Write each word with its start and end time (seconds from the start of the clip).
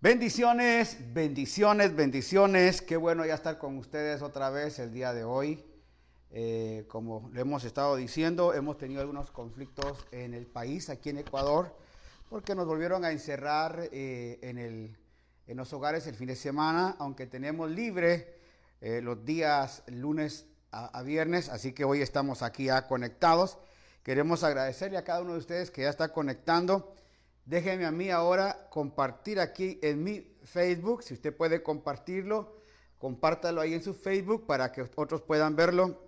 Bendiciones, 0.00 0.96
bendiciones, 1.12 1.96
bendiciones. 1.96 2.82
Qué 2.82 2.96
bueno 2.96 3.26
ya 3.26 3.34
estar 3.34 3.58
con 3.58 3.76
ustedes 3.78 4.22
otra 4.22 4.48
vez 4.48 4.78
el 4.78 4.92
día 4.92 5.12
de 5.12 5.24
hoy. 5.24 5.64
Eh, 6.30 6.84
como 6.86 7.28
le 7.34 7.40
hemos 7.40 7.64
estado 7.64 7.96
diciendo, 7.96 8.54
hemos 8.54 8.78
tenido 8.78 9.00
algunos 9.00 9.32
conflictos 9.32 10.06
en 10.12 10.34
el 10.34 10.46
país, 10.46 10.88
aquí 10.88 11.08
en 11.08 11.18
Ecuador, 11.18 11.74
porque 12.30 12.54
nos 12.54 12.68
volvieron 12.68 13.04
a 13.04 13.10
encerrar 13.10 13.88
eh, 13.90 14.38
en, 14.40 14.58
el, 14.58 14.96
en 15.48 15.56
los 15.56 15.72
hogares 15.72 16.06
el 16.06 16.14
fin 16.14 16.28
de 16.28 16.36
semana, 16.36 16.94
aunque 17.00 17.26
tenemos 17.26 17.68
libre 17.68 18.36
eh, 18.80 19.00
los 19.02 19.24
días 19.24 19.82
lunes 19.88 20.46
a, 20.70 21.02
viernes, 21.02 21.48
así 21.48 21.72
que 21.72 21.84
hoy 21.84 22.02
estamos 22.02 22.42
aquí 22.42 22.66
ya 22.66 22.86
conectados. 22.86 23.58
Queremos 24.04 24.44
agradecerle 24.44 24.96
a 24.96 25.02
cada 25.02 25.22
uno 25.22 25.32
de 25.32 25.40
ustedes 25.40 25.72
que 25.72 25.82
ya 25.82 25.90
está 25.90 26.12
conectando. 26.12 26.94
Déjenme 27.48 27.86
a 27.86 27.90
mí 27.90 28.10
ahora 28.10 28.68
compartir 28.68 29.40
aquí 29.40 29.78
en 29.80 30.04
mi 30.04 30.20
Facebook, 30.44 31.02
si 31.02 31.14
usted 31.14 31.34
puede 31.34 31.62
compartirlo, 31.62 32.60
compártalo 32.98 33.62
ahí 33.62 33.72
en 33.72 33.82
su 33.82 33.94
Facebook 33.94 34.44
para 34.46 34.70
que 34.70 34.82
otros 34.82 35.22
puedan 35.22 35.56
verlo 35.56 35.98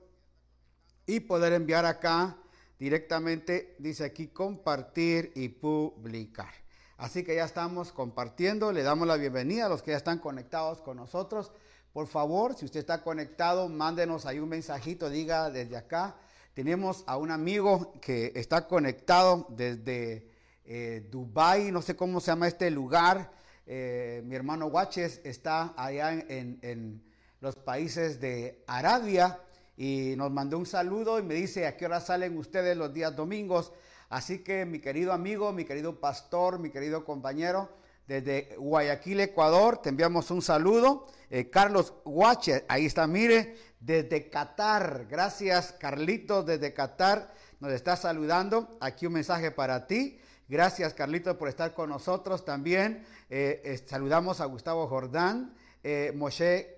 y 1.07 1.21
poder 1.21 1.55
enviar 1.55 1.87
acá 1.87 2.37
directamente, 2.79 3.75
dice 3.79 4.05
aquí 4.05 4.27
compartir 4.27 5.33
y 5.35 5.49
publicar. 5.49 6.53
Así 6.99 7.25
que 7.25 7.37
ya 7.37 7.47
estamos 7.47 7.91
compartiendo, 7.91 8.71
le 8.71 8.83
damos 8.83 9.09
la 9.09 9.17
bienvenida 9.17 9.65
a 9.65 9.71
los 9.71 9.83
que 9.83 9.93
ya 9.93 9.97
están 9.97 10.19
conectados 10.19 10.83
con 10.83 10.99
nosotros. 10.99 11.53
Por 11.95 12.07
favor, 12.07 12.55
si 12.55 12.67
usted 12.67 12.81
está 12.81 13.03
conectado, 13.03 13.71
mándenos 13.71 14.27
ahí 14.27 14.41
un 14.41 14.51
mensajito, 14.51 15.09
diga 15.09 15.51
desde 15.51 15.79
acá. 15.79 16.17
Tenemos 16.53 17.03
a 17.07 17.17
un 17.17 17.31
amigo 17.31 17.95
que 18.03 18.31
está 18.35 18.69
conectado 18.69 19.47
desde 19.49 20.30
eh, 20.65 21.07
Dubai, 21.11 21.73
no 21.73 21.83
sé 21.83 21.97
cómo 21.97 22.21
se 22.21 22.29
llama 22.29 22.49
este 22.49 22.71
lugar. 22.71 23.31
Eh, 23.67 24.23
mi 24.25 24.35
hermano 24.35 24.69
Guaches 24.69 25.21
está 25.25 25.75
allá 25.77 26.13
en, 26.13 27.03
los 27.41 27.57
países 27.57 28.21
de 28.21 28.63
Arabia 28.67 29.41
y 29.77 30.15
nos 30.17 30.31
mandó 30.31 30.59
un 30.59 30.67
saludo 30.67 31.19
y 31.19 31.23
me 31.23 31.35
dice 31.35 31.67
a 31.67 31.77
qué 31.77 31.87
hora 31.87 32.01
salen 32.01 32.37
ustedes 32.37 32.77
los 32.77 32.93
días 32.93 33.17
domingos. 33.17 33.73
Así 34.11 34.41
que 34.41 34.67
mi 34.67 34.81
querido 34.81 35.13
amigo, 35.13 35.53
mi 35.53 35.65
querido 35.65 36.01
pastor, 36.01 36.59
mi 36.59 36.71
querido 36.71 37.05
compañero, 37.05 37.71
desde 38.07 38.57
Guayaquil, 38.59 39.21
Ecuador, 39.21 39.79
te 39.79 39.89
enviamos 39.89 40.33
un 40.33 40.43
saludo. 40.43 41.07
Eh, 41.31 41.49
Carlos 41.49 41.95
Guaches, 42.05 42.65
ahí 42.67 42.87
está, 42.87 43.07
mire, 43.07 43.57
desde 43.79 44.29
Qatar. 44.29 45.07
Gracias, 45.09 45.73
Carlitos, 45.79 46.45
desde 46.45 46.75
Qatar, 46.75 47.33
nos 47.61 47.71
está 47.73 47.97
saludando. 47.97 48.77
Aquí 48.81 49.07
un 49.07 49.13
mensaje 49.13 49.53
para 49.53 49.87
ti. 49.87 50.19
Gracias, 50.51 50.95
Carlito, 50.95 51.39
por 51.39 51.49
estar 51.49 51.75
con 51.75 51.91
nosotros 51.91 52.45
también. 52.45 53.07
Eh, 53.31 53.63
eh, 53.65 53.79
saludamos 53.87 54.41
a 54.41 54.47
Gustavo 54.47 54.89
Jordán, 54.89 55.55
eh, 55.85 56.13
Moshe 56.17 56.77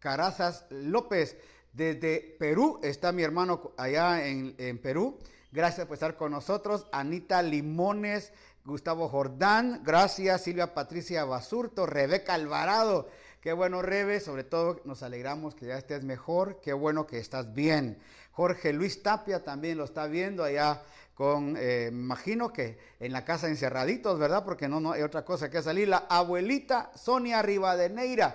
Carazas 0.00 0.66
López. 0.70 1.36
Desde 1.72 2.34
Perú 2.40 2.80
está 2.82 3.12
mi 3.12 3.22
hermano 3.22 3.70
allá 3.76 4.26
en, 4.26 4.56
en 4.58 4.78
Perú. 4.78 5.16
Gracias 5.52 5.86
por 5.86 5.94
estar 5.94 6.16
con 6.16 6.32
nosotros. 6.32 6.88
Anita 6.90 7.40
Limones, 7.40 8.32
Gustavo 8.64 9.08
Jordán, 9.08 9.82
gracias. 9.84 10.42
Silvia 10.42 10.74
Patricia 10.74 11.24
Basurto, 11.24 11.86
Rebeca 11.86 12.34
Alvarado. 12.34 13.08
Qué 13.46 13.52
bueno, 13.52 13.80
Rebe. 13.80 14.18
Sobre 14.18 14.42
todo 14.42 14.80
nos 14.84 15.04
alegramos 15.04 15.54
que 15.54 15.66
ya 15.66 15.78
estés 15.78 16.02
mejor. 16.02 16.60
Qué 16.60 16.72
bueno 16.72 17.06
que 17.06 17.20
estás 17.20 17.54
bien. 17.54 17.96
Jorge 18.32 18.72
Luis 18.72 19.04
Tapia 19.04 19.44
también 19.44 19.78
lo 19.78 19.84
está 19.84 20.08
viendo 20.08 20.42
allá 20.42 20.82
con, 21.14 21.54
eh, 21.56 21.90
imagino 21.92 22.52
que 22.52 22.76
en 22.98 23.12
la 23.12 23.24
casa 23.24 23.46
encerraditos, 23.46 24.18
¿verdad? 24.18 24.44
Porque 24.44 24.66
no, 24.66 24.80
no 24.80 24.90
hay 24.90 25.02
otra 25.02 25.24
cosa 25.24 25.48
que 25.48 25.62
salir. 25.62 25.86
La 25.86 26.06
abuelita 26.08 26.90
Sonia 26.96 27.40
Rivadeneira. 27.40 28.34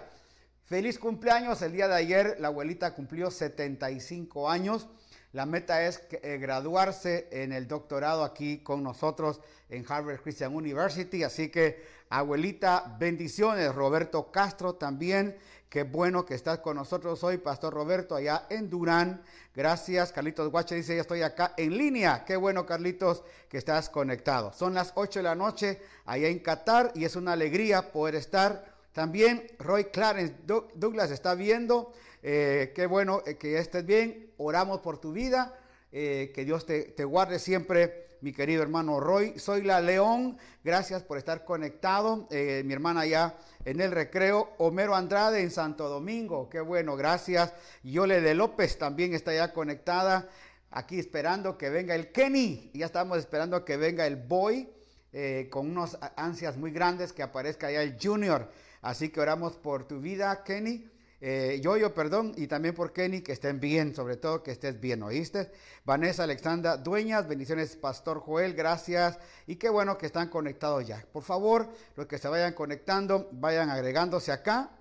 Feliz 0.64 0.98
cumpleaños. 0.98 1.62
El 1.62 1.74
día 1.74 1.90
de 1.90 1.96
ayer 1.96 2.38
la 2.40 2.48
abuelita 2.48 2.96
cumplió 2.96 3.32
75 3.32 4.50
años. 4.50 4.88
La 5.34 5.46
meta 5.46 5.86
es 5.86 6.02
eh, 6.12 6.38
graduarse 6.38 7.28
en 7.32 7.52
el 7.52 7.68
doctorado 7.68 8.24
aquí 8.24 8.60
con 8.60 8.84
nosotros 8.84 9.40
en 9.70 9.86
Harvard 9.88 10.22
Christian 10.22 10.54
University. 10.56 11.24
Así 11.24 11.50
que, 11.50 11.84
abuelita, 12.12 12.96
bendiciones. 13.00 13.74
Roberto 13.74 14.32
Castro 14.32 14.76
también. 14.76 15.38
Qué 15.70 15.84
bueno 15.84 16.26
que 16.26 16.36
estás 16.36 16.60
con 16.60 16.76
nosotros 16.76 17.24
hoy, 17.24 17.38
Pastor 17.38 17.74
Roberto, 17.74 18.14
allá 18.14 18.46
en 18.50 18.70
Durán. 18.70 19.24
Gracias. 19.56 20.12
Carlitos 20.12 20.52
Guache 20.52 20.76
dice, 20.76 20.96
ya 20.96 21.02
estoy 21.02 21.22
acá 21.22 21.54
en 21.56 21.78
línea. 21.78 22.26
Qué 22.26 22.36
bueno, 22.36 22.66
Carlitos, 22.66 23.24
que 23.48 23.58
estás 23.58 23.90
conectado. 23.90 24.52
Son 24.52 24.74
las 24.74 24.92
8 24.96 25.20
de 25.20 25.24
la 25.24 25.36
noche 25.36 25.82
allá 26.06 26.28
en 26.28 26.40
Qatar 26.40 26.92
y 26.94 27.06
es 27.06 27.16
una 27.16 27.32
alegría 27.32 27.94
poder 27.94 28.16
estar. 28.16 28.76
También 28.92 29.48
Roy 29.60 29.86
Clarence 29.86 30.36
Douglas 30.46 31.10
está 31.10 31.36
viendo. 31.36 31.94
Eh, 32.22 32.74
qué 32.76 32.86
bueno 32.86 33.24
eh, 33.26 33.38
que 33.38 33.58
estés 33.58 33.86
bien. 33.86 34.34
Oramos 34.36 34.82
por 34.82 35.00
tu 35.00 35.14
vida. 35.14 35.58
Eh, 35.94 36.32
que 36.36 36.44
Dios 36.44 36.66
te, 36.66 36.84
te 36.84 37.06
guarde 37.06 37.40
siempre 37.40 38.11
mi 38.22 38.34
querido 38.34 38.62
hermano 38.62 39.00
Roy. 39.00 39.38
Soy 39.40 39.64
la 39.64 39.82
León, 39.82 40.38
gracias 40.64 41.04
por 41.04 41.18
estar 41.18 41.44
conectado. 41.44 42.28
Eh, 42.30 42.62
mi 42.66 42.74
hermana 42.74 43.06
ya 43.06 43.36
en 43.66 43.82
el 43.82 43.92
recreo. 43.92 44.54
Homero 44.60 44.96
Andrade 44.96 45.42
en 45.42 45.52
Santo 45.52 45.90
Domingo, 45.90 46.50
qué 46.50 46.62
bueno, 46.62 46.96
gracias. 46.96 47.54
Yole 47.84 48.22
de 48.22 48.36
López 48.36 48.78
también 48.78 49.14
está 49.14 49.34
ya 49.34 49.54
conectada. 49.54 50.30
Aquí 50.70 51.00
esperando 51.00 51.58
que 51.58 51.70
venga 51.70 51.96
el 51.96 52.12
Kenny. 52.12 52.72
Ya 52.74 52.86
estamos 52.86 53.18
esperando 53.18 53.66
que 53.66 53.78
venga 53.78 54.06
el 54.06 54.16
Boy. 54.16 54.70
Eh, 55.14 55.50
con 55.52 55.70
unos 55.70 55.98
ansias 56.16 56.56
muy 56.56 56.72
grandes 56.72 57.12
que 57.12 57.22
aparezca 57.22 57.70
ya 57.70 57.82
el 57.82 57.98
Junior. 58.02 58.50
Así 58.82 59.10
que 59.10 59.20
oramos 59.20 59.58
por 59.58 59.86
tu 59.86 60.00
vida, 60.00 60.44
Kenny. 60.44 60.91
Eh, 61.24 61.60
yo, 61.62 61.78
yo, 61.78 61.94
perdón, 61.94 62.34
y 62.36 62.48
también 62.48 62.74
por 62.74 62.94
Kenny, 62.94 63.22
que 63.22 63.32
estén 63.32 63.60
bien, 63.60 63.94
sobre 63.94 64.18
todo 64.18 64.42
que 64.42 64.50
estés 64.50 64.80
bien, 64.80 65.04
¿oíste? 65.04 65.52
Vanessa 65.86 66.24
Alexandra 66.24 66.78
Dueñas, 66.78 67.28
bendiciones, 67.28 67.76
Pastor 67.76 68.20
Joel, 68.22 68.56
gracias, 68.56 69.20
y 69.46 69.58
qué 69.58 69.70
bueno 69.70 70.00
que 70.00 70.08
están 70.08 70.30
conectados 70.30 70.88
ya. 70.88 71.06
Por 71.14 71.22
favor, 71.22 71.70
los 71.96 72.08
que 72.08 72.18
se 72.18 72.28
vayan 72.28 72.54
conectando, 72.54 73.30
vayan 73.34 73.70
agregándose 73.70 74.32
acá. 74.32 74.72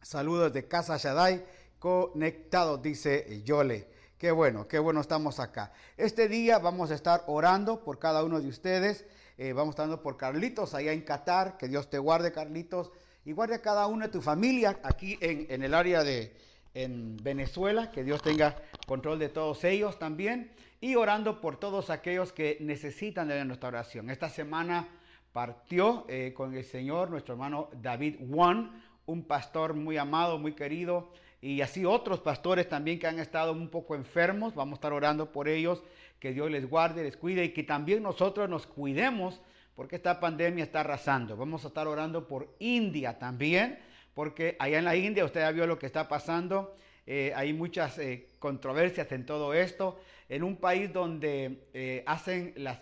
Saludos 0.00 0.54
de 0.54 0.66
Casa 0.66 0.96
Shaddai, 0.96 1.44
conectados, 1.78 2.80
dice 2.80 3.42
Yole. 3.44 3.86
Qué 4.16 4.30
bueno, 4.30 4.66
qué 4.66 4.78
bueno 4.78 5.02
estamos 5.02 5.38
acá. 5.38 5.74
Este 5.98 6.28
día 6.28 6.60
vamos 6.60 6.90
a 6.90 6.94
estar 6.94 7.24
orando 7.26 7.84
por 7.84 7.98
cada 7.98 8.24
uno 8.24 8.40
de 8.40 8.48
ustedes. 8.48 9.04
Eh, 9.36 9.52
vamos 9.52 9.74
orando 9.74 10.00
por 10.00 10.16
Carlitos 10.16 10.72
allá 10.74 10.92
en 10.92 11.02
Qatar. 11.02 11.58
Que 11.58 11.68
Dios 11.68 11.90
te 11.90 11.98
guarde, 11.98 12.32
Carlitos 12.32 12.92
y 13.24 13.32
guarde 13.32 13.54
a 13.54 13.62
cada 13.62 13.86
uno 13.86 14.06
de 14.06 14.12
tu 14.12 14.20
familia 14.20 14.78
aquí 14.82 15.16
en, 15.20 15.62
el 15.62 15.74
área 15.74 16.02
de 16.02 16.32
en 16.74 17.16
Venezuela, 17.22 17.90
que 17.90 18.02
Dios 18.02 18.22
tenga 18.22 18.56
control 18.86 19.18
de 19.18 19.28
todos 19.28 19.62
ellos 19.64 19.98
también, 19.98 20.50
y 20.80 20.96
orando 20.96 21.40
por 21.40 21.58
todos 21.58 21.90
aquellos 21.90 22.32
que 22.32 22.56
necesitan 22.60 23.28
de 23.28 23.44
nuestra 23.44 23.68
oración. 23.68 24.10
Esta 24.10 24.28
semana 24.28 24.88
partió 25.32 26.06
eh, 26.08 26.32
con 26.34 26.54
el 26.56 26.64
Señor 26.64 27.10
nuestro 27.10 27.34
hermano 27.34 27.68
David 27.80 28.16
Juan, 28.30 28.82
un 29.06 29.22
pastor 29.24 29.74
muy 29.74 29.96
amado, 29.98 30.38
muy 30.38 30.54
querido, 30.54 31.12
y 31.40 31.60
así 31.60 31.84
otros 31.84 32.20
pastores 32.20 32.68
también 32.68 32.98
que 32.98 33.06
han 33.06 33.18
estado 33.18 33.52
un 33.52 33.68
poco 33.68 33.94
enfermos. 33.94 34.54
Vamos 34.54 34.74
a 34.74 34.78
estar 34.78 34.92
orando 34.92 35.30
por 35.30 35.48
ellos, 35.48 35.82
que 36.18 36.32
Dios 36.32 36.50
les 36.50 36.68
guarde, 36.68 37.02
les 37.02 37.16
cuide 37.16 37.44
y 37.44 37.52
que 37.52 37.64
también 37.64 38.02
nosotros 38.02 38.48
nos 38.48 38.66
cuidemos 38.66 39.40
porque 39.74 39.96
esta 39.96 40.20
pandemia 40.20 40.64
está 40.64 40.80
arrasando. 40.80 41.36
Vamos 41.36 41.64
a 41.64 41.68
estar 41.68 41.86
orando 41.86 42.26
por 42.26 42.54
India 42.58 43.18
también, 43.18 43.78
porque 44.14 44.56
allá 44.58 44.78
en 44.78 44.84
la 44.84 44.96
India 44.96 45.24
usted 45.24 45.40
ya 45.40 45.50
vio 45.50 45.66
lo 45.66 45.78
que 45.78 45.86
está 45.86 46.08
pasando. 46.08 46.76
Eh, 47.06 47.32
hay 47.34 47.52
muchas 47.52 47.98
eh, 47.98 48.28
controversias 48.38 49.10
en 49.12 49.26
todo 49.26 49.54
esto. 49.54 49.98
En 50.28 50.42
un 50.42 50.56
país 50.56 50.92
donde 50.92 51.64
eh, 51.74 52.02
hacen 52.06 52.54
las, 52.56 52.78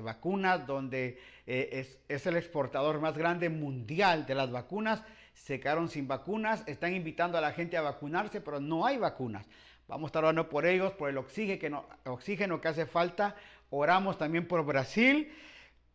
vacunas, 0.00 0.66
donde 0.66 1.18
es, 1.46 2.26
el 2.26 2.36
exportador 2.36 3.00
más 3.00 3.16
grande 3.16 3.50
mundial 3.50 4.26
de 4.26 4.34
las 4.34 4.50
vacunas, 4.50 5.02
se 5.34 5.60
quedaron 5.60 5.88
sin 5.88 6.06
vacunas, 6.06 6.62
están 6.66 6.94
invitando 6.94 7.36
a 7.36 7.40
la 7.40 7.52
gente 7.52 7.76
a 7.76 7.82
vacunarse, 7.82 8.40
pero 8.40 8.60
no 8.60 8.86
hay 8.86 8.96
vacunas. 8.96 9.46
Vamos 9.88 10.08
a 10.08 10.10
estar 10.10 10.24
orando 10.24 10.48
por 10.48 10.64
ellos, 10.64 10.92
por 10.92 11.10
el 11.10 11.18
oxígeno, 11.18 11.86
oxígeno 12.04 12.60
que 12.60 12.68
hace 12.68 12.86
falta. 12.86 13.34
Oramos 13.70 14.16
también 14.16 14.46
por 14.46 14.64
Brasil 14.64 15.30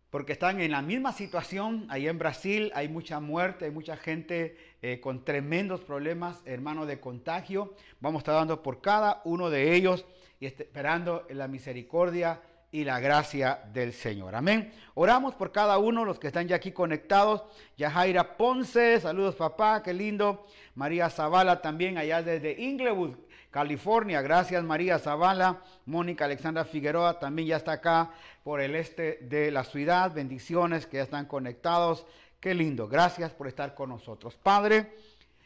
porque 0.10 0.34
están 0.34 0.62
en 0.62 0.72
la 0.72 0.82
misma 0.82 1.12
situación. 1.12 1.86
Ahí 1.90 2.08
en 2.08 2.18
Brasil 2.18 2.72
hay 2.76 2.88
mucha 2.88 3.20
muerte, 3.20 3.66
hay 3.66 3.72
mucha 3.72 3.98
gente 3.98 4.58
eh, 4.82 5.00
con 5.00 5.26
tremendos 5.26 5.82
problemas, 5.82 6.42
hermanos, 6.46 6.88
de 6.88 7.00
contagio. 7.00 7.74
Vamos 8.00 8.20
a 8.20 8.22
estar 8.22 8.36
dando 8.36 8.64
por 8.64 8.82
cada 8.82 9.22
uno 9.26 9.50
de 9.50 9.76
ellos 9.76 10.06
y 10.40 10.46
esperando 10.46 11.26
la 11.30 11.48
misericordia 11.48 12.42
y 12.72 12.84
la 12.84 13.00
gracia 13.00 13.62
del 13.74 13.94
Señor. 13.94 14.36
Amén. 14.36 14.72
Oramos 14.94 15.36
por 15.36 15.52
cada 15.52 15.78
uno, 15.78 16.04
los 16.04 16.20
que 16.20 16.28
están 16.28 16.48
ya 16.48 16.58
aquí 16.58 16.72
conectados. 16.72 17.44
Yajaira 17.78 18.38
Ponce, 18.38 19.00
saludos 19.00 19.36
papá, 19.36 19.82
qué 19.84 19.94
lindo. 19.94 20.46
María 20.76 21.10
Zavala 21.10 21.62
también 21.62 21.98
allá 21.98 22.22
desde 22.22 22.62
Inglewood, 22.62 23.16
California. 23.58 24.22
Gracias 24.22 24.64
María 24.64 25.00
Zavala, 25.00 25.64
Mónica 25.88 26.26
Alexandra 26.26 26.64
Figueroa 26.64 27.18
también 27.18 27.48
ya 27.48 27.58
está 27.58 27.72
acá 27.72 28.12
por 28.44 28.62
el 28.62 28.76
este 28.76 29.18
de 29.24 29.50
la 29.50 29.64
ciudad. 29.64 30.14
Bendiciones 30.14 30.86
que 30.86 30.98
ya 30.98 31.04
están 31.04 31.26
conectados. 31.26 32.06
Qué 32.40 32.54
lindo. 32.54 32.88
Gracias 32.88 33.32
por 33.32 33.48
estar 33.48 33.74
con 33.74 33.90
nosotros. 33.90 34.36
Padre, 34.36 34.96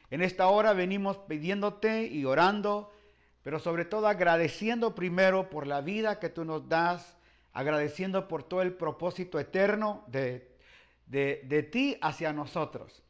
en 0.10 0.22
esta 0.22 0.48
hora 0.48 0.74
venimos 0.74 1.20
pidiéndote 1.20 2.04
y 2.04 2.26
orando, 2.26 2.92
pero 3.44 3.60
sobre 3.60 3.86
todo 3.86 4.08
agradeciendo 4.08 4.94
primero 4.94 5.50
por 5.50 5.66
la 5.66 5.80
vida 5.80 6.20
que 6.20 6.28
tú 6.28 6.44
nos 6.44 6.68
das, 6.68 7.16
agradeciendo 7.54 8.28
por 8.28 8.44
todo 8.44 8.62
el 8.62 8.74
propósito 8.74 9.40
eterno 9.40 10.04
de, 10.08 10.54
de, 11.06 11.44
de 11.46 11.64
ti 11.64 11.98
hacia 12.02 12.34
nosotros. 12.34 13.04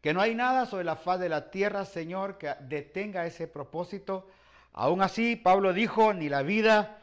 Que 0.00 0.14
no 0.14 0.20
hay 0.20 0.36
nada 0.36 0.66
sobre 0.66 0.84
la 0.84 0.94
faz 0.94 1.18
de 1.18 1.28
la 1.28 1.50
tierra, 1.50 1.84
Señor, 1.84 2.38
que 2.38 2.54
detenga 2.60 3.26
ese 3.26 3.48
propósito. 3.48 4.28
Aún 4.74 5.02
así, 5.02 5.36
Pablo 5.36 5.72
dijo, 5.72 6.12
ni 6.12 6.28
la 6.28 6.42
vida, 6.42 6.98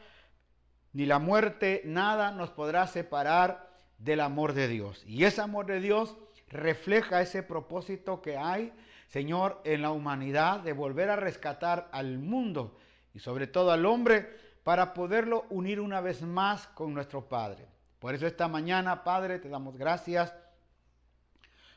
ni 0.92 1.06
la 1.06 1.18
muerte, 1.18 1.82
nada 1.84 2.30
nos 2.30 2.50
podrá 2.50 2.86
separar 2.86 3.70
del 3.98 4.20
amor 4.20 4.52
de 4.52 4.68
Dios. 4.68 5.02
Y 5.06 5.24
ese 5.24 5.40
amor 5.40 5.66
de 5.66 5.80
Dios 5.80 6.16
refleja 6.48 7.22
ese 7.22 7.42
propósito 7.42 8.20
que 8.20 8.36
hay, 8.36 8.72
Señor, 9.08 9.60
en 9.64 9.80
la 9.80 9.90
humanidad 9.90 10.60
de 10.60 10.74
volver 10.74 11.08
a 11.08 11.16
rescatar 11.16 11.88
al 11.92 12.18
mundo 12.18 12.76
y 13.14 13.20
sobre 13.20 13.46
todo 13.46 13.72
al 13.72 13.86
hombre 13.86 14.28
para 14.64 14.92
poderlo 14.92 15.46
unir 15.48 15.80
una 15.80 16.02
vez 16.02 16.22
más 16.22 16.66
con 16.68 16.92
nuestro 16.92 17.28
Padre. 17.28 17.66
Por 17.98 18.14
eso 18.14 18.26
esta 18.26 18.48
mañana, 18.48 19.02
Padre, 19.02 19.38
te 19.38 19.48
damos 19.48 19.78
gracias 19.78 20.34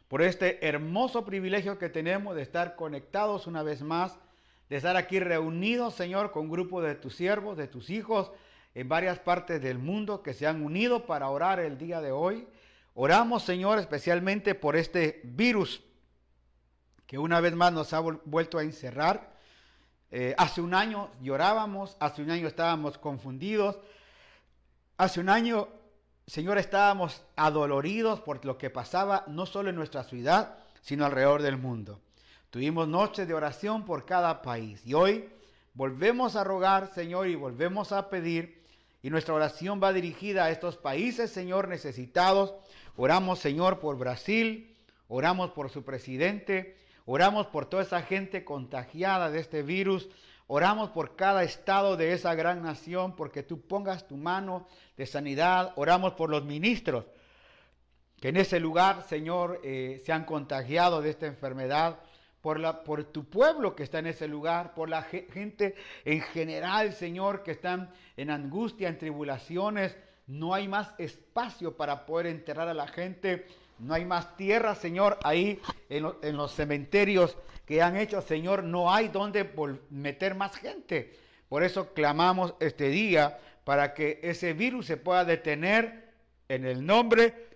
por 0.10 0.22
este 0.22 0.68
hermoso 0.68 1.24
privilegio 1.24 1.80
que 1.80 1.90
tenemos 1.90 2.36
de 2.36 2.42
estar 2.42 2.76
conectados 2.76 3.48
una 3.48 3.64
vez 3.64 3.82
más, 3.82 4.20
de 4.70 4.78
estar 4.78 4.96
aquí 4.96 5.20
reunidos, 5.20 5.96
Señor, 5.96 6.32
con 6.32 6.44
un 6.44 6.52
grupo 6.52 6.82
de 6.82 6.96
tus 6.96 7.16
siervos, 7.16 7.58
de 7.58 7.68
tus 7.68 7.90
hijos, 7.90 8.32
en 8.74 8.90
varias 8.90 9.20
partes 9.20 9.62
del 9.62 9.78
mundo 9.78 10.22
que 10.22 10.34
se 10.34 10.48
han 10.48 10.64
unido 10.64 11.06
para 11.06 11.30
orar 11.30 11.60
el 11.60 11.78
día 11.78 12.02
de 12.02 12.12
hoy. 12.12 12.48
Oramos, 12.94 13.44
Señor, 13.44 13.80
especialmente 13.80 14.56
por 14.56 14.76
este 14.76 15.22
virus 15.24 15.82
que 17.08 17.18
una 17.18 17.40
vez 17.40 17.54
más 17.54 17.72
nos 17.72 17.94
ha 17.94 18.00
vuelto 18.00 18.58
a 18.58 18.64
encerrar. 18.64 19.36
Eh, 20.12 20.34
hace 20.38 20.62
un 20.62 20.74
año 20.74 21.10
llorábamos, 21.22 21.98
hace 22.00 22.22
un 22.22 22.32
año 22.32 22.48
estábamos 22.48 22.98
confundidos, 22.98 23.78
hace 24.98 25.20
un 25.20 25.30
año 25.30 25.68
Señor, 26.28 26.58
estábamos 26.58 27.22
adoloridos 27.36 28.20
por 28.20 28.44
lo 28.46 28.58
que 28.58 28.72
pasaba 28.72 29.26
no 29.28 29.46
solo 29.46 29.70
en 29.70 29.76
nuestra 29.76 30.04
ciudad, 30.04 30.58
sino 30.82 31.06
alrededor 31.06 31.44
del 31.44 31.58
mundo. 31.58 32.02
Tuvimos 32.56 32.88
noches 32.88 33.28
de 33.28 33.34
oración 33.34 33.84
por 33.84 34.06
cada 34.06 34.42
país 34.42 34.82
y 34.86 34.94
hoy 34.94 35.28
volvemos 35.74 36.38
a 36.38 36.46
rogar, 36.46 36.94
Señor, 36.94 37.28
y 37.28 37.36
volvemos 37.36 37.92
a 37.92 38.10
pedir, 38.10 38.64
y 39.04 39.10
nuestra 39.10 39.34
oración 39.34 39.82
va 39.84 39.92
dirigida 39.92 40.46
a 40.46 40.52
estos 40.52 40.78
países, 40.78 41.32
Señor, 41.32 41.68
necesitados. 41.68 42.56
Oramos, 42.96 43.40
Señor, 43.40 43.82
por 43.82 43.98
Brasil, 43.98 44.74
oramos 45.10 45.52
por 45.52 45.70
su 45.70 45.84
presidente, 45.84 46.78
oramos 47.06 47.48
por 47.48 47.66
toda 47.66 47.84
esa 47.84 48.04
gente 48.04 48.46
contagiada 48.46 49.30
de 49.32 49.40
este 49.40 49.62
virus, 49.62 50.08
Oramos 50.48 50.92
por 50.92 51.18
cada 51.18 51.44
estado 51.44 51.98
de 51.98 52.14
esa 52.14 52.36
gran 52.36 52.64
nación, 52.64 53.18
porque 53.18 53.44
tú 53.44 53.60
pongas 53.62 54.08
tu 54.08 54.16
mano 54.16 54.66
de 54.96 55.08
sanidad. 55.08 55.74
Oramos 55.76 56.14
por 56.14 56.30
los 56.30 56.46
ministros 56.46 57.04
que 58.22 58.30
en 58.30 58.38
ese 58.38 58.60
lugar, 58.60 59.04
Señor, 59.10 59.60
eh, 59.64 60.02
se 60.06 60.14
han 60.14 60.24
contagiado 60.24 61.02
de 61.02 61.10
esta 61.10 61.26
enfermedad. 61.26 62.00
Por, 62.46 62.60
la, 62.60 62.84
por 62.84 63.04
tu 63.06 63.24
pueblo 63.24 63.76
que 63.76 63.82
está 63.82 63.98
en 63.98 64.06
ese 64.06 64.28
lugar, 64.28 64.76
por 64.76 64.88
la 64.88 65.02
gente 65.02 65.74
en 66.06 66.22
general, 66.22 66.94
Señor, 66.94 67.42
que 67.42 67.50
están 67.50 67.90
en 68.18 68.30
angustia, 68.30 68.88
en 68.88 69.00
tribulaciones. 69.00 69.98
No 70.28 70.54
hay 70.54 70.68
más 70.68 70.94
espacio 71.00 71.76
para 71.76 72.06
poder 72.06 72.28
enterrar 72.28 72.68
a 72.68 72.76
la 72.76 72.88
gente. 72.88 73.48
No 73.80 73.96
hay 73.96 74.06
más 74.06 74.38
tierra, 74.38 74.76
Señor, 74.76 75.18
ahí 75.24 75.60
en, 75.90 76.06
en 76.22 76.38
los 76.38 76.54
cementerios 76.54 77.36
que 77.66 77.82
han 77.82 77.98
hecho, 77.98 78.22
Señor, 78.22 78.64
no 78.64 78.94
hay 78.94 79.08
donde 79.08 79.50
meter 79.90 80.36
más 80.36 80.56
gente. 80.56 81.18
Por 81.50 81.64
eso 81.64 81.96
clamamos 81.96 82.54
este 82.60 82.90
día 82.90 83.40
para 83.64 83.96
que 83.96 84.20
ese 84.22 84.54
virus 84.54 84.86
se 84.86 84.98
pueda 84.98 85.26
detener 85.26 86.14
en 86.48 86.64
el 86.64 86.86
nombre 86.86 87.48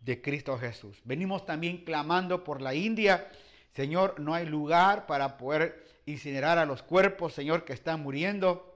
de 0.00 0.20
Cristo 0.20 0.58
Jesús. 0.58 1.00
Venimos 1.04 1.46
también 1.46 1.86
clamando 1.86 2.44
por 2.44 2.60
la 2.60 2.74
India. 2.74 3.26
Señor, 3.72 4.18
no 4.18 4.34
hay 4.34 4.46
lugar 4.46 5.06
para 5.06 5.36
poder 5.36 5.86
incinerar 6.06 6.58
a 6.58 6.66
los 6.66 6.82
cuerpos, 6.82 7.34
Señor, 7.34 7.64
que 7.64 7.72
están 7.72 8.00
muriendo. 8.00 8.66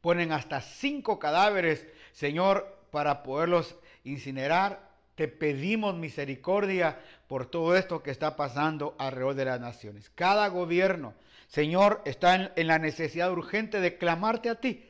Ponen 0.00 0.32
hasta 0.32 0.60
cinco 0.60 1.18
cadáveres, 1.18 1.86
Señor, 2.12 2.78
para 2.90 3.22
poderlos 3.22 3.76
incinerar. 4.04 4.86
Te 5.16 5.28
pedimos 5.28 5.94
misericordia 5.94 7.00
por 7.26 7.46
todo 7.46 7.76
esto 7.76 8.02
que 8.02 8.10
está 8.10 8.36
pasando 8.36 8.94
alrededor 8.98 9.34
de 9.34 9.44
las 9.46 9.60
naciones. 9.60 10.10
Cada 10.14 10.48
gobierno, 10.48 11.14
Señor, 11.48 12.02
está 12.04 12.52
en, 12.54 12.66
la 12.66 12.78
necesidad 12.78 13.32
urgente 13.32 13.80
de 13.80 13.98
clamarte 13.98 14.50
a 14.50 14.60
ti. 14.60 14.84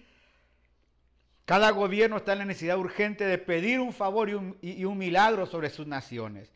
Cada 1.44 1.70
gobierno 1.70 2.16
está 2.16 2.32
en 2.32 2.40
la 2.40 2.44
necesidad 2.44 2.76
urgente 2.76 3.24
de 3.24 3.38
pedir 3.38 3.78
un 3.78 3.92
favor 3.92 4.28
y 4.28 4.84
un, 4.84 4.98
milagro 4.98 5.46
sobre 5.46 5.70
sus 5.70 5.86
naciones. 5.86 6.50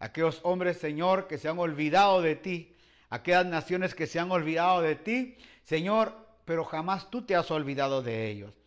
Aquellos 0.00 0.40
hombres, 0.42 0.78
Señor, 0.78 1.28
que 1.28 1.38
se 1.38 1.48
han 1.48 1.58
olvidado 1.58 2.22
de 2.22 2.34
ti, 2.34 2.74
aquellas 3.10 3.44
naciones 3.44 3.94
que 3.94 4.06
se 4.06 4.18
han 4.18 4.32
olvidado 4.32 4.80
de 4.80 4.96
ti, 4.96 5.36
Señor, 5.62 6.14
pero 6.46 6.64
jamás 6.64 7.10
tú 7.10 7.22
te 7.22 7.36
has 7.36 7.50
olvidado 7.50 8.02
de 8.02 8.28
ellos. 8.28 8.58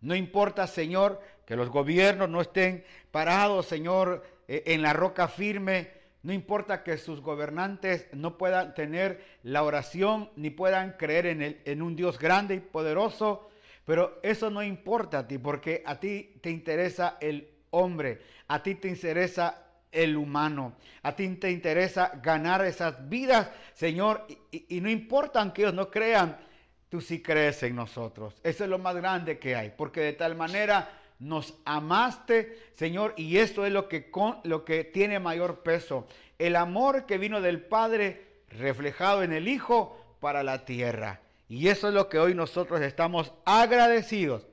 No 0.00 0.14
importa, 0.16 0.66
Señor, 0.66 1.22
que 1.46 1.56
los 1.56 1.70
gobiernos 1.70 2.28
no 2.28 2.40
estén 2.40 2.84
parados, 3.10 3.66
Señor, 3.66 4.24
eh, 4.48 4.64
en 4.66 4.82
la 4.82 4.92
roca 4.92 5.28
firme. 5.28 5.92
No 6.24 6.32
importa 6.32 6.82
que 6.82 6.98
sus 6.98 7.20
gobernantes 7.20 8.08
no 8.12 8.36
puedan 8.36 8.74
tener 8.74 9.24
la 9.42 9.62
oración 9.62 10.30
ni 10.36 10.50
puedan 10.50 10.92
creer 10.98 11.26
en, 11.26 11.40
el, 11.40 11.62
en 11.64 11.82
un 11.82 11.94
Dios 11.94 12.18
grande 12.18 12.56
y 12.56 12.60
poderoso, 12.60 13.48
pero 13.84 14.18
eso 14.22 14.50
no 14.50 14.62
importa 14.62 15.20
a 15.20 15.28
ti, 15.28 15.38
porque 15.38 15.82
a 15.86 16.00
ti 16.00 16.38
te 16.40 16.50
interesa 16.50 17.16
el 17.20 17.48
hombre, 17.70 18.22
a 18.48 18.62
ti 18.62 18.74
te 18.74 18.88
interesa 18.88 19.63
el 19.94 20.16
humano. 20.16 20.74
A 21.02 21.16
ti 21.16 21.28
te 21.36 21.50
interesa 21.50 22.12
ganar 22.22 22.64
esas 22.64 23.08
vidas, 23.08 23.48
Señor, 23.72 24.26
y, 24.50 24.80
no 24.80 24.90
importa 24.90 25.52
que 25.52 25.62
ellos 25.62 25.74
no 25.74 25.90
crean, 25.90 26.36
tú 26.88 27.00
sí 27.00 27.22
crees 27.22 27.62
en 27.62 27.76
nosotros. 27.76 28.34
Eso 28.42 28.64
es 28.64 28.70
lo 28.70 28.78
más 28.78 28.96
grande 28.96 29.38
que 29.38 29.56
hay, 29.56 29.72
porque 29.76 30.00
de 30.00 30.12
tal 30.12 30.34
manera 30.34 30.90
nos 31.18 31.54
amaste, 31.64 32.58
Señor, 32.74 33.14
y 33.16 33.38
esto 33.38 33.64
es 33.64 33.72
lo 33.72 33.88
que, 33.88 34.10
con, 34.10 34.38
lo 34.44 34.64
que 34.64 34.84
tiene 34.84 35.20
mayor 35.20 35.62
peso. 35.62 36.06
El 36.38 36.56
amor 36.56 37.06
que 37.06 37.18
vino 37.18 37.40
del 37.40 37.62
Padre 37.62 38.42
reflejado 38.48 39.22
en 39.22 39.32
el 39.32 39.48
Hijo 39.48 39.98
para 40.20 40.42
la 40.42 40.64
tierra. 40.64 41.20
Y 41.48 41.68
eso 41.68 41.88
es 41.88 41.94
lo 41.94 42.08
que 42.08 42.18
hoy 42.18 42.34
nosotros 42.34 42.80
estamos 42.80 43.32
agradecidos 43.44 44.46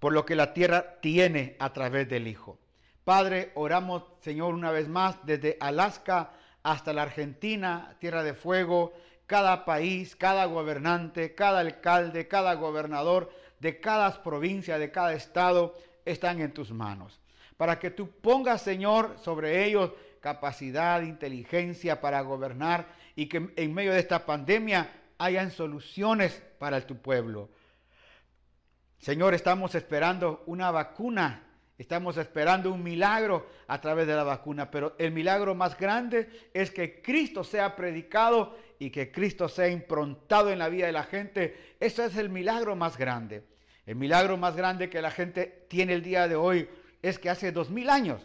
por 0.00 0.12
lo 0.14 0.24
que 0.24 0.34
la 0.34 0.52
tierra 0.54 0.98
tiene 1.00 1.56
a 1.58 1.72
través 1.72 2.08
del 2.08 2.26
Hijo. 2.26 2.58
Padre, 3.04 3.52
oramos, 3.54 4.04
Señor, 4.20 4.54
una 4.54 4.70
vez 4.70 4.88
más, 4.88 5.16
desde 5.24 5.56
Alaska 5.60 6.32
hasta 6.62 6.92
la 6.92 7.02
Argentina, 7.02 7.96
tierra 7.98 8.22
de 8.22 8.34
fuego, 8.34 8.92
cada 9.26 9.64
país, 9.64 10.16
cada 10.16 10.44
gobernante, 10.46 11.34
cada 11.34 11.60
alcalde, 11.60 12.28
cada 12.28 12.54
gobernador, 12.54 13.30
de 13.60 13.80
cada 13.80 14.22
provincia, 14.22 14.78
de 14.78 14.90
cada 14.90 15.14
estado, 15.14 15.74
están 16.04 16.40
en 16.40 16.52
tus 16.52 16.72
manos. 16.72 17.20
Para 17.56 17.78
que 17.78 17.90
tú 17.90 18.10
pongas, 18.10 18.62
Señor, 18.62 19.16
sobre 19.22 19.64
ellos 19.64 19.92
capacidad, 20.20 21.02
inteligencia 21.02 22.00
para 22.00 22.20
gobernar 22.20 22.86
y 23.16 23.26
que 23.26 23.52
en 23.56 23.74
medio 23.74 23.92
de 23.92 24.00
esta 24.00 24.26
pandemia 24.26 24.90
hayan 25.18 25.50
soluciones 25.50 26.42
para 26.58 26.80
tu 26.86 26.96
pueblo. 26.96 27.50
Señor, 28.98 29.34
estamos 29.34 29.74
esperando 29.74 30.42
una 30.46 30.70
vacuna, 30.70 31.42
estamos 31.80 32.18
esperando 32.18 32.70
un 32.70 32.82
milagro 32.82 33.46
a 33.66 33.80
través 33.80 34.06
de 34.06 34.14
la 34.14 34.22
vacuna, 34.22 34.70
pero 34.70 34.94
el 34.98 35.12
milagro 35.12 35.54
más 35.54 35.78
grande 35.78 36.50
es 36.52 36.70
que 36.70 37.00
Cristo 37.00 37.42
sea 37.42 37.74
predicado 37.74 38.54
y 38.78 38.90
que 38.90 39.10
Cristo 39.10 39.48
sea 39.48 39.68
improntado 39.68 40.50
en 40.50 40.58
la 40.58 40.68
vida 40.68 40.84
de 40.84 40.92
la 40.92 41.04
gente. 41.04 41.74
Ese 41.80 42.04
es 42.04 42.16
el 42.16 42.28
milagro 42.28 42.76
más 42.76 42.98
grande. 42.98 43.44
El 43.86 43.96
milagro 43.96 44.36
más 44.36 44.56
grande 44.56 44.90
que 44.90 45.00
la 45.00 45.10
gente 45.10 45.64
tiene 45.70 45.94
el 45.94 46.02
día 46.02 46.28
de 46.28 46.36
hoy 46.36 46.68
es 47.00 47.18
que 47.18 47.30
hace 47.30 47.50
dos 47.50 47.70
mil 47.70 47.88
años 47.88 48.20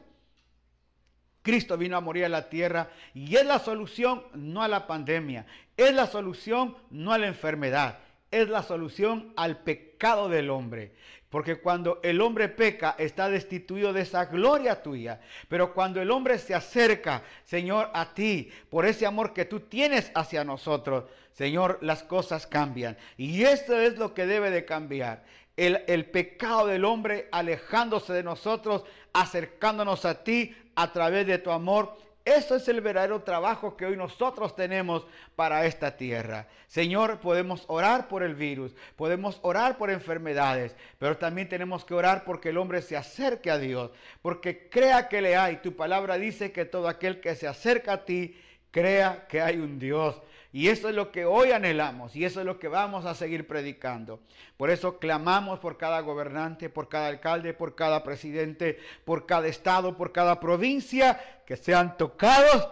Cristo 1.42 1.78
vino 1.78 1.96
a 1.96 2.02
morir 2.02 2.26
a 2.26 2.30
la 2.30 2.50
tierra 2.50 2.90
y 3.14 3.38
es 3.38 3.46
la 3.46 3.60
solución 3.60 4.24
no 4.34 4.64
a 4.64 4.68
la 4.68 4.86
pandemia, 4.86 5.46
es 5.78 5.94
la 5.94 6.08
solución 6.08 6.76
no 6.90 7.14
a 7.14 7.18
la 7.18 7.28
enfermedad, 7.28 8.00
es 8.32 8.50
la 8.50 8.64
solución 8.64 9.32
al 9.38 9.60
pecado 9.60 10.28
del 10.28 10.50
hombre. 10.50 10.94
Porque 11.36 11.58
cuando 11.58 12.00
el 12.02 12.22
hombre 12.22 12.48
peca, 12.48 12.96
está 12.98 13.28
destituido 13.28 13.92
de 13.92 14.04
esa 14.04 14.24
gloria 14.24 14.82
tuya. 14.82 15.20
Pero 15.50 15.74
cuando 15.74 16.02
el 16.02 16.10
hombre 16.10 16.40
se 16.40 16.56
acerca, 16.56 17.24
Señor, 17.44 17.90
a 17.94 18.14
ti, 18.14 18.50
por 18.70 18.86
ese 18.86 19.06
amor 19.06 19.34
que 19.34 19.44
tú 19.44 19.60
tienes 19.60 20.14
hacia 20.16 20.46
nosotros, 20.46 21.04
Señor, 21.34 21.80
las 21.82 22.04
cosas 22.04 22.48
cambian. 22.48 22.96
Y 23.18 23.44
esto 23.44 23.78
es 23.78 23.98
lo 23.98 24.14
que 24.14 24.26
debe 24.26 24.50
de 24.50 24.64
cambiar. 24.64 25.26
El, 25.58 25.84
el, 25.88 26.06
pecado 26.06 26.68
del 26.68 26.86
hombre 26.86 27.28
alejándose 27.34 28.14
de 28.14 28.24
nosotros, 28.24 28.86
acercándonos 29.12 30.06
a 30.06 30.24
ti 30.24 30.56
a 30.76 30.94
través 30.94 31.28
de 31.28 31.40
tu 31.40 31.52
amor 31.52 31.98
eso 32.26 32.56
es 32.56 32.68
el 32.68 32.82
verdadero 32.82 33.22
trabajo 33.22 33.78
que 33.78 33.86
hoy 33.86 33.96
nosotros 33.96 34.56
tenemos 34.56 35.06
para 35.36 35.68
esta 35.68 35.96
tierra. 35.96 36.48
Señor, 36.68 37.20
podemos 37.20 37.64
orar 37.68 38.08
por 38.08 38.24
el 38.24 38.34
virus, 38.34 38.76
podemos 38.96 39.40
orar 39.44 39.78
por 39.78 39.92
enfermedades, 39.92 40.76
pero 40.98 41.18
también 41.18 41.48
tenemos 41.48 41.86
que 41.86 41.94
orar 41.94 42.24
porque 42.26 42.50
el 42.50 42.58
hombre 42.58 42.82
se 42.82 42.98
acerque 42.98 43.52
a 43.52 43.60
Dios, 43.60 43.92
porque 44.24 44.68
crea 44.70 45.08
que 45.08 45.22
le 45.22 45.38
hay. 45.38 45.58
Tu 45.58 45.76
palabra 45.76 46.18
dice 46.18 46.52
que 46.52 46.66
todo 46.66 46.88
aquel 46.88 47.22
que 47.22 47.36
se 47.36 47.48
acerca 47.48 47.94
a 47.94 48.06
ti, 48.06 48.36
crea 48.72 49.26
que 49.30 49.42
hay 49.42 49.58
un 49.58 49.78
Dios. 49.78 50.20
Y 50.56 50.70
eso 50.70 50.88
es 50.88 50.96
lo 50.96 51.12
que 51.12 51.26
hoy 51.26 51.52
anhelamos 51.52 52.16
y 52.16 52.24
eso 52.24 52.40
es 52.40 52.46
lo 52.46 52.60
que 52.60 52.70
vamos 52.70 53.04
a 53.04 53.14
seguir 53.14 53.46
predicando. 53.46 54.22
Por 54.56 54.70
eso 54.70 55.00
clamamos 55.00 55.60
por 55.60 55.76
cada 55.76 56.00
gobernante, 56.00 56.70
por 56.70 56.88
cada 56.88 57.08
alcalde, 57.08 57.54
por 57.54 57.76
cada 57.76 58.06
presidente, 58.06 58.80
por 59.04 59.26
cada 59.26 59.48
estado, 59.48 59.98
por 59.98 60.14
cada 60.14 60.40
provincia, 60.40 61.42
que 61.46 61.58
sean 61.58 61.98
tocados 61.98 62.70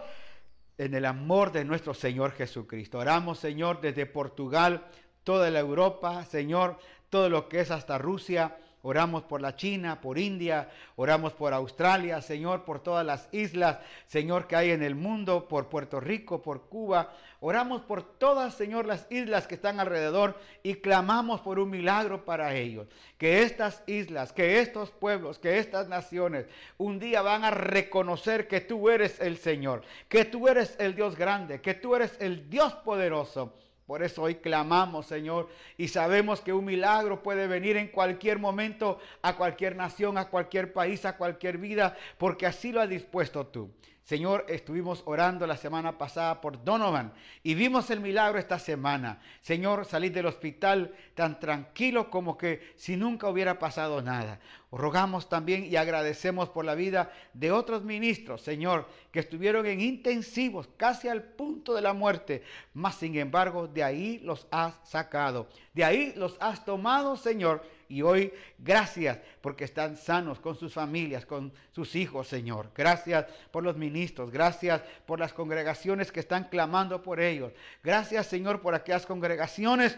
en 0.78 0.94
el 0.94 1.04
amor 1.04 1.52
de 1.52 1.66
nuestro 1.66 1.92
Señor 1.92 2.32
Jesucristo. 2.32 3.00
Oramos, 3.00 3.38
Señor, 3.38 3.82
desde 3.82 4.06
Portugal, 4.06 4.86
toda 5.22 5.50
la 5.50 5.60
Europa, 5.60 6.24
Señor, 6.24 6.78
todo 7.10 7.28
lo 7.28 7.50
que 7.50 7.60
es 7.60 7.70
hasta 7.70 7.98
Rusia, 7.98 8.56
Oramos 8.86 9.22
por 9.22 9.40
la 9.40 9.56
China, 9.56 9.98
por 9.98 10.18
India, 10.18 10.68
oramos 10.96 11.32
por 11.32 11.54
Australia, 11.54 12.20
Señor, 12.20 12.66
por 12.66 12.82
todas 12.82 13.04
las 13.04 13.32
islas, 13.32 13.78
Señor, 14.08 14.46
que 14.46 14.56
hay 14.56 14.72
en 14.72 14.82
el 14.82 14.94
mundo, 14.94 15.48
por 15.48 15.70
Puerto 15.70 16.00
Rico, 16.00 16.42
por 16.42 16.68
Cuba. 16.68 17.14
Oramos 17.40 17.80
por 17.80 18.02
todas, 18.02 18.52
Señor, 18.52 18.84
las 18.84 19.10
islas 19.10 19.46
que 19.46 19.54
están 19.54 19.80
alrededor 19.80 20.38
y 20.62 20.74
clamamos 20.74 21.40
por 21.40 21.58
un 21.58 21.70
milagro 21.70 22.26
para 22.26 22.54
ellos. 22.54 22.86
Que 23.16 23.42
estas 23.42 23.82
islas, 23.86 24.34
que 24.34 24.60
estos 24.60 24.90
pueblos, 24.90 25.38
que 25.38 25.58
estas 25.58 25.88
naciones 25.88 26.44
un 26.76 26.98
día 26.98 27.22
van 27.22 27.44
a 27.44 27.50
reconocer 27.50 28.48
que 28.48 28.60
tú 28.60 28.90
eres 28.90 29.18
el 29.18 29.38
Señor, 29.38 29.80
que 30.10 30.26
tú 30.26 30.46
eres 30.46 30.76
el 30.78 30.94
Dios 30.94 31.16
grande, 31.16 31.62
que 31.62 31.72
tú 31.72 31.96
eres 31.96 32.18
el 32.20 32.50
Dios 32.50 32.74
poderoso 32.74 33.54
por 33.86 34.02
eso 34.02 34.22
hoy 34.22 34.36
clamamos, 34.36 35.06
Señor, 35.06 35.48
y 35.76 35.88
sabemos 35.88 36.40
que 36.40 36.52
un 36.52 36.64
milagro 36.64 37.22
puede 37.22 37.46
venir 37.46 37.76
en 37.76 37.88
cualquier 37.88 38.38
momento 38.38 38.98
a 39.20 39.36
cualquier 39.36 39.76
nación, 39.76 40.16
a 40.16 40.30
cualquier 40.30 40.72
país, 40.72 41.04
a 41.04 41.16
cualquier 41.16 41.58
vida, 41.58 41.96
porque 42.16 42.46
así 42.46 42.72
lo 42.72 42.80
has 42.80 42.88
dispuesto 42.88 43.46
tú. 43.46 43.70
Señor, 44.04 44.44
estuvimos 44.50 45.02
orando 45.06 45.46
la 45.46 45.56
semana 45.56 45.96
pasada 45.96 46.42
por 46.42 46.62
Donovan 46.62 47.14
y 47.42 47.54
vimos 47.54 47.88
el 47.88 48.00
milagro 48.00 48.38
esta 48.38 48.58
semana. 48.58 49.18
Señor, 49.40 49.86
salí 49.86 50.10
del 50.10 50.26
hospital 50.26 50.94
tan 51.14 51.40
tranquilo 51.40 52.10
como 52.10 52.36
que 52.36 52.74
si 52.76 52.98
nunca 52.98 53.28
hubiera 53.28 53.58
pasado 53.58 54.02
nada. 54.02 54.40
Rogamos 54.70 55.30
también 55.30 55.64
y 55.64 55.76
agradecemos 55.76 56.50
por 56.50 56.66
la 56.66 56.74
vida 56.74 57.12
de 57.32 57.50
otros 57.50 57.82
ministros, 57.82 58.42
Señor, 58.42 58.86
que 59.10 59.20
estuvieron 59.20 59.64
en 59.64 59.80
intensivos, 59.80 60.68
casi 60.76 61.08
al 61.08 61.22
punto 61.22 61.72
de 61.72 61.80
la 61.80 61.94
muerte, 61.94 62.42
mas 62.74 62.96
sin 62.96 63.16
embargo 63.16 63.68
de 63.68 63.84
ahí 63.84 64.18
los 64.18 64.46
has 64.50 64.74
sacado, 64.84 65.48
de 65.72 65.82
ahí 65.82 66.12
los 66.16 66.36
has 66.40 66.62
tomado, 66.66 67.16
Señor, 67.16 67.62
y 67.94 68.02
hoy 68.02 68.32
gracias 68.58 69.20
porque 69.40 69.62
están 69.62 69.96
sanos 69.96 70.40
con 70.40 70.56
sus 70.56 70.72
familias, 70.72 71.24
con 71.24 71.52
sus 71.70 71.94
hijos, 71.94 72.26
Señor. 72.26 72.72
Gracias 72.74 73.26
por 73.52 73.62
los 73.62 73.76
ministros, 73.76 74.32
gracias 74.32 74.82
por 75.06 75.20
las 75.20 75.32
congregaciones 75.32 76.10
que 76.10 76.18
están 76.18 76.48
clamando 76.48 77.02
por 77.02 77.20
ellos. 77.20 77.52
Gracias, 77.84 78.26
Señor, 78.26 78.60
por 78.62 78.74
aquellas 78.74 79.06
congregaciones 79.06 79.96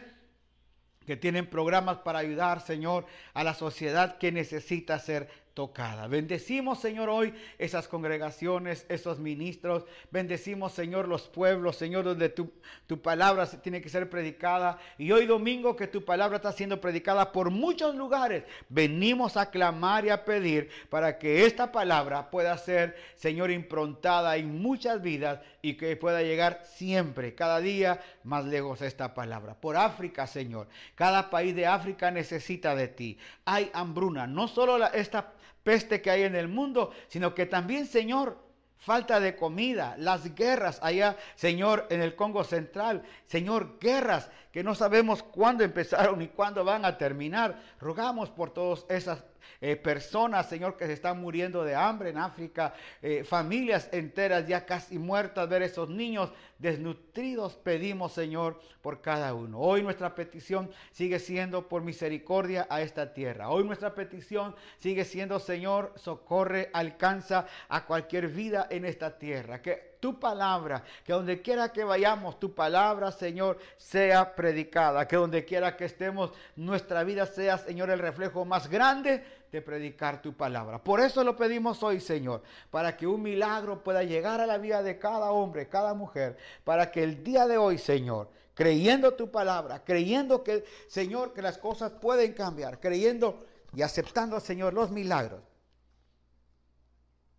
que 1.06 1.16
tienen 1.16 1.48
programas 1.48 1.96
para 1.98 2.18
ayudar, 2.18 2.60
Señor, 2.60 3.06
a 3.32 3.42
la 3.42 3.54
sociedad 3.54 4.18
que 4.18 4.30
necesita 4.30 4.98
ser 4.98 5.30
tocada. 5.56 6.06
Bendecimos, 6.06 6.80
Señor, 6.80 7.08
hoy 7.08 7.32
esas 7.58 7.88
congregaciones, 7.88 8.84
esos 8.90 9.18
ministros. 9.18 9.86
Bendecimos, 10.10 10.74
Señor, 10.74 11.08
los 11.08 11.28
pueblos, 11.28 11.76
Señor, 11.76 12.04
donde 12.04 12.28
tu, 12.28 12.52
tu 12.86 13.00
palabra 13.00 13.46
tiene 13.46 13.80
que 13.80 13.88
ser 13.88 14.10
predicada. 14.10 14.78
Y 14.98 15.12
hoy 15.12 15.24
domingo 15.24 15.74
que 15.74 15.86
tu 15.86 16.04
palabra 16.04 16.36
está 16.36 16.52
siendo 16.52 16.78
predicada 16.78 17.32
por 17.32 17.50
muchos 17.50 17.94
lugares, 17.94 18.44
venimos 18.68 19.38
a 19.38 19.50
clamar 19.50 20.04
y 20.04 20.10
a 20.10 20.26
pedir 20.26 20.68
para 20.90 21.18
que 21.18 21.46
esta 21.46 21.72
palabra 21.72 22.30
pueda 22.30 22.58
ser, 22.58 22.94
Señor, 23.14 23.50
improntada 23.50 24.36
en 24.36 24.60
muchas 24.60 25.00
vidas 25.00 25.40
y 25.62 25.78
que 25.78 25.96
pueda 25.96 26.20
llegar 26.20 26.64
siempre, 26.64 27.34
cada 27.34 27.60
día 27.60 28.02
más 28.24 28.44
lejos 28.44 28.82
esta 28.82 29.14
palabra. 29.14 29.54
Por 29.54 29.78
África, 29.78 30.26
Señor. 30.26 30.68
Cada 30.94 31.30
país 31.30 31.56
de 31.56 31.66
África 31.66 32.10
necesita 32.10 32.74
de 32.74 32.88
ti. 32.88 33.18
Hay 33.46 33.70
hambruna, 33.72 34.26
no 34.26 34.48
solo 34.48 34.76
la, 34.76 34.88
esta 34.88 35.32
peste 35.66 36.00
que 36.00 36.12
hay 36.12 36.22
en 36.22 36.36
el 36.36 36.46
mundo, 36.46 36.92
sino 37.08 37.34
que 37.34 37.44
también, 37.44 37.86
Señor, 37.86 38.38
falta 38.78 39.18
de 39.18 39.34
comida, 39.34 39.96
las 39.98 40.32
guerras 40.36 40.78
allá, 40.80 41.16
Señor, 41.34 41.88
en 41.90 42.02
el 42.02 42.14
Congo 42.14 42.44
Central, 42.44 43.02
Señor, 43.26 43.80
guerras 43.80 44.30
que 44.52 44.62
no 44.62 44.76
sabemos 44.76 45.24
cuándo 45.24 45.64
empezaron 45.64 46.20
ni 46.20 46.28
cuándo 46.28 46.64
van 46.64 46.84
a 46.84 46.96
terminar. 46.96 47.60
Rogamos 47.80 48.30
por 48.30 48.50
todas 48.50 48.86
esas 48.88 49.24
eh, 49.60 49.76
personas, 49.76 50.48
Señor, 50.48 50.76
que 50.76 50.86
se 50.86 50.92
están 50.92 51.20
muriendo 51.20 51.64
de 51.64 51.74
hambre 51.74 52.10
en 52.10 52.18
África, 52.18 52.74
eh, 53.02 53.24
familias 53.24 53.88
enteras 53.92 54.46
ya 54.46 54.66
casi 54.66 54.98
muertas, 54.98 55.48
ver 55.48 55.62
esos 55.62 55.88
niños 55.88 56.30
desnutridos, 56.58 57.54
pedimos, 57.56 58.12
Señor, 58.12 58.60
por 58.80 59.00
cada 59.00 59.34
uno. 59.34 59.58
Hoy 59.60 59.82
nuestra 59.82 60.14
petición 60.14 60.70
sigue 60.92 61.18
siendo 61.18 61.68
por 61.68 61.82
misericordia 61.82 62.66
a 62.70 62.80
esta 62.80 63.12
tierra. 63.12 63.50
Hoy 63.50 63.64
nuestra 63.64 63.94
petición 63.94 64.54
sigue 64.78 65.04
siendo, 65.04 65.38
Señor, 65.38 65.92
socorre, 65.96 66.70
alcanza 66.72 67.46
a 67.68 67.84
cualquier 67.84 68.28
vida 68.28 68.66
en 68.70 68.84
esta 68.84 69.18
tierra. 69.18 69.60
Que 69.60 69.96
tu 70.00 70.18
palabra, 70.20 70.84
que 71.04 71.12
donde 71.12 71.42
quiera 71.42 71.72
que 71.72 71.84
vayamos, 71.84 72.38
tu 72.38 72.54
palabra, 72.54 73.10
Señor, 73.10 73.58
sea 73.76 74.34
predicada. 74.34 75.06
Que 75.08 75.16
donde 75.16 75.44
quiera 75.44 75.76
que 75.76 75.84
estemos, 75.84 76.32
nuestra 76.54 77.02
vida 77.02 77.26
sea, 77.26 77.58
Señor, 77.58 77.90
el 77.90 77.98
reflejo 77.98 78.44
más 78.44 78.68
grande 78.68 79.24
de 79.52 79.62
predicar 79.62 80.20
tu 80.22 80.32
palabra. 80.34 80.82
Por 80.82 81.00
eso 81.00 81.22
lo 81.24 81.36
pedimos 81.36 81.82
hoy, 81.82 82.00
Señor, 82.00 82.42
para 82.70 82.96
que 82.96 83.06
un 83.06 83.22
milagro 83.22 83.82
pueda 83.82 84.02
llegar 84.02 84.40
a 84.40 84.46
la 84.46 84.58
vida 84.58 84.82
de 84.82 84.98
cada 84.98 85.30
hombre, 85.30 85.68
cada 85.68 85.94
mujer, 85.94 86.36
para 86.64 86.90
que 86.90 87.02
el 87.02 87.22
día 87.22 87.46
de 87.46 87.58
hoy, 87.58 87.78
Señor, 87.78 88.30
creyendo 88.54 89.14
tu 89.14 89.30
palabra, 89.30 89.84
creyendo 89.84 90.42
que, 90.42 90.64
Señor, 90.88 91.32
que 91.32 91.42
las 91.42 91.58
cosas 91.58 91.92
pueden 91.92 92.32
cambiar, 92.32 92.80
creyendo 92.80 93.46
y 93.74 93.82
aceptando, 93.82 94.40
Señor, 94.40 94.72
los 94.72 94.90
milagros. 94.90 95.42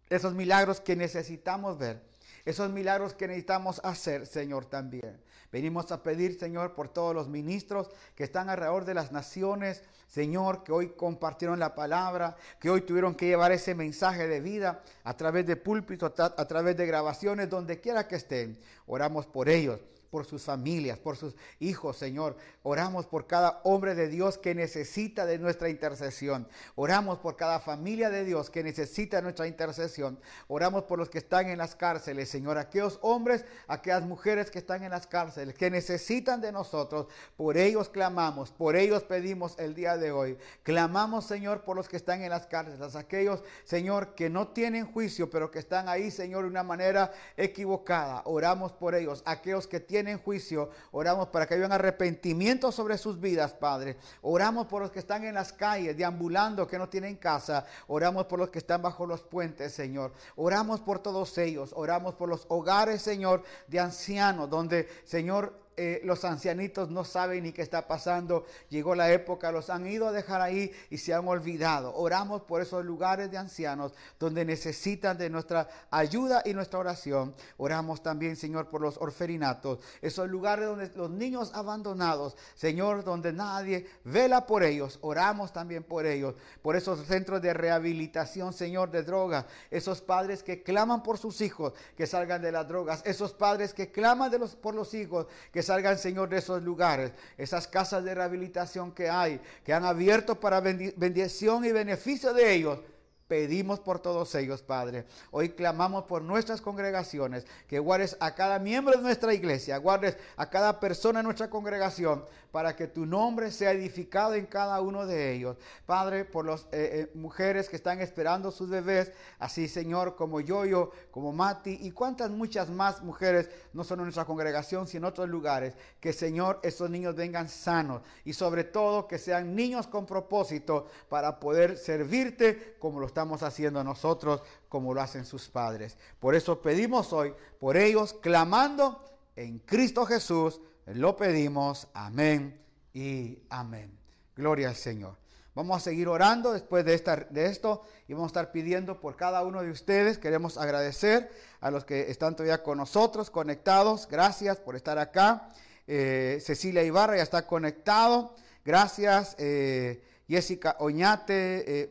Esos 0.09 0.33
milagros 0.33 0.79
que 0.79 0.95
necesitamos 0.95 1.77
ver, 1.77 2.01
esos 2.45 2.69
milagros 2.69 3.13
que 3.13 3.27
necesitamos 3.27 3.81
hacer, 3.83 4.25
Señor, 4.25 4.65
también. 4.65 5.19
Venimos 5.51 5.91
a 5.91 6.03
pedir, 6.03 6.37
Señor, 6.37 6.73
por 6.73 6.89
todos 6.89 7.15
los 7.15 7.27
ministros 7.27 7.89
que 8.15 8.23
están 8.23 8.49
alrededor 8.49 8.85
de 8.85 8.93
las 8.93 9.11
naciones, 9.11 9.83
Señor, 10.07 10.63
que 10.63 10.71
hoy 10.71 10.89
compartieron 10.89 11.59
la 11.59 11.75
palabra, 11.75 12.35
que 12.59 12.69
hoy 12.69 12.81
tuvieron 12.81 13.15
que 13.15 13.27
llevar 13.27 13.51
ese 13.51 13.75
mensaje 13.75 14.27
de 14.27 14.41
vida 14.41 14.83
a 15.03 15.15
través 15.15 15.45
de 15.45 15.55
púlpitos, 15.55 16.13
a 16.19 16.47
través 16.47 16.75
de 16.77 16.85
grabaciones, 16.85 17.49
donde 17.49 17.79
quiera 17.79 18.07
que 18.07 18.15
estén. 18.15 18.59
Oramos 18.85 19.25
por 19.25 19.49
ellos 19.49 19.79
por 20.09 20.25
sus 20.25 20.43
familias, 20.43 20.97
por 20.97 21.17
sus 21.17 21.35
hijos, 21.59 21.97
Señor. 21.97 22.35
Oramos 22.63 23.05
por 23.05 23.27
cada 23.27 23.61
hombre 23.63 23.95
de 23.95 24.07
Dios 24.07 24.37
que 24.37 24.55
necesita 24.55 25.25
de 25.25 25.37
nuestra 25.39 25.69
intercesión. 25.69 26.47
Oramos 26.75 27.19
por 27.19 27.35
cada 27.35 27.59
familia 27.59 28.09
de 28.09 28.23
Dios 28.23 28.49
que 28.49 28.63
necesita 28.63 29.21
nuestra 29.21 29.47
intercesión. 29.47 30.19
Oramos 30.47 30.83
por 30.83 30.99
los 30.99 31.09
que 31.09 31.17
están 31.17 31.47
en 31.49 31.57
las 31.57 31.75
cárceles, 31.75 32.29
Señor. 32.29 32.57
Aquellos 32.57 32.99
hombres, 33.01 33.45
aquellas 33.67 34.03
mujeres 34.03 34.51
que 34.51 34.59
están 34.59 34.83
en 34.83 34.91
las 34.91 35.07
cárceles, 35.07 35.55
que 35.55 35.69
necesitan 35.69 36.41
de 36.41 36.51
nosotros. 36.51 37.07
Por 37.35 37.57
ellos 37.57 37.89
clamamos, 37.89 38.51
por 38.51 38.75
ellos 38.75 39.03
pedimos 39.03 39.55
el 39.59 39.75
día 39.75 39.97
de 39.97 40.11
hoy. 40.11 40.37
Clamamos, 40.63 41.25
Señor, 41.25 41.63
por 41.63 41.75
los 41.75 41.89
que 41.89 41.97
están 41.97 42.21
en 42.21 42.29
las 42.29 42.47
cárceles. 42.47 42.95
Aquellos, 42.95 43.43
Señor, 43.63 44.15
que 44.15 44.29
no 44.29 44.49
tienen 44.49 44.91
juicio, 44.91 45.29
pero 45.29 45.51
que 45.51 45.59
están 45.59 45.89
ahí, 45.89 46.11
Señor, 46.11 46.43
de 46.43 46.49
una 46.49 46.63
manera 46.63 47.11
equivocada. 47.35 48.21
Oramos 48.25 48.71
por 48.71 48.95
ellos. 48.95 49.23
Aquellos 49.25 49.67
que 49.67 49.79
tienen 49.79 49.96
en 50.05 50.19
juicio, 50.19 50.69
oramos 50.91 51.29
para 51.29 51.47
que 51.47 51.55
haya 51.55 51.65
un 51.65 51.71
arrepentimiento 51.71 52.71
sobre 52.71 52.97
sus 52.97 53.19
vidas, 53.19 53.53
Padre. 53.53 53.97
Oramos 54.21 54.67
por 54.67 54.81
los 54.81 54.91
que 54.91 54.99
están 54.99 55.23
en 55.23 55.33
las 55.35 55.53
calles, 55.53 55.97
deambulando, 55.97 56.67
que 56.67 56.77
no 56.77 56.89
tienen 56.89 57.15
casa. 57.15 57.65
Oramos 57.87 58.25
por 58.25 58.39
los 58.39 58.49
que 58.49 58.59
están 58.59 58.81
bajo 58.81 59.05
los 59.05 59.21
puentes, 59.21 59.73
Señor. 59.73 60.13
Oramos 60.35 60.81
por 60.81 60.99
todos 60.99 61.37
ellos. 61.37 61.71
Oramos 61.75 62.15
por 62.15 62.29
los 62.29 62.45
hogares, 62.49 63.01
Señor, 63.01 63.43
de 63.67 63.79
ancianos, 63.79 64.49
donde, 64.49 64.87
Señor, 65.05 65.66
eh, 65.77 66.01
los 66.03 66.25
ancianitos 66.25 66.89
no 66.89 67.05
saben 67.05 67.43
ni 67.43 67.51
qué 67.51 67.61
está 67.61 67.87
pasando. 67.87 68.45
Llegó 68.69 68.95
la 68.95 69.11
época, 69.11 69.51
los 69.51 69.69
han 69.69 69.87
ido 69.87 70.07
a 70.07 70.11
dejar 70.11 70.41
ahí 70.41 70.71
y 70.89 70.97
se 70.97 71.13
han 71.13 71.27
olvidado. 71.27 71.95
Oramos 71.95 72.41
por 72.41 72.61
esos 72.61 72.83
lugares 72.83 73.29
de 73.31 73.37
ancianos 73.37 73.93
donde 74.19 74.43
necesitan 74.43 75.17
de 75.17 75.29
nuestra 75.29 75.67
ayuda 75.91 76.41
y 76.45 76.53
nuestra 76.53 76.79
oración. 76.79 77.35
Oramos 77.57 78.01
también, 78.01 78.35
Señor, 78.35 78.69
por 78.69 78.81
los 78.81 78.97
orferinatos, 78.97 79.79
esos 80.01 80.27
lugares 80.27 80.65
donde 80.65 80.91
los 80.95 81.11
niños 81.11 81.51
abandonados, 81.53 82.35
Señor, 82.55 83.03
donde 83.03 83.31
nadie 83.31 83.87
vela 84.03 84.45
por 84.45 84.63
ellos. 84.63 84.99
Oramos 85.01 85.53
también 85.53 85.83
por 85.83 86.05
ellos, 86.05 86.35
por 86.61 86.75
esos 86.75 87.05
centros 87.05 87.41
de 87.41 87.53
rehabilitación, 87.53 88.51
Señor, 88.51 88.91
de 88.91 89.03
drogas, 89.03 89.45
esos 89.69 90.01
padres 90.01 90.43
que 90.43 90.63
claman 90.63 91.03
por 91.03 91.17
sus 91.17 91.39
hijos 91.41 91.73
que 91.95 92.07
salgan 92.07 92.41
de 92.41 92.51
las 92.51 92.67
drogas, 92.67 93.01
esos 93.05 93.33
padres 93.33 93.73
que 93.73 93.91
claman 93.91 94.31
de 94.31 94.39
los, 94.39 94.55
por 94.55 94.75
los 94.75 94.93
hijos 94.93 95.27
que 95.51 95.63
salgan, 95.67 95.97
Señor, 95.97 96.29
de 96.29 96.37
esos 96.37 96.61
lugares, 96.63 97.11
esas 97.37 97.67
casas 97.67 98.03
de 98.03 98.15
rehabilitación 98.15 98.91
que 98.91 99.09
hay, 99.09 99.39
que 99.63 99.73
han 99.73 99.85
abierto 99.85 100.39
para 100.39 100.59
bendición 100.59 101.63
y 101.63 101.71
beneficio 101.71 102.33
de 102.33 102.53
ellos. 102.53 102.79
Pedimos 103.27 103.81
por 103.81 103.99
todos 103.99 104.33
ellos, 104.35 104.61
Padre. 104.61 105.05
Hoy 105.31 105.49
clamamos 105.49 106.05
por 106.05 106.21
nuestras 106.21 106.61
congregaciones, 106.61 107.45
que 107.67 107.79
guardes 107.79 108.15
a 108.21 108.35
cada 108.35 108.57
miembro 108.57 108.95
de 108.95 109.03
nuestra 109.03 109.33
iglesia, 109.33 109.77
guardes 109.77 110.17
a 110.37 110.49
cada 110.49 110.79
persona 110.79 111.19
en 111.19 111.25
nuestra 111.25 111.49
congregación, 111.49 112.23
para 112.51 112.75
que 112.75 112.87
tu 112.87 113.05
nombre 113.05 113.51
sea 113.51 113.71
edificado 113.71 114.33
en 114.33 114.45
cada 114.45 114.79
uno 114.79 115.05
de 115.05 115.33
ellos. 115.33 115.57
Padre, 115.85 116.23
por 116.23 116.45
las 116.45 116.61
eh, 116.61 116.67
eh, 116.71 117.11
mujeres 117.15 117.67
que 117.67 117.75
están 117.75 117.99
esperando 117.99 118.49
sus 118.49 118.69
bebés, 118.69 119.11
así 119.39 119.67
Señor, 119.67 120.15
como 120.15 120.39
yo, 120.39 120.65
yo, 120.65 120.91
como 121.11 121.33
Mati 121.33 121.77
y 121.81 121.91
cuántas 121.91 122.31
muchas 122.31 122.69
más 122.69 123.03
mujeres, 123.03 123.49
no 123.73 123.83
solo 123.83 124.03
en 124.03 124.05
nuestra 124.05 124.25
congregación, 124.25 124.87
sino 124.87 125.07
en 125.07 125.11
otros 125.11 125.29
lugares, 125.29 125.75
que 125.99 126.13
Señor, 126.13 126.59
esos 126.63 126.89
niños 126.89 127.15
vengan 127.15 127.49
sanos 127.49 128.01
y 128.23 128.33
sobre 128.33 128.63
todo 128.63 129.07
que 129.07 129.19
sean 129.19 129.53
niños 129.53 129.85
con 129.85 130.05
propósito 130.05 130.87
para 131.09 131.39
poder 131.39 131.77
servirte 131.77 132.77
como 132.79 132.99
lo 132.99 133.05
estamos 133.17 133.41
haciendo 133.41 133.83
nosotros, 133.83 134.43
como 134.69 134.93
lo 134.93 135.01
hacen 135.01 135.25
sus 135.25 135.49
padres. 135.49 135.97
Por 136.19 136.35
eso 136.35 136.61
pedimos 136.61 137.11
hoy 137.13 137.33
por 137.59 137.75
ellos, 137.75 138.13
clamando 138.13 139.03
en 139.35 139.57
Cristo 139.57 140.05
Jesús 140.05 140.61
lo 140.85 141.17
pedimos, 141.17 141.87
amén 141.95 142.61
y 142.93 143.39
amén. 143.49 143.91
Gloria 144.35 144.69
al 144.69 144.75
Señor. 144.75 145.15
Vamos 145.55 145.77
a 145.77 145.79
seguir 145.79 146.07
orando 146.07 146.53
después 146.53 146.85
de, 146.85 146.93
esta, 146.93 147.15
de 147.15 147.47
esto 147.47 147.81
y 148.07 148.13
vamos 148.13 148.27
a 148.27 148.33
estar 148.33 148.51
pidiendo 148.51 148.99
por 148.99 149.15
cada 149.15 149.41
uno 149.41 149.63
de 149.63 149.71
ustedes. 149.71 150.19
Queremos 150.19 150.59
agradecer 150.59 151.31
a 151.59 151.71
los 151.71 151.85
que 151.85 152.11
están 152.11 152.35
todavía 152.35 152.61
con 152.61 152.77
nosotros, 152.77 153.31
conectados. 153.31 154.07
Gracias 154.07 154.57
por 154.57 154.75
estar 154.75 154.99
acá. 154.99 155.49
Eh, 155.87 156.37
Cecilia 156.45 156.83
Ibarra 156.83 157.17
ya 157.17 157.23
está 157.23 157.47
conectado. 157.47 158.35
Gracias. 158.63 159.35
Eh, 159.39 160.03
Jessica 160.27 160.75
Oñate, 160.79 161.83
eh, 161.83 161.89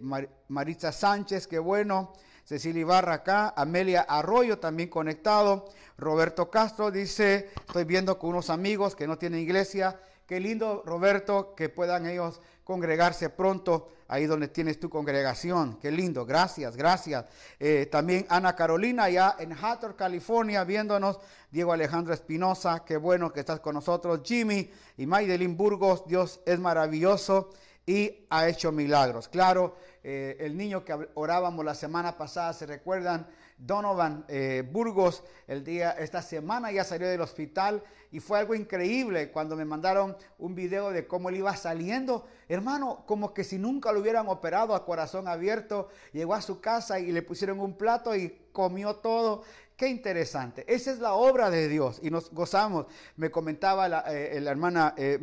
Maritza 0.49 0.93
Sánchez, 0.93 1.47
qué 1.47 1.59
bueno. 1.59 2.13
Cecilia 2.47 2.83
Ibarra 2.83 3.15
acá, 3.15 3.55
Amelia 3.57 4.03
Arroyo 4.03 4.61
también 4.61 4.89
conectado, 4.89 5.69
Roberto 5.99 6.49
Castro 6.49 6.93
dice, 6.93 7.51
estoy 7.67 7.83
viendo 7.83 8.21
con 8.21 8.31
unos 8.31 8.51
amigos 8.51 8.95
que 8.95 9.09
no 9.09 9.19
tienen 9.19 9.41
iglesia, 9.41 9.99
qué 10.29 10.39
lindo 10.39 10.85
Roberto 10.87 11.57
que 11.57 11.69
puedan 11.69 12.07
ellos 12.07 12.41
congregarse 12.63 13.31
pronto 13.31 13.89
ahí 14.07 14.27
donde 14.27 14.47
tienes 14.47 14.79
tu 14.79 14.89
congregación, 14.89 15.77
qué 15.81 15.91
lindo, 15.91 16.25
gracias, 16.25 16.77
gracias. 16.77 17.25
Eh, 17.59 17.89
también 17.91 18.25
Ana 18.29 18.55
Carolina 18.55 19.05
allá 19.05 19.35
en 19.41 19.53
Hatter, 19.53 19.97
California, 19.97 20.63
viéndonos, 20.63 21.19
Diego 21.51 21.73
Alejandro 21.73 22.15
Espinosa, 22.15 22.85
qué 22.87 22.97
bueno 22.97 23.33
que 23.33 23.41
estás 23.41 23.59
con 23.59 23.75
nosotros, 23.75 24.21
Jimmy 24.25 24.71
y 24.97 25.07
Maydelin 25.07 25.57
Burgos, 25.57 26.07
Dios 26.07 26.39
es 26.47 26.61
maravilloso 26.61 27.51
y 27.87 28.27
ha 28.31 28.49
hecho 28.49 28.73
milagros. 28.73 29.29
Claro, 29.29 29.77
eh, 30.03 30.37
el 30.41 30.57
niño 30.57 30.85
que 30.85 31.09
orábamos 31.15 31.65
la 31.65 31.75
semana 31.75 32.19
pasada, 32.19 32.53
¿se 32.53 32.67
recuerdan? 32.67 33.27
Donovan 33.59 34.25
eh, 34.29 34.69
Burgos, 34.71 35.23
el 35.47 35.65
día, 35.65 35.93
esta 35.93 36.21
semana 36.21 36.71
ya 36.73 36.85
salió 36.85 37.09
del 37.09 37.23
hospital 37.23 37.83
y 38.11 38.21
fue 38.21 38.39
algo 38.39 38.55
increíble 38.55 39.31
cuando 39.31 39.57
me 39.57 39.65
mandaron 39.65 40.17
un 40.39 40.55
video 40.55 40.91
de 40.91 41.07
cómo 41.07 41.31
él 41.31 41.37
iba 41.37 41.57
saliendo. 41.57 42.27
Hermano, 42.49 43.05
como 43.07 43.33
que 43.33 43.45
si 43.45 43.57
nunca 43.57 43.93
lo 43.93 44.01
hubieran 44.01 44.29
operado 44.29 44.75
a 44.75 44.85
corazón 44.85 45.27
abierto, 45.27 45.89
llegó 46.13 46.35
a 46.35 46.43
su 46.43 46.61
casa 46.61 46.99
y 46.99 47.13
le 47.13 47.23
pusieron 47.23 47.61
un 47.61 47.79
plato 47.79 48.15
y 48.15 48.37
comió 48.53 48.97
todo. 48.97 49.43
Qué 49.77 49.89
interesante. 49.89 50.65
Esa 50.67 50.91
es 50.91 50.99
la 50.99 51.15
obra 51.15 51.51
de 51.51 51.69
Dios 51.69 52.01
y 52.03 52.11
nos 52.11 52.31
gozamos. 52.31 52.87
Me 53.17 53.31
comentaba 53.31 53.89
la, 53.89 54.05
eh, 54.09 54.43
hermana 54.47 54.95
eh, 54.97 55.19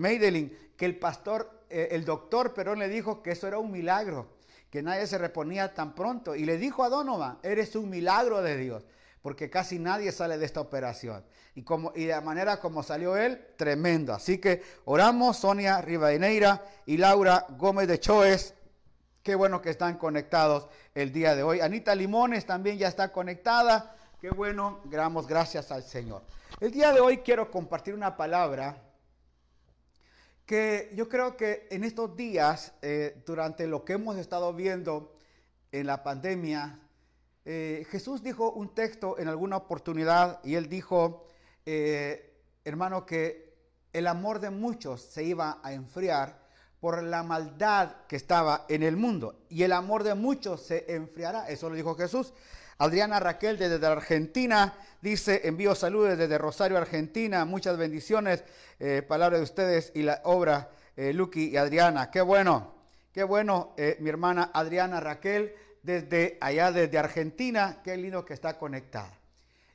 que 0.77 0.85
el 0.85 0.97
pastor, 0.97 1.62
el 1.73 2.05
doctor 2.05 2.53
Perón 2.53 2.79
le 2.79 2.89
dijo 2.89 3.21
que 3.21 3.31
eso 3.31 3.47
era 3.47 3.59
un 3.59 3.71
milagro 3.71 4.27
que 4.73 4.81
nadie 4.81 5.05
se 5.05 5.19
reponía 5.19 5.71
tan 5.75 5.93
pronto. 5.93 6.33
Y 6.33 6.45
le 6.45 6.57
dijo 6.57 6.83
a 6.83 6.89
Donovan, 6.89 7.37
eres 7.43 7.75
un 7.75 7.91
milagro 7.91 8.41
de 8.41 8.57
Dios, 8.57 8.83
porque 9.21 9.47
casi 9.47 9.77
nadie 9.77 10.11
sale 10.11 10.39
de 10.39 10.45
esta 10.45 10.61
operación. 10.61 11.23
Y, 11.53 11.61
como, 11.61 11.93
y 11.95 12.05
de 12.05 12.13
la 12.13 12.21
manera 12.21 12.59
como 12.59 12.81
salió 12.81 13.15
él, 13.15 13.39
tremendo. 13.55 14.15
Así 14.15 14.39
que 14.39 14.63
oramos, 14.85 15.37
Sonia 15.37 15.79
Rivadeneira 15.79 16.65
y 16.87 16.97
Laura 16.97 17.45
Gómez 17.55 17.87
de 17.87 17.99
Choes. 17.99 18.55
Qué 19.21 19.35
bueno 19.35 19.61
que 19.61 19.69
están 19.69 19.99
conectados 19.99 20.67
el 20.95 21.13
día 21.13 21.35
de 21.35 21.43
hoy. 21.43 21.61
Anita 21.61 21.93
Limones 21.93 22.47
también 22.47 22.79
ya 22.79 22.87
está 22.87 23.11
conectada. 23.11 23.95
Qué 24.19 24.31
bueno, 24.31 24.79
damos 24.85 25.27
gracias 25.27 25.71
al 25.71 25.83
Señor. 25.83 26.23
El 26.59 26.71
día 26.71 26.91
de 26.93 26.99
hoy 26.99 27.19
quiero 27.19 27.51
compartir 27.51 27.93
una 27.93 28.17
palabra 28.17 28.75
que 30.45 30.91
yo 30.95 31.07
creo 31.07 31.37
que 31.37 31.67
en 31.71 31.83
estos 31.83 32.15
días, 32.15 32.73
eh, 32.81 33.21
durante 33.25 33.67
lo 33.67 33.85
que 33.85 33.93
hemos 33.93 34.17
estado 34.17 34.53
viendo 34.53 35.15
en 35.71 35.87
la 35.87 36.03
pandemia, 36.03 36.79
eh, 37.45 37.85
Jesús 37.89 38.23
dijo 38.23 38.51
un 38.51 38.73
texto 38.73 39.17
en 39.19 39.27
alguna 39.27 39.57
oportunidad 39.57 40.39
y 40.43 40.55
él 40.55 40.69
dijo, 40.69 41.27
eh, 41.65 42.41
hermano, 42.63 43.05
que 43.05 43.53
el 43.93 44.07
amor 44.07 44.39
de 44.39 44.49
muchos 44.49 45.01
se 45.01 45.23
iba 45.23 45.59
a 45.63 45.73
enfriar 45.73 46.43
por 46.79 47.01
la 47.01 47.23
maldad 47.23 47.95
que 48.07 48.15
estaba 48.15 48.65
en 48.67 48.83
el 48.83 48.97
mundo 48.97 49.45
y 49.49 49.63
el 49.63 49.71
amor 49.71 50.03
de 50.03 50.15
muchos 50.15 50.61
se 50.61 50.93
enfriará. 50.93 51.47
Eso 51.49 51.69
lo 51.69 51.75
dijo 51.75 51.95
Jesús. 51.95 52.33
Adriana 52.77 53.19
Raquel 53.19 53.57
desde 53.57 53.85
Argentina 53.85 54.73
dice, 55.01 55.41
envío 55.47 55.75
saludos 55.75 56.17
desde 56.17 56.37
Rosario, 56.37 56.77
Argentina, 56.77 57.45
muchas 57.45 57.77
bendiciones, 57.77 58.43
eh, 58.79 59.01
palabra 59.07 59.37
de 59.37 59.43
ustedes 59.43 59.91
y 59.95 60.03
la 60.03 60.21
obra, 60.23 60.69
eh, 60.95 61.13
Lucky 61.13 61.49
y 61.49 61.57
Adriana. 61.57 62.09
Qué 62.09 62.21
bueno, 62.21 62.73
qué 63.13 63.23
bueno, 63.23 63.73
eh, 63.77 63.97
mi 63.99 64.09
hermana 64.09 64.51
Adriana 64.53 64.99
Raquel, 64.99 65.53
desde 65.81 66.37
allá, 66.41 66.71
desde 66.71 66.97
Argentina, 66.97 67.81
qué 67.83 67.97
lindo 67.97 68.25
que 68.25 68.33
está 68.33 68.57
conectada. 68.57 69.11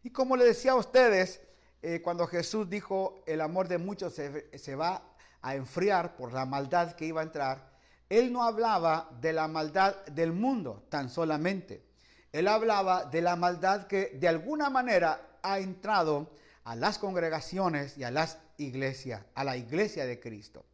Y 0.02 0.10
como 0.10 0.36
le 0.36 0.44
decía 0.44 0.72
a 0.72 0.76
ustedes, 0.76 1.40
eh, 1.82 2.00
cuando 2.02 2.26
Jesús 2.26 2.68
dijo, 2.68 3.22
el 3.26 3.40
amor 3.40 3.68
de 3.68 3.78
muchos 3.78 4.14
se, 4.14 4.58
se 4.58 4.74
va 4.74 5.02
a 5.42 5.54
enfriar 5.54 6.16
por 6.16 6.32
la 6.32 6.44
maldad 6.44 6.92
que 6.92 7.04
iba 7.04 7.20
a 7.20 7.24
entrar, 7.24 7.68
él 8.08 8.32
no 8.32 8.42
hablaba 8.42 9.10
de 9.20 9.32
la 9.32 9.46
maldad 9.46 10.04
del 10.06 10.32
mundo 10.32 10.84
tan 10.88 11.10
solamente 11.10 11.87
él 12.32 12.48
hablaba 12.48 13.04
de 13.04 13.22
la 13.22 13.36
maldad 13.36 13.86
que 13.86 14.10
de 14.14 14.28
alguna 14.28 14.70
manera 14.70 15.38
ha 15.42 15.58
entrado 15.58 16.30
a 16.64 16.76
las 16.76 16.98
congregaciones 16.98 17.96
y 17.96 18.04
a 18.04 18.10
las 18.10 18.38
iglesias, 18.58 19.22
a 19.34 19.44
la 19.44 19.56
iglesia 19.56 20.04
de 20.04 20.20
Cristo. 20.20 20.66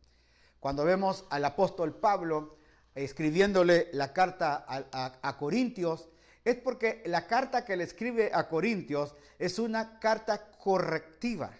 Cuando 0.58 0.84
vemos 0.84 1.24
al 1.30 1.44
apóstol 1.44 1.94
Pablo 1.94 2.56
escribiéndole 2.94 3.88
la 3.92 4.12
carta 4.12 4.64
a, 4.68 5.36
Corintios, 5.38 6.08
es 6.44 6.56
porque 6.56 7.02
la 7.06 7.26
carta 7.26 7.64
que 7.64 7.76
le 7.76 7.84
escribe 7.84 8.30
a 8.32 8.48
Corintios 8.48 9.14
es 9.38 9.58
una 9.58 9.98
carta 9.98 10.50
correctiva. 10.58 11.52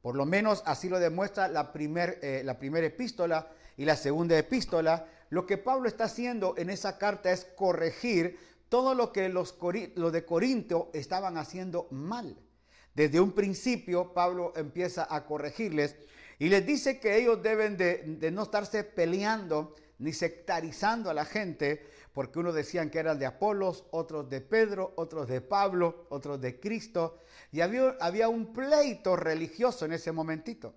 Por 0.00 0.16
lo 0.16 0.26
menos 0.26 0.62
así 0.66 0.88
lo 0.88 0.98
demuestra 0.98 1.48
la 1.48 1.72
eh, 1.74 2.56
primera 2.58 2.86
epístola 2.86 3.48
y 3.76 3.84
la 3.84 3.96
segunda 3.96 4.36
epístola. 4.38 5.06
Lo 5.30 5.46
que 5.46 5.58
Pablo 5.58 5.88
está 5.88 6.04
haciendo 6.04 6.54
en 6.58 6.70
esa 6.70 6.98
carta 6.98 7.30
es 7.30 7.46
corregir 7.56 8.38
todo 8.72 8.94
lo 8.94 9.12
que 9.12 9.28
los, 9.28 9.54
de 9.60 10.24
Corinto 10.24 10.88
estaban 10.94 11.36
haciendo 11.36 11.88
mal. 11.90 12.34
Desde 12.94 13.20
un 13.20 13.32
principio 13.32 14.14
Pablo 14.14 14.54
empieza 14.56 15.06
a 15.14 15.26
corregirles 15.26 15.94
y 16.38 16.48
les 16.48 16.64
dice 16.64 16.98
que 16.98 17.18
ellos 17.18 17.42
deben 17.42 17.76
de, 17.76 18.30
no 18.32 18.44
estarse 18.44 18.82
peleando 18.82 19.74
ni 19.98 20.14
sectarizando 20.14 21.10
a 21.10 21.14
la 21.14 21.26
gente, 21.26 21.86
porque 22.14 22.38
unos 22.38 22.54
decían 22.54 22.88
que 22.88 22.98
eran 22.98 23.18
de 23.18 23.26
Apolos, 23.26 23.84
otros 23.90 24.30
de 24.30 24.40
Pedro, 24.40 24.94
otros 24.96 25.28
de 25.28 25.42
Pablo, 25.42 26.06
otros 26.08 26.40
de 26.40 26.58
Cristo, 26.58 27.18
y 27.50 27.60
había, 27.60 27.94
había 28.00 28.30
un 28.30 28.54
pleito 28.54 29.16
religioso 29.16 29.84
en 29.84 29.92
ese 29.92 30.12
momentito. 30.12 30.72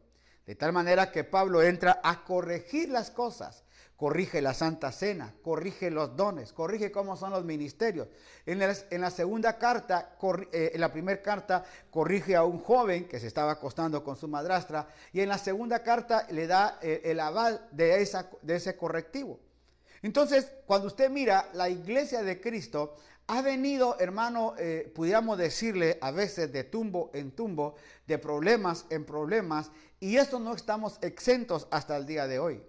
De 0.45 0.55
tal 0.55 0.73
manera 0.73 1.13
que 1.13 1.23
Pablo 1.23 1.63
entra 1.63 2.01
a 2.03 2.25
corregir 2.25 2.89
las 2.89 3.09
cosas 3.09 3.64
corrige 3.95 4.41
la 4.41 4.53
Santa 4.53 4.91
Cena, 4.91 5.33
corrige 5.41 5.89
los 5.89 6.15
dones, 6.15 6.51
corrige 6.51 6.91
cómo 6.91 7.15
son 7.15 7.31
los 7.31 7.45
ministerios. 7.45 8.07
En, 8.45 8.59
la 8.59 9.09
segunda 9.09 9.57
carta, 9.57 10.17
eh, 10.51 10.71
en 10.73 10.81
la 10.81 10.91
primera 10.91 11.21
carta, 11.21 11.63
corrige 11.89 12.35
a 12.35 12.43
un 12.43 12.59
joven 12.59 13.07
que 13.07 13.19
se 13.19 13.27
estaba 13.27 13.53
acostando 13.53 14.03
con 14.03 14.17
su 14.17 14.27
madrastra 14.27 14.87
y 15.13 15.21
en 15.21 15.29
la 15.29 15.37
segunda 15.37 15.81
carta 15.81 16.27
le 16.29 16.47
da 16.47 16.79
eh, 16.81 17.01
el 17.05 17.19
aval 17.19 17.67
de, 17.71 18.01
esa, 18.01 18.29
de 18.41 18.55
ese 18.55 18.75
correctivo. 18.75 19.39
Entonces, 20.01 20.51
cuando 20.65 20.87
usted 20.87 21.09
mira 21.09 21.49
la 21.53 21.69
iglesia 21.69 22.21
de 22.21 22.39
Cristo, 22.39 22.95
ha 23.27 23.41
venido, 23.41 23.97
hermano, 23.99 24.53
eh, 24.59 24.91
pudiéramos 24.93 25.37
decirle 25.37 25.97
a 26.01 26.11
veces 26.11 26.51
de 26.51 26.63
tumbo 26.63 27.09
en 27.13 27.31
tumbo, 27.31 27.75
de 28.05 28.19
problemas 28.19 28.85
en 28.91 29.03
problemas, 29.03 29.71
y 29.99 30.17
eso 30.17 30.37
no 30.39 30.53
estamos 30.53 30.99
exentos 31.01 31.67
hasta 31.71 31.97
el 31.97 32.05
día 32.05 32.27
de 32.27 32.37
hoy. 32.37 32.61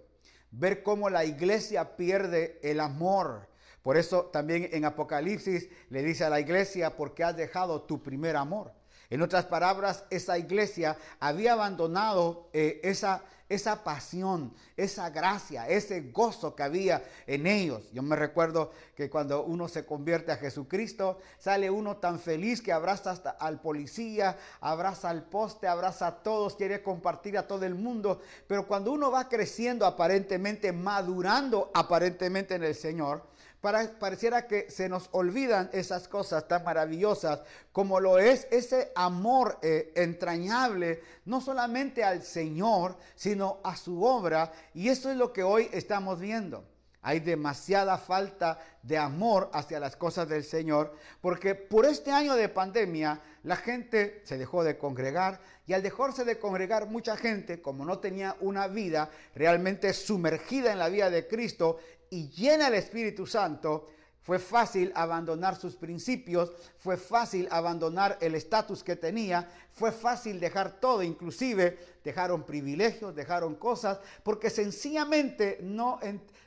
Ver 0.51 0.83
cómo 0.83 1.09
la 1.09 1.25
iglesia 1.25 1.95
pierde 1.95 2.59
el 2.63 2.79
amor. 2.79 3.47
Por 3.81 3.97
eso 3.97 4.25
también 4.25 4.69
en 4.71 4.85
Apocalipsis 4.85 5.69
le 5.89 6.03
dice 6.03 6.23
a 6.23 6.29
la 6.29 6.39
iglesia, 6.39 6.95
porque 6.95 7.23
has 7.23 7.35
dejado 7.37 7.83
tu 7.83 8.01
primer 8.01 8.35
amor. 8.35 8.73
En 9.09 9.21
otras 9.21 9.45
palabras, 9.45 10.03
esa 10.09 10.37
iglesia 10.37 10.97
había 11.19 11.53
abandonado 11.53 12.49
eh, 12.51 12.81
esa, 12.83 13.23
esa 13.47 13.85
pasión, 13.85 14.53
esa 14.75 15.09
gracia, 15.09 15.67
ese 15.69 16.11
gozo 16.11 16.55
que 16.55 16.63
había 16.63 17.03
en 17.25 17.47
ellos. 17.47 17.83
Yo 17.93 18.03
me 18.03 18.17
recuerdo 18.17 18.71
que 18.95 19.09
cuando 19.09 19.45
uno 19.45 19.69
se 19.69 19.85
convierte 19.85 20.33
a 20.33 20.37
Jesucristo, 20.37 21.19
sale 21.39 21.69
uno 21.69 21.97
tan 21.97 22.19
feliz 22.19 22.61
que 22.61 22.73
abraza 22.73 23.11
hasta 23.11 23.29
al 23.29 23.61
policía, 23.61 24.37
abraza 24.59 25.09
al 25.09 25.23
poste, 25.23 25.67
abraza 25.67 26.07
a 26.07 26.23
todos, 26.23 26.55
quiere 26.55 26.81
compartir 26.81 27.37
a 27.37 27.47
todo 27.47 27.65
el 27.65 27.75
mundo. 27.75 28.19
Pero 28.45 28.67
cuando 28.67 28.91
uno 28.91 29.09
va 29.09 29.29
creciendo 29.29 29.85
aparentemente, 29.85 30.73
madurando 30.73 31.71
aparentemente 31.73 32.55
en 32.55 32.63
el 32.65 32.75
Señor, 32.75 33.23
pareciera 33.61 34.47
que 34.47 34.69
se 34.69 34.87
nos 34.87 35.09
olvidan 35.11 35.69
esas 35.73 36.07
cosas 36.07 36.47
tan 36.47 36.63
maravillosas 36.63 37.41
como 37.71 37.99
lo 37.99 38.19
es 38.19 38.47
ese 38.51 38.91
amor 38.95 39.57
eh, 39.61 39.91
entrañable, 39.95 41.01
no 41.25 41.41
solamente 41.41 42.03
al 42.03 42.23
Señor, 42.23 42.97
sino 43.15 43.59
a 43.63 43.75
su 43.75 44.03
obra. 44.03 44.51
Y 44.73 44.89
eso 44.89 45.09
es 45.11 45.17
lo 45.17 45.33
que 45.33 45.43
hoy 45.43 45.69
estamos 45.73 46.19
viendo. 46.19 46.63
Hay 47.01 47.21
demasiada 47.21 47.97
falta 47.97 48.59
de 48.83 48.97
amor 48.97 49.49
hacia 49.53 49.79
las 49.79 49.95
cosas 49.95 50.27
del 50.27 50.43
Señor, 50.43 50.93
porque 51.21 51.55
por 51.55 51.85
este 51.85 52.11
año 52.11 52.35
de 52.35 52.49
pandemia 52.49 53.21
la 53.43 53.55
gente 53.55 54.21
se 54.25 54.37
dejó 54.37 54.63
de 54.63 54.77
congregar 54.77 55.39
y 55.65 55.73
al 55.73 55.83
dejarse 55.83 56.25
de 56.25 56.37
congregar 56.37 56.87
mucha 56.87 57.15
gente, 57.15 57.61
como 57.61 57.85
no 57.85 57.99
tenía 57.99 58.35
una 58.41 58.67
vida 58.67 59.09
realmente 59.35 59.93
sumergida 59.93 60.73
en 60.73 60.79
la 60.79 60.89
vida 60.89 61.09
de 61.09 61.27
Cristo 61.27 61.77
y 62.09 62.29
llena 62.29 62.67
el 62.67 62.75
Espíritu 62.75 63.25
Santo, 63.25 63.89
fue 64.27 64.39
fácil 64.39 64.91
abandonar 64.93 65.55
sus 65.55 65.77
principios, 65.77 66.51
fue 66.79 66.97
fácil 66.97 67.47
abandonar 67.49 68.17
el 68.19 68.35
estatus 68.35 68.83
que 68.83 68.97
tenía, 68.97 69.49
fue 69.71 69.93
fácil 69.93 70.37
dejar 70.41 70.81
todo, 70.81 71.01
inclusive 71.01 71.77
dejaron 72.03 72.43
privilegios, 72.43 73.15
dejaron 73.15 73.55
cosas, 73.55 73.99
porque 74.23 74.49
sencillamente 74.49 75.59
no, 75.61 76.01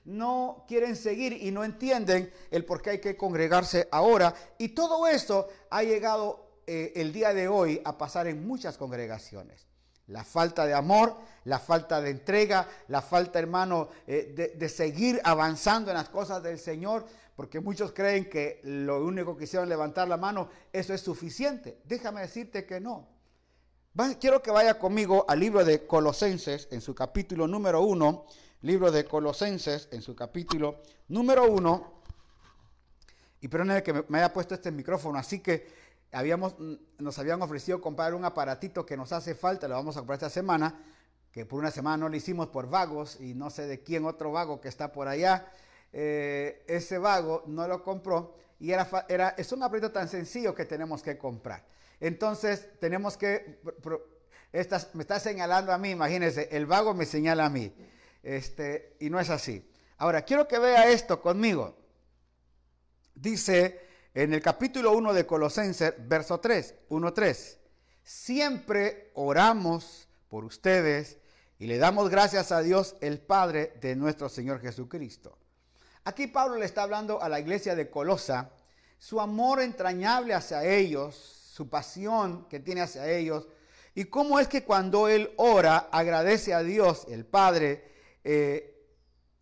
no 0.05 0.67
quieren 0.69 0.95
seguir 0.95 1.33
y 1.33 1.51
no 1.53 1.65
entienden 1.65 2.31
el 2.51 2.67
por 2.67 2.83
qué 2.83 2.91
hay 2.91 3.01
que 3.01 3.17
congregarse 3.17 3.89
ahora. 3.91 4.35
Y 4.59 4.69
todo 4.69 5.07
esto 5.07 5.49
ha 5.71 5.83
llegado 5.83 6.51
eh, 6.67 6.93
el 6.97 7.15
día 7.15 7.33
de 7.33 7.49
hoy 7.49 7.81
a 7.87 7.97
pasar 7.97 8.27
en 8.27 8.47
muchas 8.47 8.77
congregaciones. 8.77 9.70
La 10.11 10.25
falta 10.25 10.67
de 10.67 10.75
amor, 10.75 11.17
la 11.45 11.61
falta 11.61 12.01
de 12.01 12.11
entrega, 12.11 12.69
la 12.89 13.01
falta, 13.01 13.39
hermano, 13.39 13.89
eh, 14.09 14.55
de, 14.57 14.69
seguir 14.69 15.21
avanzando 15.23 15.91
en 15.91 15.97
las 15.97 16.09
cosas 16.09 16.43
del 16.43 16.59
Señor, 16.59 17.07
porque 17.37 17.61
muchos 17.61 17.93
creen 17.93 18.29
que 18.29 18.61
lo 18.65 19.05
único 19.05 19.37
que 19.37 19.45
hicieron 19.45 19.69
levantar 19.69 20.09
la 20.09 20.17
mano, 20.17 20.49
eso 20.73 20.93
es 20.93 21.01
suficiente. 21.01 21.79
Déjame 21.85 22.23
decirte 22.23 22.67
que 22.67 22.81
no. 22.81 23.07
quiero 24.21 24.43
que 24.43 24.51
vaya 24.51 24.79
conmigo 24.79 25.25
al 25.29 25.39
libro 25.39 25.65
de 25.65 25.87
Colosenses, 25.87 26.67
en 26.73 26.81
su 26.81 26.93
capítulo 26.93 27.47
número 27.47 27.81
uno, 27.83 28.27
libro 28.63 28.91
de 28.91 29.05
Colosenses, 29.05 29.89
en 29.93 30.03
su 30.03 30.17
capítulo 30.17 30.83
número 31.07 31.45
uno. 31.45 32.01
Y 33.41 33.47
perdónenme 33.47 33.85
que 33.85 34.05
me 34.09 34.19
haya 34.19 34.33
puesto 34.33 34.55
este 34.55 34.73
micrófono, 34.73 35.19
así 35.19 35.39
que 35.39 35.80
habíamos, 36.13 36.57
nos 36.99 37.19
habían 37.19 37.43
ofrecido 37.43 37.81
comprar 37.81 38.15
un 38.15 38.25
aparatito 38.25 38.85
que 38.85 38.97
nos 38.97 39.13
hace 39.13 39.35
falta, 39.35 39.69
lo 39.69 39.75
vamos 39.75 39.97
a 39.97 40.01
comprar 40.01 40.17
esta 40.17 40.31
semana, 40.31 40.83
que 41.31 41.47
por 41.47 41.61
una 41.61 41.71
semana 41.71 41.99
no 41.99 42.09
lo 42.09 42.17
hicimos 42.17 42.49
por 42.49 42.69
vagos 42.69 43.21
y 43.21 43.35
no 43.35 43.51
sé 43.51 43.67
de 43.67 43.83
quién 43.83 44.05
otro 44.05 44.33
vago 44.33 44.61
que 44.61 44.69
está 44.69 44.93
por 44.93 45.09
allá. 45.09 45.51
Eh, 45.93 46.65
ese 46.67 46.99
vago 46.99 47.45
no 47.47 47.67
lo 47.69 47.83
compró 47.83 48.37
y 48.59 48.73
era, 48.73 48.89
era, 49.09 49.31
es 49.31 49.53
un 49.53 49.63
aparato 49.63 49.91
tan 49.93 50.09
sencillo 50.09 50.55
que 50.55 50.65
tenemos 50.65 51.03
que 51.03 51.17
comprar. 51.17 51.65
Entonces 52.01 52.79
tenemos 52.81 53.17
que, 53.17 53.61
me 54.95 55.03
está 55.03 55.21
señalando 55.21 55.73
a 55.73 55.79
mí, 55.79 55.91
imagínense, 55.91 56.49
el 56.51 56.67
vago 56.67 56.95
me 56.95 57.07
señala 57.07 57.47
a 57.47 57.51
mí. 57.51 57.73
Este, 58.23 58.97
y 59.01 59.09
no 59.11 59.21
es 59.21 59.31
así. 59.31 59.67
Ahora, 59.99 60.23
quiero 60.23 60.49
que 60.49 60.59
vea 60.59 60.91
esto 60.91 61.21
conmigo. 61.21 61.77
Dice 63.15 63.90
en 64.15 64.35
el 64.35 64.43
capítulo 64.43 64.93
1 64.93 65.13
de 65.13 65.27
Colosenses, 65.27 65.95
verso 66.09 66.41
3, 66.41 66.75
1-3, 66.91 67.59
siempre 68.03 69.13
oramos 69.15 70.09
por 70.29 70.45
ustedes 70.45 71.19
y 71.59 71.67
le 71.67 71.79
damos 71.79 72.11
gracias 72.11 72.51
a 72.51 72.61
Dios 72.61 72.97
el 73.01 73.21
Padre 73.21 73.75
de 73.81 73.95
nuestro 73.95 74.29
Señor 74.29 74.61
Jesucristo. 74.61 75.39
Aquí 76.05 76.27
Pablo 76.27 76.57
le 76.57 76.65
está 76.65 76.83
hablando 76.83 77.23
a 77.23 77.29
la 77.29 77.39
iglesia 77.39 77.77
de 77.77 77.91
Colosa, 77.91 78.51
su 78.99 79.21
amor 79.21 79.61
entrañable 79.61 80.35
hacia 80.35 80.65
ellos, 80.65 81.15
su 81.15 81.69
pasión 81.69 82.49
que 82.49 82.59
tiene 82.59 82.81
hacia 82.81 83.09
ellos, 83.09 83.47
y 83.95 84.05
cómo 84.07 84.41
es 84.41 84.49
que 84.49 84.65
cuando 84.65 85.09
él 85.09 85.33
ora 85.37 85.89
agradece 85.93 86.55
a 86.55 86.63
Dios 86.63 87.07
el 87.09 87.27
Padre, 87.27 87.93
eh, 88.25 88.89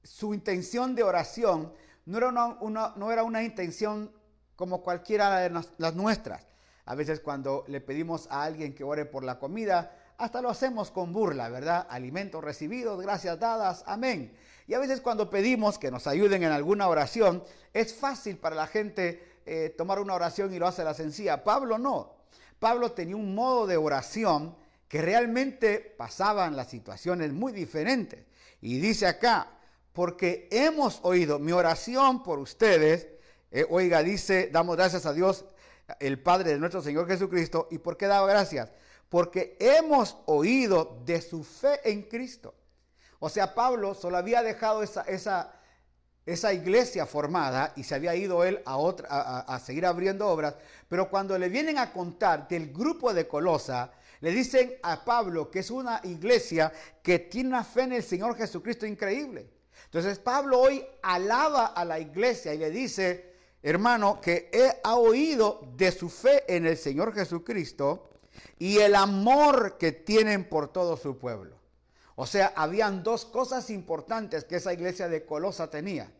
su 0.02 0.34
intención 0.34 0.94
de 0.94 1.04
oración 1.04 1.72
no 2.06 2.18
era 2.18 2.28
una, 2.28 2.92
no 2.96 3.12
era 3.12 3.22
una 3.22 3.42
intención 3.42 4.10
como 4.58 4.82
cualquiera 4.82 5.38
de 5.38 5.50
las 5.78 5.94
nuestras. 5.94 6.44
A 6.84 6.96
veces 6.96 7.20
cuando 7.20 7.64
le 7.68 7.80
pedimos 7.80 8.26
a 8.28 8.42
alguien 8.42 8.74
que 8.74 8.82
ore 8.82 9.04
por 9.04 9.22
la 9.22 9.38
comida, 9.38 9.94
hasta 10.18 10.42
lo 10.42 10.50
hacemos 10.50 10.90
con 10.90 11.12
burla, 11.12 11.48
¿verdad? 11.48 11.86
Alimentos 11.88 12.42
recibidos, 12.42 13.00
gracias 13.00 13.38
dadas, 13.38 13.84
amén. 13.86 14.36
Y 14.66 14.74
a 14.74 14.80
veces 14.80 15.00
cuando 15.00 15.30
pedimos 15.30 15.78
que 15.78 15.92
nos 15.92 16.08
ayuden 16.08 16.42
en 16.42 16.50
alguna 16.50 16.88
oración, 16.88 17.44
es 17.72 17.94
fácil 17.94 18.36
para 18.36 18.56
la 18.56 18.66
gente 18.66 19.36
eh, 19.46 19.72
tomar 19.78 20.00
una 20.00 20.14
oración 20.14 20.52
y 20.52 20.58
lo 20.58 20.66
hace 20.66 20.82
a 20.82 20.86
la 20.86 20.94
sencilla. 20.94 21.44
Pablo 21.44 21.78
no. 21.78 22.16
Pablo 22.58 22.90
tenía 22.90 23.14
un 23.14 23.36
modo 23.36 23.64
de 23.68 23.76
oración 23.76 24.56
que 24.88 25.00
realmente 25.00 25.78
pasaban 25.96 26.56
las 26.56 26.68
situaciones 26.68 27.32
muy 27.32 27.52
diferentes. 27.52 28.24
Y 28.60 28.80
dice 28.80 29.06
acá, 29.06 29.52
porque 29.92 30.48
hemos 30.50 30.98
oído 31.04 31.38
mi 31.38 31.52
oración 31.52 32.24
por 32.24 32.40
ustedes, 32.40 33.06
eh, 33.50 33.66
oiga, 33.68 34.02
dice, 34.02 34.50
damos 34.52 34.76
gracias 34.76 35.06
a 35.06 35.12
Dios, 35.12 35.44
el 36.00 36.20
Padre 36.20 36.50
de 36.50 36.58
nuestro 36.58 36.82
Señor 36.82 37.06
Jesucristo. 37.06 37.68
¿Y 37.70 37.78
por 37.78 37.96
qué 37.96 38.06
daba 38.06 38.26
gracias? 38.26 38.70
Porque 39.08 39.56
hemos 39.58 40.18
oído 40.26 41.00
de 41.04 41.20
su 41.22 41.42
fe 41.42 41.80
en 41.90 42.02
Cristo. 42.02 42.54
O 43.20 43.28
sea, 43.28 43.54
Pablo 43.54 43.94
solo 43.94 44.18
había 44.18 44.42
dejado 44.42 44.82
esa, 44.82 45.02
esa, 45.02 45.54
esa 46.26 46.52
iglesia 46.52 47.06
formada 47.06 47.72
y 47.74 47.84
se 47.84 47.94
había 47.94 48.14
ido 48.14 48.44
él 48.44 48.60
a, 48.66 48.76
otra, 48.76 49.08
a, 49.40 49.58
seguir 49.60 49.86
abriendo 49.86 50.28
obras. 50.28 50.54
Pero 50.88 51.08
cuando 51.08 51.38
le 51.38 51.48
vienen 51.48 51.78
a 51.78 51.92
contar 51.92 52.46
del 52.48 52.70
grupo 52.72 53.14
de 53.14 53.26
Colosa, 53.26 53.90
le 54.20 54.30
dicen 54.30 54.74
a 54.82 55.04
Pablo 55.04 55.50
que 55.50 55.60
es 55.60 55.70
una 55.70 56.00
iglesia 56.04 56.72
que 57.02 57.18
tiene 57.18 57.48
una 57.48 57.64
fe 57.64 57.82
en 57.82 57.94
el 57.94 58.02
Señor 58.02 58.36
Jesucristo 58.36 58.84
increíble. 58.84 59.50
Entonces 59.86 60.18
Pablo 60.18 60.60
hoy 60.60 60.84
alaba 61.02 61.66
a 61.66 61.84
la 61.84 61.98
iglesia 61.98 62.52
y 62.52 62.58
le 62.58 62.70
dice, 62.70 63.27
hermano, 63.62 64.20
que 64.20 64.50
he, 64.52 64.80
ha 64.84 64.96
oído 64.96 65.68
de 65.76 65.92
su 65.92 66.08
fe 66.08 66.44
en 66.54 66.66
el 66.66 66.76
Señor 66.76 67.14
Jesucristo 67.14 68.10
y 68.58 68.78
el 68.78 68.94
amor 68.94 69.78
que 69.78 69.92
tienen 69.92 70.48
por 70.48 70.72
todo 70.72 70.96
su 70.96 71.18
pueblo. 71.18 71.56
O 72.16 72.26
sea, 72.26 72.52
habían 72.56 73.02
dos 73.02 73.24
cosas 73.24 73.70
importantes 73.70 74.44
que 74.44 74.56
esa 74.56 74.72
iglesia 74.72 75.08
de 75.08 75.24
Colosa 75.24 75.70
tenía. 75.70 76.10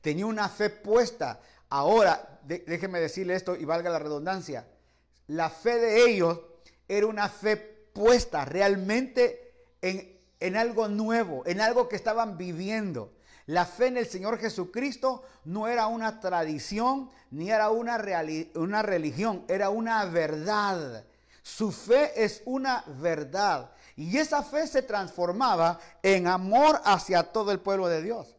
Tenía 0.00 0.26
una 0.26 0.48
fe 0.48 0.70
puesta. 0.70 1.40
Ahora, 1.68 2.40
déjeme 2.44 3.00
decirle 3.00 3.34
esto 3.34 3.56
y 3.56 3.64
valga 3.64 3.90
la 3.90 3.98
redundancia. 3.98 4.66
La 5.26 5.50
fe 5.50 5.78
de 5.78 6.10
ellos 6.10 6.40
era 6.86 7.06
una 7.06 7.28
fe 7.28 7.56
puesta 7.56 8.44
realmente 8.44 9.52
en, 9.82 10.16
en 10.38 10.56
algo 10.56 10.88
nuevo, 10.88 11.42
en 11.46 11.60
algo 11.60 11.88
que 11.88 11.96
estaban 11.96 12.38
viviendo. 12.38 13.12
La 13.48 13.64
fe 13.64 13.86
en 13.86 13.96
el 13.96 14.06
Señor 14.06 14.38
Jesucristo 14.38 15.22
no 15.46 15.68
era 15.68 15.86
una 15.86 16.20
tradición 16.20 17.08
ni 17.30 17.50
era 17.50 17.70
una, 17.70 17.98
una 18.56 18.82
religión, 18.82 19.46
era 19.48 19.70
una 19.70 20.04
verdad. 20.04 21.06
Su 21.42 21.72
fe 21.72 22.12
es 22.22 22.42
una 22.44 22.84
verdad. 23.00 23.70
Y 23.96 24.18
esa 24.18 24.42
fe 24.42 24.66
se 24.66 24.82
transformaba 24.82 25.80
en 26.02 26.26
amor 26.26 26.78
hacia 26.84 27.22
todo 27.22 27.50
el 27.50 27.60
pueblo 27.60 27.88
de 27.88 28.02
Dios. 28.02 28.36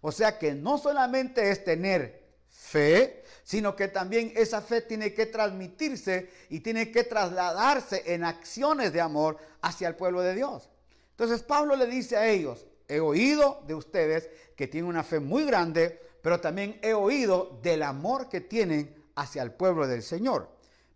O 0.00 0.10
sea 0.10 0.40
que 0.40 0.56
no 0.56 0.76
solamente 0.76 1.52
es 1.52 1.62
tener 1.62 2.26
fe, 2.48 3.22
sino 3.44 3.76
que 3.76 3.86
también 3.86 4.32
esa 4.34 4.60
fe 4.60 4.82
tiene 4.82 5.14
que 5.14 5.26
transmitirse 5.26 6.32
y 6.50 6.58
tiene 6.58 6.90
que 6.90 7.04
trasladarse 7.04 8.02
en 8.12 8.24
acciones 8.24 8.92
de 8.92 9.02
amor 9.02 9.36
hacia 9.62 9.86
el 9.86 9.94
pueblo 9.94 10.20
de 10.20 10.34
Dios. 10.34 10.68
Entonces 11.10 11.44
Pablo 11.44 11.76
le 11.76 11.86
dice 11.86 12.16
a 12.16 12.26
ellos, 12.26 12.66
he 12.88 13.00
oído 13.00 13.62
de 13.66 13.74
ustedes 13.74 14.30
que 14.56 14.66
tienen 14.66 14.88
una 14.88 15.04
fe 15.04 15.20
muy 15.20 15.44
grande, 15.44 16.00
pero 16.22 16.40
también 16.40 16.80
he 16.82 16.94
oído 16.94 17.60
del 17.62 17.82
amor 17.82 18.28
que 18.28 18.40
tienen 18.40 19.04
hacia 19.14 19.42
el 19.42 19.52
pueblo 19.52 19.86
del 19.86 20.02
Señor. 20.02 20.48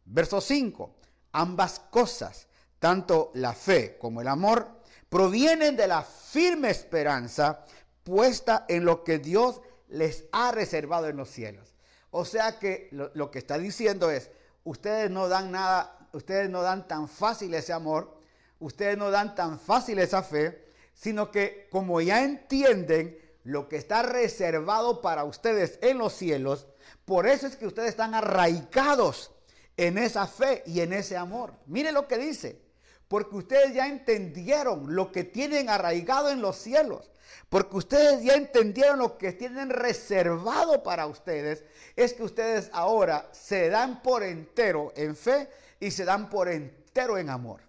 Verso 0.05 0.40
5, 0.40 0.94
ambas 1.33 1.81
cosas, 1.90 2.48
tanto 2.78 3.31
la 3.35 3.52
fe 3.52 3.96
como 3.98 4.20
el 4.20 4.28
amor, 4.28 4.83
provienen 5.09 5.76
de 5.76 5.87
la 5.87 6.02
firme 6.02 6.70
esperanza 6.70 7.64
puesta 8.02 8.64
en 8.68 8.85
lo 8.85 9.05
que 9.05 9.18
Dios 9.18 9.61
les 9.88 10.24
ha 10.33 10.50
reservado 10.52 11.09
en 11.09 11.16
los 11.16 11.28
cielos. 11.28 11.74
O 12.11 12.24
sea 12.24 12.59
que 12.59 12.88
lo, 12.90 13.31
que 13.31 13.38
está 13.38 13.59
diciendo 13.59 14.11
es, 14.11 14.31
ustedes 14.64 15.11
no 15.11 15.28
dan 15.28 15.50
nada, 15.50 16.09
ustedes 16.12 16.50
no 16.50 16.62
dan 16.62 16.88
tan 16.88 17.09
fácil 17.09 17.55
ese 17.55 17.72
amor, 17.72 18.18
ustedes 18.59 18.98
no 18.98 19.11
dan 19.11 19.35
tan 19.35 19.59
fácil 19.59 19.98
esa 19.98 20.22
fe, 20.22 20.66
sino 20.94 21.31
que 21.31 21.68
como 21.70 22.00
ya 22.00 22.22
entienden 22.22 23.18
lo 23.44 23.68
que 23.68 23.76
está 23.76 24.02
reservado 24.02 25.00
para 25.00 25.24
ustedes 25.24 25.78
en 25.83 25.98
los 25.98 26.12
cielos, 26.12 26.68
por 27.05 27.26
eso 27.26 27.46
es 27.46 27.57
que 27.57 27.66
ustedes 27.66 27.90
están 27.90 28.14
arraigados 28.14 29.33
en 29.76 29.98
esa 29.98 30.26
fe 30.26 30.62
y 30.66 30.81
en 30.81 30.92
ese 30.92 31.16
amor. 31.16 31.55
Mire 31.66 31.92
lo 31.92 32.07
que 32.07 32.18
dice, 32.18 32.61
porque 33.09 33.37
ustedes 33.37 33.74
ya 33.74 33.88
entendieron 33.88 34.94
lo 34.94 35.12
que 35.12 35.24
tienen 35.24 35.68
arraigado 35.68 36.31
en 36.31 36.40
los 36.40 36.57
cielos. 36.57 37.11
Porque 37.48 37.76
ustedes 37.76 38.24
ya 38.24 38.35
entendieron 38.35 38.98
lo 38.98 39.18
que 39.18 39.33
tienen 39.33 39.68
reservado 39.68 40.83
para 40.83 41.07
ustedes. 41.07 41.64
Es 41.96 42.14
que 42.14 42.22
ustedes 42.22 42.70
ahora 42.72 43.28
se 43.33 43.68
dan 43.68 44.02
por 44.02 44.22
entero 44.22 44.92
en 44.96 45.16
fe 45.16 45.48
y 45.78 45.90
se 45.90 46.05
dan 46.05 46.31
por 46.31 46.48
entero 46.48 47.18
en 47.18 47.28
amor. 47.28 47.61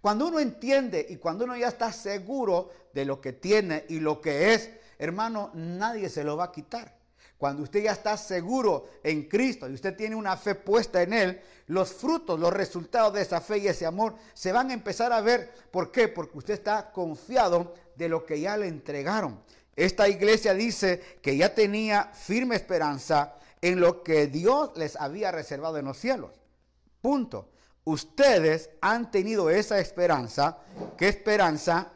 Cuando 0.00 0.26
uno 0.26 0.38
entiende 0.38 1.06
y 1.08 1.16
cuando 1.16 1.44
uno 1.44 1.56
ya 1.56 1.68
está 1.68 1.92
seguro 1.92 2.70
de 2.92 3.04
lo 3.04 3.20
que 3.20 3.32
tiene 3.32 3.84
y 3.88 4.00
lo 4.00 4.20
que 4.20 4.54
es, 4.54 4.70
hermano, 4.98 5.50
nadie 5.54 6.08
se 6.08 6.24
lo 6.24 6.36
va 6.36 6.44
a 6.44 6.52
quitar. 6.52 6.94
Cuando 7.36 7.62
usted 7.62 7.82
ya 7.82 7.92
está 7.92 8.16
seguro 8.16 8.88
en 9.02 9.28
Cristo 9.28 9.68
y 9.68 9.74
usted 9.74 9.96
tiene 9.96 10.14
una 10.14 10.36
fe 10.36 10.54
puesta 10.54 11.02
en 11.02 11.12
Él, 11.12 11.40
los 11.66 11.92
frutos, 11.92 12.38
los 12.38 12.52
resultados 12.52 13.12
de 13.12 13.22
esa 13.22 13.40
fe 13.40 13.58
y 13.58 13.68
ese 13.68 13.86
amor 13.86 14.14
se 14.34 14.52
van 14.52 14.70
a 14.70 14.74
empezar 14.74 15.12
a 15.12 15.20
ver. 15.20 15.52
¿Por 15.70 15.90
qué? 15.90 16.08
Porque 16.08 16.38
usted 16.38 16.54
está 16.54 16.90
confiado 16.90 17.74
de 17.96 18.08
lo 18.08 18.24
que 18.24 18.40
ya 18.40 18.56
le 18.56 18.68
entregaron. 18.68 19.42
Esta 19.76 20.08
iglesia 20.08 20.54
dice 20.54 21.18
que 21.20 21.36
ya 21.36 21.54
tenía 21.54 22.04
firme 22.14 22.56
esperanza 22.56 23.34
en 23.60 23.80
lo 23.80 24.02
que 24.02 24.26
Dios 24.26 24.70
les 24.76 24.96
había 24.96 25.32
reservado 25.32 25.78
en 25.78 25.86
los 25.86 25.98
cielos. 25.98 26.30
Punto. 27.00 27.50
Ustedes 27.84 28.70
han 28.80 29.10
tenido 29.10 29.50
esa 29.50 29.78
esperanza. 29.78 30.58
¿Qué 30.96 31.08
esperanza? 31.08 31.92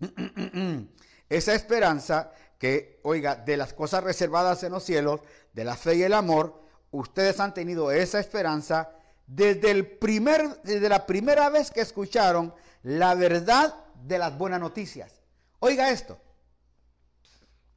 esa 1.28 1.54
esperanza 1.54 2.32
que, 2.58 3.00
oiga, 3.02 3.36
de 3.36 3.56
las 3.56 3.72
cosas 3.74 4.04
reservadas 4.04 4.62
en 4.62 4.72
los 4.72 4.84
cielos, 4.84 5.20
de 5.52 5.64
la 5.64 5.76
fe 5.76 5.96
y 5.96 6.02
el 6.02 6.12
amor, 6.12 6.62
ustedes 6.90 7.40
han 7.40 7.52
tenido 7.52 7.90
esa 7.90 8.20
esperanza 8.20 8.90
desde, 9.26 9.70
el 9.70 9.86
primer, 9.86 10.62
desde 10.62 10.88
la 10.88 11.04
primera 11.04 11.50
vez 11.50 11.70
que 11.70 11.80
escucharon 11.80 12.54
la 12.82 13.14
verdad 13.14 13.74
de 13.94 14.18
las 14.18 14.36
buenas 14.38 14.60
noticias. 14.60 15.20
Oiga 15.58 15.90
esto. 15.90 16.18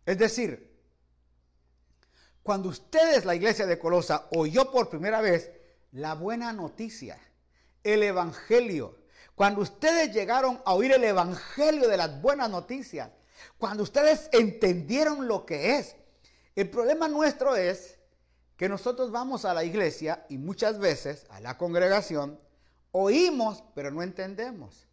Es 0.06 0.18
decir, 0.18 0.70
cuando 2.44 2.70
ustedes, 2.70 3.26
la 3.26 3.36
iglesia 3.36 3.66
de 3.66 3.80
Colosa, 3.80 4.28
oyó 4.32 4.72
por 4.72 4.90
primera 4.90 5.22
vez 5.22 5.52
la 5.92 6.14
buena 6.16 6.54
noticia, 6.54 7.18
el 7.84 8.04
evangelio, 8.04 8.98
cuando 9.36 9.62
ustedes 9.62 10.14
llegaron 10.14 10.62
a 10.66 10.74
oír 10.74 10.92
el 10.92 11.04
evangelio 11.04 11.88
de 11.88 11.98
las 11.98 12.22
buenas 12.22 12.50
noticias, 12.50 13.10
cuando 13.58 13.84
ustedes 13.84 14.30
entendieron 14.34 15.28
lo 15.28 15.46
que 15.46 15.78
es, 15.78 15.96
el 16.56 16.70
problema 16.70 17.08
nuestro 17.08 17.56
es 17.56 17.98
que 18.58 18.68
nosotros 18.68 19.12
vamos 19.12 19.46
a 19.46 19.54
la 19.54 19.64
iglesia 19.64 20.26
y 20.28 20.38
muchas 20.38 20.80
veces 20.80 21.26
a 21.30 21.40
la 21.40 21.58
congregación, 21.58 22.38
oímos 22.92 23.64
pero 23.74 23.92
no 23.92 24.04
entendemos. 24.04 24.88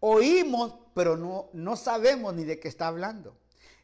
Oímos 0.00 0.74
pero 0.94 1.16
no, 1.16 1.48
no 1.52 1.76
sabemos 1.76 2.34
ni 2.34 2.42
de 2.42 2.58
qué 2.58 2.66
está 2.66 2.88
hablando. 2.88 3.36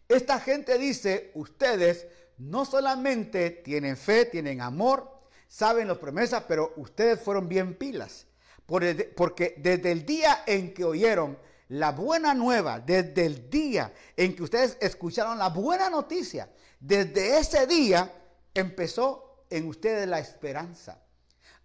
Esta 0.09 0.41
gente 0.41 0.79
dice, 0.79 1.31
ustedes 1.35 2.09
no 2.39 2.65
solamente 2.65 3.51
tienen 3.51 3.97
fe, 3.97 4.25
tienen 4.25 4.61
amor, 4.61 5.18
saben 5.49 5.89
las 5.89 5.99
promesas, 5.99 6.45
pero 6.47 6.73
ustedes 6.77 7.21
fueron 7.21 7.49
bien 7.49 7.75
pilas. 7.75 8.27
Porque 8.67 9.55
desde 9.57 9.91
el 9.91 10.05
día 10.05 10.45
en 10.47 10.75
que 10.75 10.85
oyeron 10.85 11.39
la 11.69 11.93
buena 11.93 12.35
nueva, 12.35 12.81
desde 12.81 13.27
el 13.27 13.51
día 13.51 13.93
en 14.17 14.37
que 14.37 14.43
ustedes 14.43 14.77
escucharon 14.81 15.39
la 15.39 15.49
buena 15.49 15.91
noticia, 15.91 16.51
desde 16.79 17.39
ese 17.39 17.67
día 17.67 18.13
empezó 18.55 19.45
en 19.51 19.67
ustedes 19.67 20.07
la 20.07 20.19
esperanza. 20.19 21.01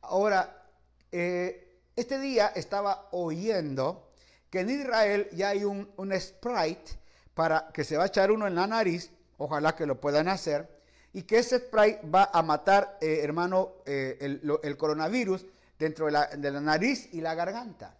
Ahora, 0.02 0.66
eh, 1.12 1.80
este 1.96 2.20
día 2.20 2.48
estaba 2.56 3.10
oyendo 3.12 4.12
que 4.50 4.62
en 4.62 4.70
Israel 4.70 5.30
ya 5.32 5.50
hay 5.50 5.64
un, 5.64 5.88
sprite 6.20 7.00
para 7.34 7.70
que 7.74 7.84
se 7.84 7.98
va 7.98 8.04
a 8.04 8.08
echar 8.08 8.32
uno 8.32 8.48
en 8.48 8.56
la 8.56 8.68
nariz, 8.68 9.12
ojalá 9.38 9.76
que 9.76 9.86
lo 9.86 10.00
puedan 10.00 10.28
hacer, 10.28 10.73
y 11.14 11.24
que 11.24 11.38
ese 11.38 11.60
sprite 11.60 12.02
va 12.10 12.30
a 12.34 12.42
matar, 12.42 12.98
eh, 13.00 13.20
hermano, 13.22 13.74
eh, 13.86 14.18
el, 14.20 14.78
coronavirus 14.78 15.46
dentro 15.78 16.08
de 16.08 16.12
la, 16.12 16.28
de 16.28 16.52
la 16.52 16.60
nariz 16.60 17.14
y 17.14 17.22
la 17.22 17.36
garganta. 17.36 17.96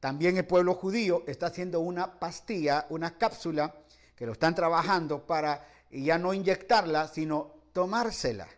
También 0.00 0.36
el 0.36 0.46
pueblo 0.46 0.74
judío 0.74 1.22
está 1.26 1.46
haciendo 1.46 1.80
una 1.80 2.18
pastilla, 2.18 2.86
una 2.88 3.18
cápsula, 3.18 3.74
que 4.14 4.26
lo 4.26 4.32
están 4.32 4.54
trabajando 4.54 5.26
para 5.26 5.66
ya 5.90 6.18
no 6.18 6.32
inyectarla, 6.32 7.08
sino 7.08 7.52
tomársela. 7.72 8.48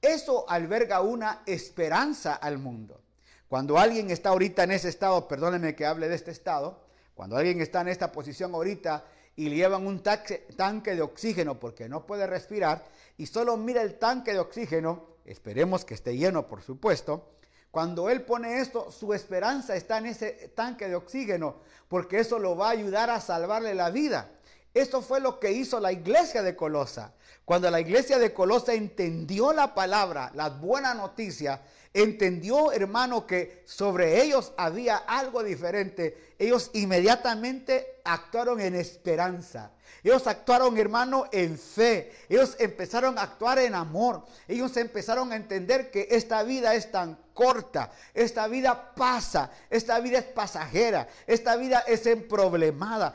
Eso 0.00 0.48
alberga 0.48 1.00
una 1.00 1.42
esperanza 1.46 2.34
al 2.34 2.58
mundo. 2.58 3.00
Cuando 3.48 3.78
alguien 3.78 4.10
está 4.10 4.28
ahorita 4.28 4.64
en 4.64 4.72
ese 4.72 4.90
estado, 4.90 5.26
perdónenme 5.26 5.74
que 5.74 5.86
hable 5.86 6.08
de 6.08 6.14
este 6.14 6.30
estado, 6.30 6.84
cuando 7.14 7.36
alguien 7.36 7.60
está 7.60 7.80
en 7.80 7.88
esta 7.88 8.12
posición 8.12 8.54
ahorita 8.54 9.04
y 9.38 9.48
le 9.48 9.54
llevan 9.54 9.86
un 9.86 10.02
tanque 10.02 10.96
de 10.96 11.00
oxígeno 11.00 11.60
porque 11.60 11.88
no 11.88 12.04
puede 12.04 12.26
respirar 12.26 12.84
y 13.16 13.26
solo 13.26 13.56
mira 13.56 13.82
el 13.82 13.96
tanque 13.96 14.32
de 14.32 14.40
oxígeno, 14.40 15.06
esperemos 15.24 15.84
que 15.84 15.94
esté 15.94 16.16
lleno 16.16 16.48
por 16.48 16.60
supuesto, 16.60 17.30
cuando 17.70 18.10
Él 18.10 18.22
pone 18.22 18.58
esto, 18.58 18.90
su 18.90 19.14
esperanza 19.14 19.76
está 19.76 19.98
en 19.98 20.06
ese 20.06 20.50
tanque 20.56 20.88
de 20.88 20.96
oxígeno, 20.96 21.60
porque 21.86 22.18
eso 22.18 22.40
lo 22.40 22.56
va 22.56 22.66
a 22.66 22.72
ayudar 22.72 23.10
a 23.10 23.20
salvarle 23.20 23.76
la 23.76 23.90
vida. 23.90 24.28
Esto 24.74 25.02
fue 25.02 25.20
lo 25.20 25.38
que 25.38 25.52
hizo 25.52 25.78
la 25.78 25.92
iglesia 25.92 26.42
de 26.42 26.56
Colosa. 26.56 27.14
Cuando 27.44 27.70
la 27.70 27.78
iglesia 27.78 28.18
de 28.18 28.32
Colosa 28.32 28.74
entendió 28.74 29.52
la 29.52 29.72
palabra, 29.72 30.32
la 30.34 30.48
buena 30.48 30.94
noticia, 30.94 31.62
entendió, 32.02 32.72
hermano, 32.72 33.26
que 33.26 33.62
sobre 33.66 34.22
ellos 34.22 34.52
había 34.56 34.96
algo 34.96 35.42
diferente, 35.42 36.34
ellos 36.38 36.70
inmediatamente 36.72 38.00
actuaron 38.04 38.60
en 38.60 38.74
esperanza. 38.74 39.72
Ellos 40.04 40.26
actuaron, 40.26 40.78
hermano, 40.78 41.26
en 41.32 41.58
fe. 41.58 42.12
Ellos 42.28 42.56
empezaron 42.58 43.18
a 43.18 43.22
actuar 43.22 43.58
en 43.58 43.74
amor. 43.74 44.24
Ellos 44.46 44.76
empezaron 44.76 45.32
a 45.32 45.36
entender 45.36 45.90
que 45.90 46.08
esta 46.10 46.42
vida 46.44 46.74
es 46.74 46.90
tan 46.92 47.18
corta. 47.34 47.90
Esta 48.14 48.46
vida 48.46 48.94
pasa. 48.94 49.50
Esta 49.68 49.98
vida 50.00 50.18
es 50.18 50.24
pasajera. 50.24 51.08
Esta 51.26 51.56
vida 51.56 51.80
es 51.86 52.06
emproblemada. 52.06 53.14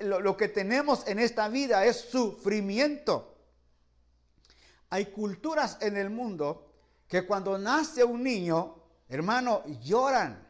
Lo 0.00 0.36
que 0.36 0.48
tenemos 0.48 1.06
en 1.06 1.20
esta 1.20 1.48
vida 1.48 1.84
es 1.84 1.96
sufrimiento. 1.96 3.36
Hay 4.90 5.06
culturas 5.06 5.78
en 5.80 5.96
el 5.96 6.10
mundo 6.10 6.73
que 7.14 7.26
cuando 7.28 7.56
nace 7.56 8.02
un 8.02 8.24
niño, 8.24 8.74
hermano, 9.08 9.62
lloran. 9.80 10.44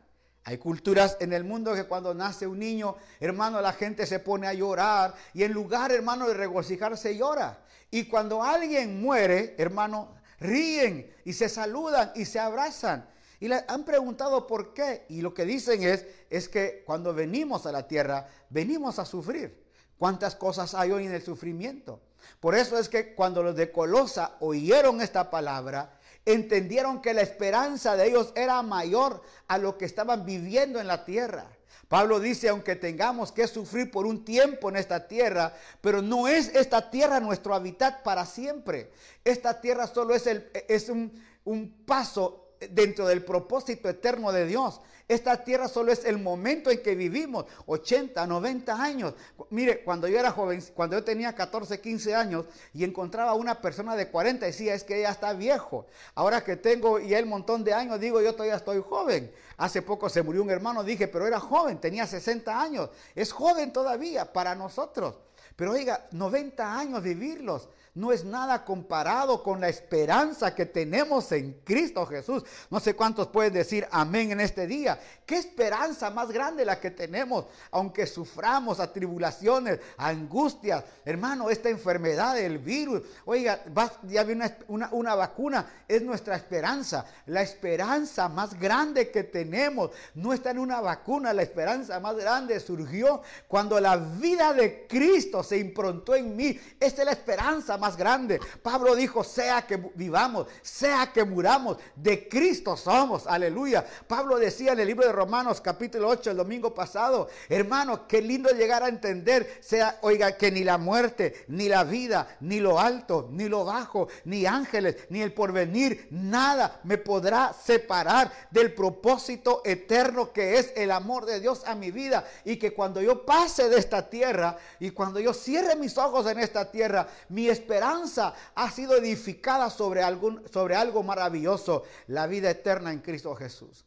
Hay 0.44 0.56
culturas 0.56 1.18
en 1.20 1.34
el 1.34 1.44
mundo 1.44 1.74
que 1.74 1.84
cuando 1.84 2.14
nace 2.14 2.46
un 2.46 2.58
niño, 2.58 2.96
hermano, 3.20 3.60
la 3.60 3.74
gente 3.74 4.06
se 4.06 4.18
pone 4.18 4.46
a 4.46 4.54
llorar 4.54 5.14
y 5.34 5.42
en 5.42 5.52
lugar, 5.52 5.92
hermano, 5.92 6.26
de 6.26 6.32
regocijarse 6.32 7.18
llora. 7.18 7.58
Y 7.90 8.06
cuando 8.06 8.42
alguien 8.42 8.98
muere, 9.02 9.54
hermano, 9.58 10.14
ríen 10.40 11.14
y 11.26 11.34
se 11.34 11.50
saludan 11.50 12.12
y 12.14 12.24
se 12.24 12.40
abrazan. 12.40 13.10
Y 13.40 13.48
le 13.48 13.62
han 13.68 13.84
preguntado 13.84 14.46
por 14.46 14.72
qué. 14.72 15.04
Y 15.10 15.20
lo 15.20 15.34
que 15.34 15.44
dicen 15.44 15.82
es, 15.82 16.06
es 16.30 16.48
que 16.48 16.82
cuando 16.86 17.12
venimos 17.12 17.66
a 17.66 17.72
la 17.72 17.86
tierra, 17.86 18.26
venimos 18.48 18.98
a 18.98 19.04
sufrir. 19.04 19.66
¿Cuántas 19.98 20.34
cosas 20.34 20.74
hay 20.74 20.92
hoy 20.92 21.04
en 21.04 21.12
el 21.12 21.22
sufrimiento? 21.22 22.00
Por 22.40 22.54
eso 22.54 22.78
es 22.78 22.88
que 22.88 23.14
cuando 23.14 23.42
los 23.42 23.54
de 23.54 23.70
Colosa 23.70 24.36
oyeron 24.40 25.02
esta 25.02 25.30
palabra, 25.30 25.98
entendieron 26.26 27.02
que 27.02 27.14
la 27.14 27.22
esperanza 27.22 27.96
de 27.96 28.08
ellos 28.08 28.32
era 28.34 28.62
mayor 28.62 29.22
a 29.48 29.58
lo 29.58 29.76
que 29.76 29.84
estaban 29.84 30.24
viviendo 30.24 30.80
en 30.80 30.86
la 30.86 31.04
tierra. 31.04 31.46
Pablo 31.88 32.18
dice, 32.18 32.48
aunque 32.48 32.76
tengamos 32.76 33.30
que 33.30 33.46
sufrir 33.46 33.90
por 33.90 34.06
un 34.06 34.24
tiempo 34.24 34.68
en 34.68 34.76
esta 34.76 35.06
tierra, 35.06 35.52
pero 35.80 36.02
no 36.02 36.28
es 36.28 36.48
esta 36.54 36.90
tierra 36.90 37.20
nuestro 37.20 37.54
hábitat 37.54 38.02
para 38.02 38.24
siempre. 38.24 38.90
Esta 39.24 39.60
tierra 39.60 39.86
solo 39.86 40.14
es, 40.14 40.26
el, 40.26 40.50
es 40.68 40.88
un, 40.88 41.12
un 41.44 41.84
paso 41.84 42.43
dentro 42.70 43.06
del 43.06 43.24
propósito 43.24 43.88
eterno 43.88 44.32
de 44.32 44.46
Dios. 44.46 44.80
Esta 45.06 45.44
tierra 45.44 45.68
solo 45.68 45.92
es 45.92 46.06
el 46.06 46.18
momento 46.18 46.70
en 46.70 46.82
que 46.82 46.94
vivimos, 46.94 47.44
80, 47.66 48.26
90 48.26 48.82
años. 48.82 49.14
Mire, 49.50 49.84
cuando 49.84 50.08
yo 50.08 50.18
era 50.18 50.30
joven, 50.30 50.64
cuando 50.74 50.96
yo 50.96 51.04
tenía 51.04 51.34
14, 51.34 51.78
15 51.78 52.14
años 52.14 52.46
y 52.72 52.84
encontraba 52.84 53.32
a 53.32 53.34
una 53.34 53.60
persona 53.60 53.96
de 53.96 54.08
40, 54.08 54.46
decía, 54.46 54.72
es 54.72 54.82
que 54.82 55.00
ella 55.00 55.10
está 55.10 55.34
viejo. 55.34 55.86
Ahora 56.14 56.42
que 56.42 56.56
tengo 56.56 56.98
ya 57.00 57.18
el 57.18 57.26
montón 57.26 57.64
de 57.64 57.74
años, 57.74 58.00
digo, 58.00 58.22
yo 58.22 58.32
todavía 58.32 58.56
estoy 58.56 58.82
joven. 58.82 59.30
Hace 59.58 59.82
poco 59.82 60.08
se 60.08 60.22
murió 60.22 60.42
un 60.42 60.50
hermano, 60.50 60.82
dije, 60.82 61.06
pero 61.06 61.26
era 61.26 61.38
joven, 61.38 61.78
tenía 61.78 62.06
60 62.06 62.58
años. 62.58 62.88
Es 63.14 63.30
joven 63.30 63.74
todavía 63.74 64.32
para 64.32 64.54
nosotros. 64.54 65.16
Pero 65.54 65.72
oiga, 65.72 66.06
90 66.12 66.78
años 66.78 67.02
vivirlos 67.02 67.68
no 67.94 68.10
es 68.10 68.24
nada 68.24 68.64
comparado 68.64 69.42
con 69.42 69.60
la 69.60 69.68
esperanza 69.68 70.52
que 70.52 70.66
tenemos 70.66 71.30
en 71.30 71.60
Cristo 71.64 72.04
Jesús. 72.06 72.42
No 72.68 72.80
sé 72.80 72.94
cuántos 72.94 73.28
pueden 73.28 73.54
decir 73.54 73.86
amén 73.90 74.32
en 74.32 74.40
este 74.40 74.66
día. 74.66 74.98
¿Qué 75.24 75.36
esperanza 75.36 76.10
más 76.10 76.30
grande 76.32 76.64
la 76.64 76.80
que 76.80 76.90
tenemos? 76.90 77.46
Aunque 77.70 78.06
suframos 78.06 78.80
atribulaciones, 78.80 79.78
angustias. 79.96 80.82
Hermano, 81.04 81.50
esta 81.50 81.68
enfermedad, 81.68 82.36
el 82.36 82.58
virus. 82.58 83.02
Oiga, 83.26 83.62
ya 84.02 84.24
viene 84.24 84.56
una, 84.66 84.88
una 84.90 85.14
vacuna. 85.14 85.84
Es 85.86 86.02
nuestra 86.02 86.34
esperanza. 86.34 87.06
La 87.26 87.42
esperanza 87.42 88.28
más 88.28 88.58
grande 88.58 89.12
que 89.12 89.22
tenemos 89.22 89.92
no 90.14 90.32
está 90.32 90.50
en 90.50 90.58
una 90.58 90.80
vacuna. 90.80 91.32
La 91.32 91.42
esperanza 91.42 92.00
más 92.00 92.16
grande 92.16 92.58
surgió 92.58 93.22
cuando 93.46 93.78
la 93.78 93.96
vida 93.96 94.52
de 94.52 94.88
Cristo 94.88 95.44
se 95.44 95.58
improntó 95.58 96.16
en 96.16 96.34
mí. 96.34 96.58
Esta 96.80 97.02
es 97.02 97.06
la 97.06 97.12
esperanza 97.12 97.78
más 97.78 97.83
grande. 97.96 98.40
Pablo 98.62 98.94
dijo, 98.94 99.22
sea 99.22 99.62
que 99.66 99.76
vivamos, 99.94 100.46
sea 100.62 101.12
que 101.12 101.24
muramos, 101.24 101.78
de 101.94 102.28
Cristo 102.28 102.76
somos. 102.76 103.26
Aleluya. 103.26 103.84
Pablo 104.06 104.38
decía 104.38 104.72
en 104.72 104.80
el 104.80 104.86
libro 104.86 105.06
de 105.06 105.12
Romanos 105.12 105.60
capítulo 105.60 106.08
8 106.08 106.30
el 106.30 106.36
domingo 106.36 106.74
pasado, 106.74 107.28
hermano, 107.48 108.06
qué 108.08 108.22
lindo 108.22 108.50
llegar 108.50 108.82
a 108.82 108.88
entender, 108.88 109.58
sea, 109.60 109.98
oiga, 110.02 110.36
que 110.36 110.50
ni 110.50 110.64
la 110.64 110.78
muerte, 110.78 111.44
ni 111.48 111.68
la 111.68 111.84
vida, 111.84 112.36
ni 112.40 112.60
lo 112.60 112.80
alto, 112.80 113.28
ni 113.30 113.48
lo 113.48 113.64
bajo, 113.64 114.08
ni 114.24 114.46
ángeles, 114.46 114.96
ni 115.10 115.20
el 115.20 115.32
porvenir, 115.32 116.08
nada 116.10 116.80
me 116.84 116.98
podrá 116.98 117.52
separar 117.52 118.32
del 118.50 118.72
propósito 118.72 119.62
eterno 119.64 120.32
que 120.32 120.58
es 120.58 120.72
el 120.76 120.90
amor 120.90 121.26
de 121.26 121.40
Dios 121.40 121.62
a 121.66 121.74
mi 121.74 121.90
vida. 121.90 122.24
Y 122.44 122.56
que 122.56 122.72
cuando 122.72 123.00
yo 123.00 123.24
pase 123.24 123.68
de 123.68 123.78
esta 123.78 124.08
tierra 124.08 124.56
y 124.80 124.90
cuando 124.90 125.20
yo 125.20 125.34
cierre 125.34 125.76
mis 125.76 125.98
ojos 125.98 126.26
en 126.26 126.38
esta 126.38 126.70
tierra, 126.70 127.06
mi 127.28 127.48
esperanza 127.48 127.73
esperanza 127.74 128.34
ha 128.54 128.70
sido 128.70 128.96
edificada 128.96 129.68
sobre, 129.68 130.02
algún, 130.02 130.42
sobre 130.52 130.76
algo 130.76 131.02
maravilloso, 131.02 131.82
la 132.06 132.26
vida 132.28 132.50
eterna 132.50 132.92
en 132.92 133.00
Cristo 133.00 133.34
Jesús. 133.34 133.84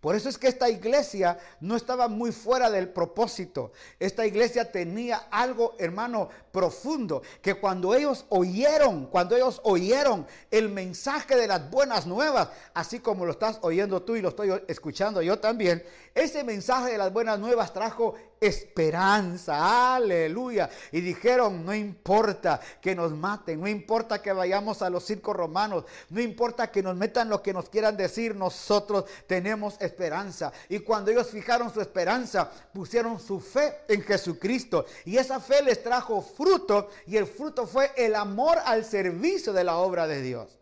Por 0.00 0.14
eso 0.14 0.28
es 0.28 0.38
que 0.38 0.46
esta 0.46 0.70
iglesia 0.70 1.38
no 1.60 1.74
estaba 1.74 2.06
muy 2.06 2.30
fuera 2.30 2.70
del 2.70 2.88
propósito. 2.88 3.72
Esta 3.98 4.24
iglesia 4.24 4.70
tenía 4.70 5.26
algo, 5.30 5.74
hermano, 5.78 6.28
profundo, 6.52 7.22
que 7.42 7.54
cuando 7.54 7.94
ellos 7.94 8.24
oyeron, 8.28 9.06
cuando 9.06 9.34
ellos 9.34 9.60
oyeron 9.64 10.24
el 10.52 10.68
mensaje 10.68 11.36
de 11.36 11.48
las 11.48 11.68
buenas 11.68 12.06
nuevas, 12.06 12.48
así 12.74 13.00
como 13.00 13.26
lo 13.26 13.32
estás 13.32 13.58
oyendo 13.62 14.02
tú 14.02 14.14
y 14.14 14.22
lo 14.22 14.28
estoy 14.28 14.52
escuchando 14.68 15.20
yo 15.20 15.40
también, 15.40 15.84
ese 16.14 16.44
mensaje 16.44 16.92
de 16.92 16.98
las 16.98 17.12
buenas 17.12 17.40
nuevas 17.40 17.72
trajo 17.72 18.14
esperanza, 18.40 19.96
aleluya. 19.96 20.68
Y 20.92 21.00
dijeron, 21.00 21.64
no 21.64 21.74
importa 21.74 22.60
que 22.80 22.94
nos 22.94 23.12
maten, 23.12 23.60
no 23.60 23.68
importa 23.68 24.20
que 24.22 24.32
vayamos 24.32 24.82
a 24.82 24.90
los 24.90 25.04
circos 25.04 25.36
romanos, 25.36 25.84
no 26.10 26.20
importa 26.20 26.70
que 26.70 26.82
nos 26.82 26.96
metan 26.96 27.28
lo 27.28 27.42
que 27.42 27.52
nos 27.52 27.68
quieran 27.68 27.96
decir, 27.96 28.34
nosotros 28.34 29.04
tenemos 29.26 29.76
esperanza. 29.80 30.52
Y 30.68 30.80
cuando 30.80 31.10
ellos 31.10 31.28
fijaron 31.28 31.72
su 31.72 31.80
esperanza, 31.80 32.50
pusieron 32.72 33.18
su 33.20 33.40
fe 33.40 33.78
en 33.88 34.02
Jesucristo. 34.02 34.86
Y 35.04 35.16
esa 35.16 35.40
fe 35.40 35.62
les 35.62 35.82
trajo 35.82 36.22
fruto 36.22 36.90
y 37.06 37.16
el 37.16 37.26
fruto 37.26 37.66
fue 37.66 37.92
el 37.96 38.14
amor 38.14 38.58
al 38.64 38.84
servicio 38.84 39.52
de 39.52 39.64
la 39.64 39.76
obra 39.76 40.06
de 40.06 40.22
Dios. 40.22 40.58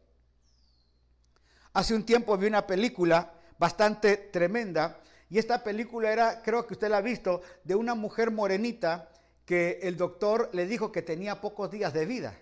Hace 1.72 1.94
un 1.94 2.04
tiempo 2.04 2.36
vi 2.38 2.46
una 2.46 2.66
película 2.66 3.32
bastante 3.58 4.16
tremenda 4.16 4.98
y 5.28 5.38
esta 5.38 5.64
película 5.64 6.12
era, 6.12 6.42
creo 6.42 6.66
que 6.66 6.74
usted 6.74 6.88
la 6.88 6.98
ha 6.98 7.02
visto, 7.02 7.42
de 7.64 7.74
una 7.74 7.94
mujer 7.94 8.30
morenita 8.30 9.08
que 9.44 9.80
el 9.82 9.96
doctor 9.96 10.50
le 10.52 10.66
dijo 10.66 10.92
que 10.92 11.02
tenía 11.02 11.40
pocos 11.40 11.70
días 11.70 11.92
de 11.92 12.06
vida. 12.06 12.38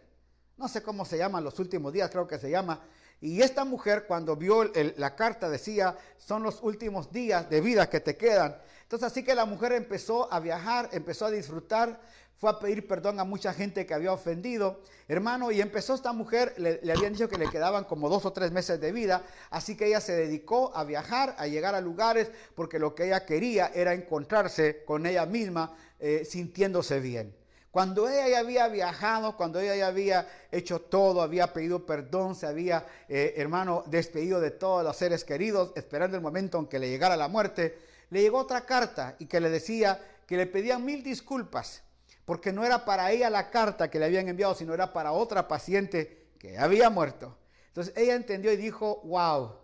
No 0.57 0.69
sé 0.69 0.83
cómo 0.83 1.05
se 1.05 1.19
llama, 1.19 1.41
los 1.41 1.59
últimos 1.59 1.93
días 1.93 2.11
creo 2.11 2.27
que 2.27 2.39
se 2.39 2.51
llama. 2.51 2.81
Y 3.21 3.41
esta 3.43 3.65
mujer 3.65 4.05
cuando 4.07 4.37
vio 4.37 4.71
la 4.97 5.17
carta 5.17 5.49
decía, 5.49 5.97
son 6.19 6.43
los 6.43 6.63
últimos 6.63 7.11
días 7.11 7.49
de 7.49 7.61
vida 7.61 7.89
que 7.89 8.01
te 8.01 8.17
quedan. 8.17 8.57
Entonces 8.83 9.07
así 9.07 9.25
que 9.25 9.35
la 9.35 9.47
mujer 9.47 9.73
empezó 9.73 10.33
a 10.33 10.41
viajar, 10.41 10.91
empezó 10.93 11.27
a 11.27 11.31
disfrutar, 11.31 12.01
fue 12.37 12.51
a 12.51 12.59
pedir 12.59 12.87
perdón 12.87 13.21
a 13.21 13.25
mucha 13.25 13.53
gente 13.55 13.87
que 13.87 13.95
había 13.95 14.13
ofendido, 14.13 14.81
hermano, 15.09 15.51
y 15.51 15.61
empezó 15.61 15.95
esta 15.95 16.13
mujer, 16.13 16.55
le, 16.59 16.81
habían 16.93 17.13
dicho 17.13 17.29
que 17.29 17.39
le 17.39 17.49
quedaban 17.49 17.85
como 17.85 18.09
dos 18.09 18.25
o 18.25 18.33
tres 18.33 18.51
meses 18.53 18.81
de 18.81 18.93
vida, 18.93 19.23
así 19.51 19.77
que 19.77 19.87
ella 19.87 20.01
se 20.01 20.15
dedicó 20.15 20.77
a 20.77 20.85
viajar, 20.85 21.35
a 21.39 21.47
llegar 21.47 21.75
a 21.75 21.81
lugares, 21.81 22.31
porque 22.55 22.79
lo 22.79 22.95
que 22.95 23.07
ella 23.07 23.25
quería 23.25 23.71
era 23.75 23.95
encontrarse 23.95 24.85
con 24.85 25.07
ella 25.07 25.27
misma, 25.27 25.77
eh, 26.01 26.25
sintiéndose 26.25 27.01
bien. 27.01 27.35
Cuando 27.71 28.09
ella 28.09 28.29
ya 28.29 28.39
había 28.39 28.69
viajado, 28.69 29.37
cuando 29.37 29.59
ella 29.59 29.75
ya 29.75 29.89
había 29.89 30.29
hecho 30.53 30.81
todo, 30.81 31.23
había 31.23 31.53
pedido 31.53 31.85
perdón, 31.85 32.37
se 32.37 32.47
había, 32.47 32.87
eh, 33.09 33.35
hermano, 33.37 33.83
despedido 33.87 34.41
de 34.41 34.53
todos 34.53 34.85
los 34.85 34.97
seres 34.97 35.25
queridos, 35.25 35.73
esperando 35.75 36.17
el 36.17 36.23
momento 36.23 36.59
en 36.59 36.67
que 36.67 36.79
le 36.79 36.89
llegara 36.89 37.17
la 37.17 37.27
muerte, 37.27 37.77
le 38.11 38.23
llegó 38.23 38.39
otra 38.39 38.65
carta 38.65 39.17
y 39.19 39.27
que 39.27 39.41
le 39.41 39.51
decía 39.51 40.01
que 40.27 40.37
le 40.37 40.47
pedían 40.47 40.85
mil 40.85 41.03
disculpas 41.03 41.83
porque 42.25 42.53
no 42.53 42.65
era 42.65 42.85
para 42.85 43.11
ella 43.11 43.31
la 43.31 43.51
carta 43.51 43.91
que 43.91 43.99
le 43.99 44.07
habían 44.07 44.29
enviado, 44.29 44.55
sino 44.55 44.75
era 44.75 44.93
para 44.93 45.13
otra 45.13 45.47
paciente 45.47 46.29
que 46.39 46.59
había 46.59 46.91
muerto. 46.91 47.37
Entonces 47.69 47.93
ella 47.97 48.15
entendió 48.15 48.53
y 48.53 48.57
dijo, 48.57 49.03
wow, 49.05 49.57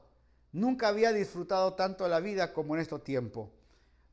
nunca 0.53 0.88
había 0.88 1.12
disfrutado 1.12 1.75
tanto 1.75 2.07
la 2.09 2.20
vida 2.20 2.53
como 2.53 2.75
en 2.75 2.83
este 2.83 2.99
tiempo. 2.99 3.51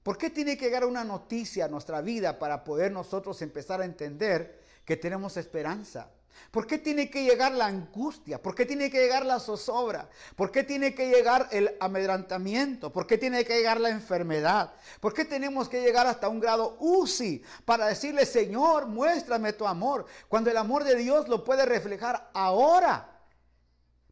¿Por 0.04 0.18
qué 0.18 0.30
tiene 0.30 0.58
que 0.58 0.66
llegar 0.66 0.86
una 0.86 1.04
noticia 1.04 1.66
a 1.66 1.68
nuestra 1.68 2.00
vida 2.02 2.40
para 2.40 2.64
poder 2.64 2.92
nosotros 2.92 3.42
empezar 3.42 3.82
a 3.82 3.86
entender 3.86 4.62
que 4.86 4.96
tenemos 4.96 5.36
esperanza? 5.36 6.12
¿Por 6.52 6.66
qué 6.66 6.78
tiene 6.78 7.10
que 7.10 7.24
llegar 7.24 7.52
la 7.52 7.66
angustia? 7.66 8.42
¿Por 8.42 8.56
qué 8.56 8.66
tiene 8.66 8.90
que 8.90 9.00
llegar 9.00 9.26
la 9.26 9.40
zozobra? 9.40 10.10
¿Por 10.36 10.52
qué 10.52 10.64
tiene 10.64 10.96
que 10.96 11.10
llegar 11.10 11.48
el 11.52 11.76
amedrantamiento? 11.80 12.92
¿Por 12.92 13.06
qué 13.06 13.18
tiene 13.18 13.44
que 13.44 13.58
llegar 13.58 13.80
la 13.80 13.90
enfermedad? 13.90 14.74
¿Por 15.00 15.14
qué 15.14 15.26
tenemos 15.26 15.68
que 15.68 15.82
llegar 15.82 16.08
hasta 16.08 16.30
un 16.30 16.40
grado 16.40 16.78
UCI 16.80 17.44
para 17.66 17.88
decirle, 17.88 18.26
Señor, 18.26 18.88
muéstrame 18.88 19.54
tu 19.54 19.68
amor? 19.68 20.06
Cuando 20.28 20.50
el 20.50 20.58
amor 20.58 20.84
de 20.84 20.96
Dios 20.96 21.28
lo 21.28 21.44
puede 21.44 21.66
reflejar 21.66 22.30
ahora. 22.34 23.14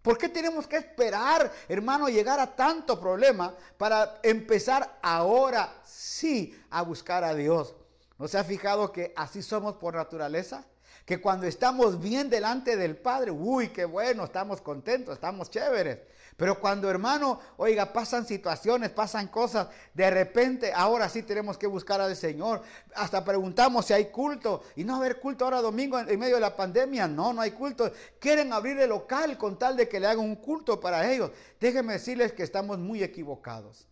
¿Por 0.02 0.20
qué 0.20 0.30
tenemos 0.30 0.68
que 0.68 0.78
esperar, 0.78 1.52
hermano, 1.68 2.10
llegar 2.10 2.40
a 2.40 2.56
tanto 2.56 3.00
problema 3.00 3.56
para 3.78 4.20
empezar 4.22 5.00
ahora 5.02 5.82
sí 5.84 6.56
a 6.70 6.84
buscar 6.84 7.24
a 7.24 7.34
Dios? 7.34 7.74
¿No 8.20 8.28
se 8.28 8.38
ha 8.38 8.44
fijado 8.44 8.92
que 8.92 9.14
así 9.16 9.42
somos 9.42 9.78
por 9.78 9.96
naturaleza? 9.96 10.64
Que 11.06 11.22
cuando 11.22 11.46
estamos 11.46 12.02
bien 12.02 12.30
delante 12.30 12.76
del 12.76 12.98
Padre, 12.98 13.30
uy, 13.30 13.70
qué 13.70 13.86
bueno, 13.86 14.26
estamos 14.26 14.60
contentos, 14.62 15.14
estamos 15.14 15.52
chéveres. 15.52 16.00
Pero 16.36 16.60
cuando, 16.60 16.90
hermano, 16.90 17.40
oiga, 17.58 17.94
pasan 17.94 18.26
situaciones, 18.26 18.90
pasan 18.90 19.28
cosas, 19.28 19.70
de 19.94 20.10
repente, 20.10 20.74
ahora 20.74 21.08
sí 21.08 21.24
tenemos 21.24 21.58
que 21.58 21.68
buscar 21.68 22.02
al 22.02 22.14
Señor. 22.16 22.62
Hasta 22.96 23.24
preguntamos 23.24 23.86
si 23.86 23.94
hay 23.94 24.06
culto. 24.08 24.64
Y 24.76 24.84
no 24.84 24.98
haber 24.98 25.20
culto 25.20 25.46
ahora 25.46 25.62
domingo 25.62 25.98
en, 25.98 26.20
medio 26.20 26.36
de 26.36 26.42
la 26.42 26.56
pandemia. 26.56 27.08
No, 27.08 27.32
no 27.32 27.40
hay 27.40 27.52
culto. 27.52 27.90
Quieren 28.20 28.52
abrir 28.52 28.78
el 28.80 28.90
local 28.90 29.38
con 29.38 29.58
tal 29.58 29.78
de 29.78 29.88
que 29.88 30.00
le 30.00 30.08
hagan 30.08 30.26
un 30.26 30.36
culto 30.36 30.78
para 30.78 31.10
ellos. 31.10 31.32
Déjenme 31.60 31.94
decirles 31.94 32.34
que 32.34 32.44
estamos 32.44 32.80
muy 32.80 33.02
equivocados. 33.02 33.88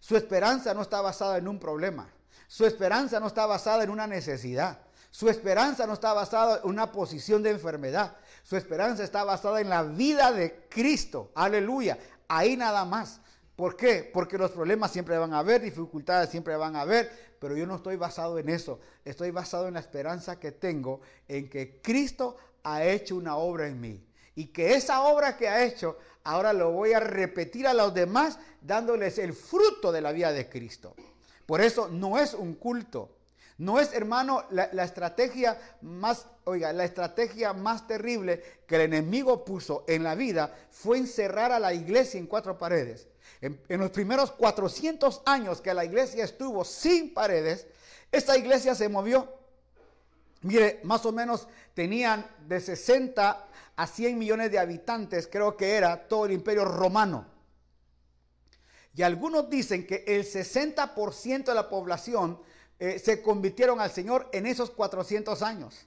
Su 0.00 0.16
esperanza 0.16 0.72
no 0.72 0.80
está 0.80 1.02
basada 1.02 1.36
en 1.36 1.46
un 1.46 1.58
problema. 1.58 2.10
Su 2.46 2.64
esperanza 2.64 3.20
no 3.20 3.26
está 3.26 3.44
basada 3.44 3.84
en 3.84 3.90
una 3.90 4.06
necesidad. 4.06 4.78
Su 5.12 5.28
esperanza 5.28 5.86
no 5.86 5.92
está 5.92 6.14
basada 6.14 6.62
en 6.64 6.70
una 6.70 6.90
posición 6.90 7.42
de 7.42 7.50
enfermedad. 7.50 8.16
Su 8.42 8.56
esperanza 8.56 9.04
está 9.04 9.24
basada 9.24 9.60
en 9.60 9.68
la 9.68 9.82
vida 9.82 10.32
de 10.32 10.66
Cristo. 10.70 11.30
Aleluya. 11.34 11.98
Ahí 12.28 12.56
nada 12.56 12.86
más. 12.86 13.20
¿Por 13.54 13.76
qué? 13.76 14.10
Porque 14.10 14.38
los 14.38 14.52
problemas 14.52 14.90
siempre 14.90 15.18
van 15.18 15.34
a 15.34 15.40
haber, 15.40 15.60
dificultades 15.60 16.30
siempre 16.30 16.56
van 16.56 16.76
a 16.76 16.80
haber, 16.80 17.36
pero 17.38 17.54
yo 17.54 17.66
no 17.66 17.76
estoy 17.76 17.96
basado 17.96 18.38
en 18.38 18.48
eso. 18.48 18.80
Estoy 19.04 19.30
basado 19.30 19.68
en 19.68 19.74
la 19.74 19.80
esperanza 19.80 20.40
que 20.40 20.50
tengo 20.50 21.02
en 21.28 21.50
que 21.50 21.82
Cristo 21.82 22.38
ha 22.62 22.82
hecho 22.82 23.14
una 23.14 23.36
obra 23.36 23.66
en 23.66 23.82
mí. 23.82 24.02
Y 24.34 24.46
que 24.46 24.72
esa 24.72 25.02
obra 25.02 25.36
que 25.36 25.46
ha 25.46 25.62
hecho, 25.62 25.98
ahora 26.24 26.54
lo 26.54 26.70
voy 26.70 26.94
a 26.94 27.00
repetir 27.00 27.66
a 27.66 27.74
los 27.74 27.92
demás 27.92 28.38
dándoles 28.62 29.18
el 29.18 29.34
fruto 29.34 29.92
de 29.92 30.00
la 30.00 30.12
vida 30.12 30.32
de 30.32 30.48
Cristo. 30.48 30.94
Por 31.44 31.60
eso 31.60 31.88
no 31.88 32.18
es 32.18 32.32
un 32.32 32.54
culto. 32.54 33.10
No 33.62 33.78
es, 33.78 33.92
hermano, 33.92 34.44
la, 34.50 34.82
estrategia 34.82 35.56
más, 35.82 36.26
oiga, 36.42 36.72
la 36.72 36.84
estrategia 36.84 37.52
más 37.52 37.86
terrible 37.86 38.42
que 38.66 38.74
el 38.74 38.80
enemigo 38.80 39.44
puso 39.44 39.84
en 39.86 40.02
la 40.02 40.16
vida 40.16 40.52
fue 40.68 40.98
encerrar 40.98 41.52
a 41.52 41.60
la 41.60 41.72
iglesia 41.72 42.18
en 42.18 42.26
cuatro 42.26 42.58
paredes. 42.58 43.06
En, 43.40 43.60
los 43.78 43.90
primeros 43.90 44.32
400 44.32 45.22
años 45.26 45.60
que 45.60 45.74
la 45.74 45.84
iglesia 45.84 46.24
estuvo 46.24 46.64
sin 46.64 47.14
paredes, 47.14 47.68
esta 48.10 48.36
iglesia 48.36 48.74
se 48.74 48.88
movió. 48.88 49.32
Mire, 50.40 50.80
más 50.82 51.06
o 51.06 51.12
menos 51.12 51.46
tenían 51.72 52.26
de 52.48 52.60
60 52.60 53.46
a 53.76 53.86
100 53.86 54.18
millones 54.18 54.50
de 54.50 54.58
habitantes, 54.58 55.28
creo 55.30 55.56
que 55.56 55.76
era 55.76 56.08
todo 56.08 56.26
el 56.26 56.32
imperio 56.32 56.64
romano. 56.64 57.26
Y 58.96 59.02
algunos 59.02 59.48
dicen 59.48 59.86
que 59.86 60.02
el 60.08 60.24
60% 60.24 61.44
de 61.44 61.54
la 61.54 61.68
población 61.68 62.40
eh, 62.84 62.98
se 62.98 63.22
convirtieron 63.22 63.80
al 63.80 63.92
Señor 63.92 64.28
en 64.32 64.44
esos 64.44 64.72
400 64.72 65.40
años. 65.42 65.86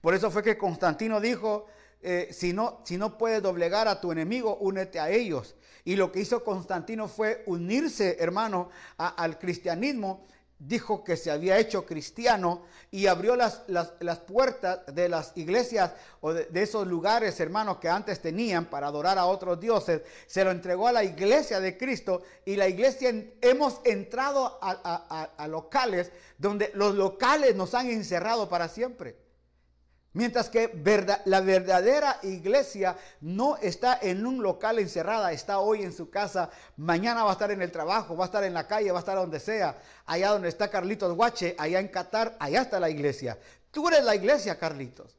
Por 0.00 0.12
eso 0.12 0.28
fue 0.28 0.42
que 0.42 0.58
Constantino 0.58 1.20
dijo, 1.20 1.66
eh, 2.00 2.30
si, 2.32 2.52
no, 2.52 2.80
si 2.82 2.96
no 2.96 3.16
puedes 3.16 3.40
doblegar 3.40 3.86
a 3.86 4.00
tu 4.00 4.10
enemigo, 4.10 4.56
únete 4.56 4.98
a 4.98 5.08
ellos. 5.08 5.54
Y 5.84 5.94
lo 5.94 6.10
que 6.10 6.18
hizo 6.18 6.42
Constantino 6.42 7.06
fue 7.06 7.44
unirse, 7.46 8.16
hermano, 8.18 8.70
al 8.96 9.38
cristianismo 9.38 10.26
dijo 10.66 11.02
que 11.02 11.16
se 11.16 11.30
había 11.30 11.58
hecho 11.58 11.84
cristiano 11.84 12.62
y 12.90 13.06
abrió 13.06 13.36
las, 13.36 13.62
las, 13.68 14.18
puertas 14.20 14.80
de 14.94 15.08
las 15.08 15.32
iglesias 15.36 15.92
o 16.20 16.32
de, 16.32 16.48
esos 16.62 16.86
lugares, 16.86 17.40
hermanos, 17.40 17.78
que 17.78 17.88
antes 17.88 18.20
tenían 18.20 18.66
para 18.66 18.86
adorar 18.86 19.18
a 19.18 19.26
otros 19.26 19.58
dioses, 19.58 20.02
se 20.26 20.44
lo 20.44 20.50
entregó 20.50 20.88
a 20.88 20.92
la 20.92 21.04
iglesia 21.04 21.58
de 21.58 21.76
Cristo 21.76 22.22
y 22.44 22.56
la 22.56 22.68
iglesia 22.68 23.12
hemos 23.40 23.80
entrado 23.84 24.58
a 24.62 25.48
locales 25.48 26.12
donde 26.38 26.70
los 26.74 26.94
locales 26.94 27.56
nos 27.56 27.74
han 27.74 27.88
encerrado 27.88 28.48
para 28.48 28.68
siempre. 28.68 29.21
Mientras 30.14 30.50
que 30.50 30.70
la 31.24 31.40
verdadera 31.40 32.18
iglesia 32.22 32.96
no 33.22 33.56
está 33.56 33.98
en 34.02 34.26
un 34.26 34.42
local 34.42 34.78
encerrada, 34.78 35.32
está 35.32 35.58
hoy 35.58 35.82
en 35.82 35.92
su 35.92 36.10
casa, 36.10 36.50
mañana 36.76 37.24
va 37.24 37.30
a 37.30 37.32
estar 37.32 37.50
en 37.50 37.62
el 37.62 37.72
trabajo, 37.72 38.14
va 38.14 38.24
a 38.24 38.26
estar 38.26 38.44
en 38.44 38.52
la 38.52 38.66
calle, 38.66 38.92
va 38.92 38.98
a 38.98 39.00
estar 39.00 39.16
donde 39.16 39.40
sea, 39.40 39.78
allá 40.04 40.28
donde 40.30 40.50
está 40.50 40.68
Carlitos 40.68 41.14
Guache, 41.14 41.54
allá 41.58 41.80
en 41.80 41.88
Qatar, 41.88 42.36
allá 42.38 42.60
está 42.60 42.78
la 42.78 42.90
iglesia. 42.90 43.38
Tú 43.70 43.88
eres 43.88 44.04
la 44.04 44.14
iglesia, 44.14 44.58
Carlitos. 44.58 45.16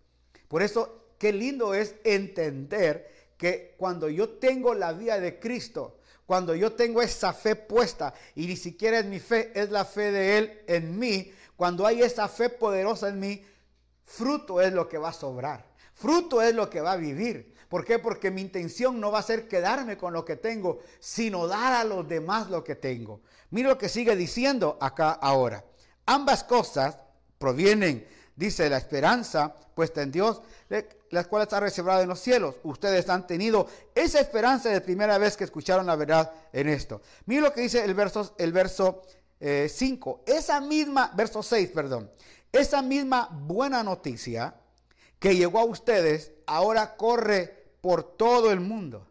Por 0.48 0.62
eso, 0.62 1.06
qué 1.18 1.34
lindo 1.34 1.74
es 1.74 1.96
entender 2.04 3.12
que 3.36 3.74
cuando 3.78 4.10
yo 4.10 4.30
tengo 4.30 4.76
la 4.76 4.94
vida 4.94 5.20
de 5.20 5.40
Cristo, 5.40 5.98
cuando 6.28 6.54
yo 6.54 6.74
tengo 6.74 7.02
esa 7.02 7.34
fe 7.34 7.56
puesta, 7.56 8.14
y 8.36 8.46
ni 8.46 8.56
siquiera 8.56 9.00
es 9.00 9.06
mi 9.06 9.20
fe, 9.20 9.52
es 9.56 9.72
la 9.72 9.86
fe 9.86 10.12
de 10.12 10.38
Él 10.38 10.62
en 10.68 11.00
mí, 11.00 11.34
cuando 11.56 11.88
hay 11.88 12.04
esa 12.04 12.28
fe 12.28 12.50
poderosa 12.50 13.10
en 13.10 13.20
mí, 13.20 13.44
fruto 14.06 14.62
es 14.62 14.74
lo 14.74 14.88
que 14.88 14.98
va 14.98 15.10
a 15.10 15.14
sobrar. 15.14 15.66
Fruto 15.94 16.42
es 16.42 16.54
lo 16.54 16.70
que 16.70 16.82
va 16.82 16.94
a 16.94 16.98
vivir. 16.98 17.54
¿Por 17.70 17.86
qué? 17.86 17.98
Porque 17.98 18.30
mi 18.30 18.42
intención 18.42 19.00
no 19.00 19.12
va 19.12 19.20
a 19.20 19.24
ser 19.24 19.48
quedarme 19.48 19.98
con 19.98 20.14
lo 20.14 20.24
que 20.24 20.36
tengo, 20.36 20.80
sino 21.00 21.48
dar 21.48 21.74
a 21.74 21.84
los 21.84 22.08
demás 22.08 22.50
lo 22.50 22.64
que 22.64 22.76
tengo. 22.76 23.22
Mira 23.50 23.70
lo 23.70 23.78
que 23.78 23.90
sigue 23.90 24.16
diciendo 24.16 24.78
acá 24.80 25.12
ahora. 25.12 25.64
Ambas 26.06 26.44
cosas 26.44 26.98
provienen, 27.38 28.08
dice 28.36 28.70
la 28.70 28.78
esperanza 28.78 29.56
puesta 29.74 30.02
en 30.02 30.12
Dios, 30.12 30.42
las 31.10 31.28
cuales 31.28 31.48
está 31.48 31.60
reservada 31.60 32.04
en 32.04 32.10
los 32.10 32.20
cielos. 32.20 32.56
Ustedes 32.64 33.10
han 33.10 33.26
tenido 33.26 33.68
esa 33.96 34.20
esperanza 34.20 34.70
de 34.70 34.82
primera 34.82 35.18
vez 35.18 35.38
que 35.38 35.44
escucharon 35.44 35.86
la 35.86 35.96
verdad 35.96 36.32
en 36.52 36.70
esto. 36.70 37.02
Mira 37.26 37.42
lo 37.42 37.54
que 37.54 37.62
dice 37.62 37.84
el 37.84 37.94
verso, 37.94 38.36
el 38.38 38.52
verso 38.52 39.02
5. 39.40 40.24
Eh, 40.26 40.34
esa 40.38 40.62
misma, 40.62 41.12
verso 41.16 41.44
6, 41.44 41.70
perdón. 41.70 42.12
Esa 42.54 42.84
misma 42.84 43.30
buena 43.32 43.82
noticia 43.82 44.54
que 45.18 45.36
llegó 45.36 45.58
a 45.58 45.66
ustedes 45.66 46.34
ahora 46.46 46.96
corre 46.96 47.48
por 47.82 48.04
todo 48.16 48.52
el 48.52 48.60
mundo. 48.60 49.08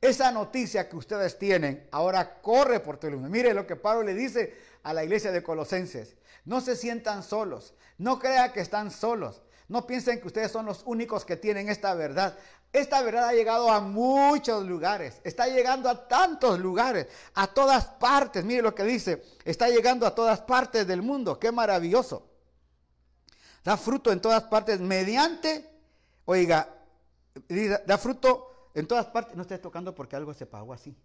Esa 0.00 0.32
noticia 0.32 0.88
que 0.88 0.96
ustedes 0.96 1.38
tienen 1.38 1.86
ahora 1.92 2.40
corre 2.40 2.80
por 2.80 2.96
todo 2.96 3.10
el 3.10 3.16
mundo. 3.18 3.28
Mire 3.28 3.52
lo 3.52 3.66
que 3.66 3.76
Pablo 3.76 4.02
le 4.02 4.14
dice 4.14 4.56
a 4.82 4.94
la 4.94 5.04
iglesia 5.04 5.30
de 5.30 5.42
Colosenses. 5.42 6.16
No 6.46 6.62
se 6.62 6.74
sientan 6.74 7.22
solos. 7.22 7.74
No 7.98 8.18
crean 8.18 8.50
que 8.54 8.60
están 8.60 8.90
solos. 8.90 9.42
No 9.68 9.86
piensen 9.86 10.18
que 10.18 10.28
ustedes 10.28 10.50
son 10.50 10.64
los 10.64 10.82
únicos 10.86 11.26
que 11.26 11.36
tienen 11.36 11.68
esta 11.68 11.92
verdad. 11.92 12.38
Esta 12.72 13.02
verdad 13.02 13.28
ha 13.28 13.34
llegado 13.34 13.70
a 13.70 13.80
muchos 13.80 14.64
lugares. 14.66 15.20
Está 15.22 15.48
llegando 15.48 15.90
a 15.90 16.08
tantos 16.08 16.58
lugares. 16.58 17.08
A 17.34 17.46
todas 17.48 17.84
partes. 17.84 18.42
Mire 18.42 18.62
lo 18.62 18.74
que 18.74 18.84
dice. 18.84 19.22
Está 19.44 19.68
llegando 19.68 20.06
a 20.06 20.14
todas 20.14 20.40
partes 20.40 20.86
del 20.86 21.02
mundo. 21.02 21.38
Qué 21.38 21.52
maravilloso. 21.52 22.29
Da 23.62 23.76
fruto 23.76 24.10
en 24.10 24.20
todas 24.20 24.44
partes 24.44 24.80
mediante, 24.80 25.68
oiga, 26.24 26.68
da 27.86 27.98
fruto 27.98 28.70
en 28.74 28.86
todas 28.86 29.06
partes. 29.06 29.36
No 29.36 29.42
estés 29.42 29.60
tocando 29.60 29.94
porque 29.94 30.16
algo 30.16 30.32
se 30.34 30.46
pagó 30.46 30.72
así. 30.72 30.96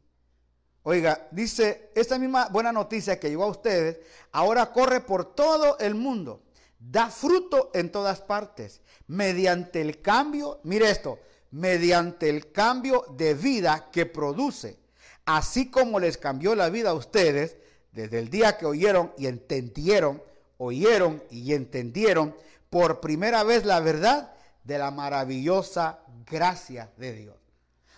Oiga, 0.83 1.27
dice, 1.31 1.91
esta 1.95 2.19
misma 2.19 2.47
buena 2.49 2.71
noticia 2.71 3.19
que 3.19 3.29
llegó 3.29 3.45
a 3.45 3.49
ustedes, 3.49 3.99
ahora 4.31 4.71
corre 4.71 5.01
por 5.01 5.33
todo 5.33 5.77
el 5.79 5.95
mundo. 5.95 6.43
Da 6.77 7.09
fruto 7.09 7.71
en 7.73 7.91
todas 7.91 8.21
partes. 8.21 8.81
Mediante 9.07 9.81
el 9.81 10.01
cambio, 10.01 10.59
mire 10.63 10.89
esto, 10.91 11.19
mediante 11.51 12.29
el 12.29 12.51
cambio 12.51 13.05
de 13.17 13.33
vida 13.33 13.89
que 13.91 14.05
produce. 14.05 14.77
Así 15.25 15.71
como 15.71 15.99
les 15.99 16.17
cambió 16.17 16.53
la 16.53 16.69
vida 16.69 16.91
a 16.91 16.93
ustedes 16.93 17.57
desde 17.91 18.19
el 18.19 18.29
día 18.29 18.57
que 18.57 18.67
oyeron 18.67 19.11
y 19.17 19.25
entendieron 19.25 20.21
oyeron 20.57 21.23
y 21.29 21.53
entendieron 21.53 22.35
por 22.69 22.99
primera 22.99 23.43
vez 23.43 23.65
la 23.65 23.79
verdad 23.79 24.33
de 24.63 24.77
la 24.77 24.91
maravillosa 24.91 25.99
gracia 26.29 26.91
de 26.97 27.13
Dios. 27.13 27.37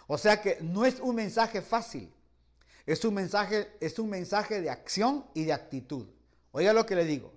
O 0.07 0.17
sea 0.17 0.41
que 0.41 0.57
no 0.61 0.85
es 0.85 0.99
un 0.99 1.15
mensaje 1.15 1.61
fácil, 1.61 2.11
es 2.85 3.03
un 3.03 3.13
mensaje, 3.13 3.69
es 3.79 3.99
un 3.99 4.09
mensaje 4.09 4.61
de 4.61 4.69
acción 4.69 5.25
y 5.33 5.45
de 5.45 5.53
actitud. 5.53 6.07
Oiga 6.51 6.73
lo 6.73 6.85
que 6.85 6.95
le 6.95 7.05
digo, 7.05 7.33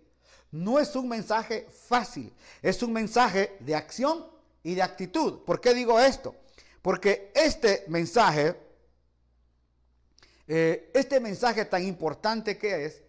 no 0.53 0.79
es 0.79 0.95
un 0.97 1.09
mensaje 1.09 1.67
fácil, 1.71 2.33
es 2.63 2.83
un 2.83 2.93
mensaje 2.93 3.57
de 3.61 3.75
acción 3.75 4.27
y 4.63 4.75
de 4.75 4.83
actitud. 4.83 5.41
¿Por 5.45 5.61
qué 5.61 5.75
digo 5.75 6.01
esto? 6.01 6.35
Porque 6.83 7.33
este 7.35 7.85
mensaje, 7.89 8.57
eh, 10.49 10.91
este 10.95 11.21
mensaje 11.21 11.65
tan 11.65 11.85
importante 11.85 12.57
que 12.57 12.85
es, 12.87 13.03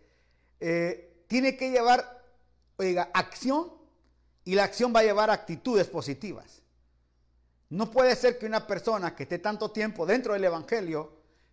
eh, 0.59 1.10
tiene 1.31 1.55
que 1.55 1.71
llevar, 1.71 2.25
oiga, 2.75 3.09
acción 3.13 3.71
y 4.43 4.53
la 4.53 4.65
acción 4.65 4.93
va 4.93 4.99
a 4.99 5.03
llevar 5.03 5.29
actitudes 5.29 5.87
positivas. 5.87 6.61
No 7.69 7.89
puede 7.89 8.17
ser 8.17 8.37
que 8.37 8.45
una 8.45 8.67
persona 8.67 9.15
que 9.15 9.23
esté 9.23 9.39
tanto 9.39 9.71
tiempo 9.71 10.05
dentro 10.05 10.33
del 10.33 10.43
Evangelio 10.43 11.09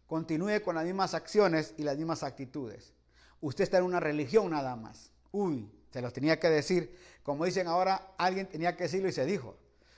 continúe 0.09 0.63
con 0.65 0.75
las 0.75 0.85
mismas 0.85 1.15
acciones 1.15 1.75
y 1.77 1.85
las 1.85 1.97
mismas 1.97 2.25
actitudes. 2.25 2.93
Usted 3.41 3.63
está 3.63 3.79
en 3.79 3.85
una 3.85 4.01
religión 4.01 4.51
nada 4.51 4.75
más. 4.75 5.13
Uy, 5.31 5.71
se 5.93 6.03
los 6.03 6.13
tenía 6.13 6.41
que 6.41 6.51
decir. 6.51 6.99
Como 7.23 7.45
dicen 7.45 7.69
ahora, 7.69 8.15
alguien 8.19 8.49
tenía 8.49 8.77
que 8.77 8.83
decirlo 8.83 9.09
y 9.09 9.13
se 9.13 9.27
dijo. 9.27 9.57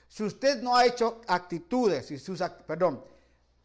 Si 0.08 0.22
usted 0.24 0.60
no 0.60 0.76
ha 0.76 0.84
hecho 0.84 1.22
actitudes, 1.26 2.10
y 2.10 2.18
sus, 2.18 2.42
perdón, 2.66 3.02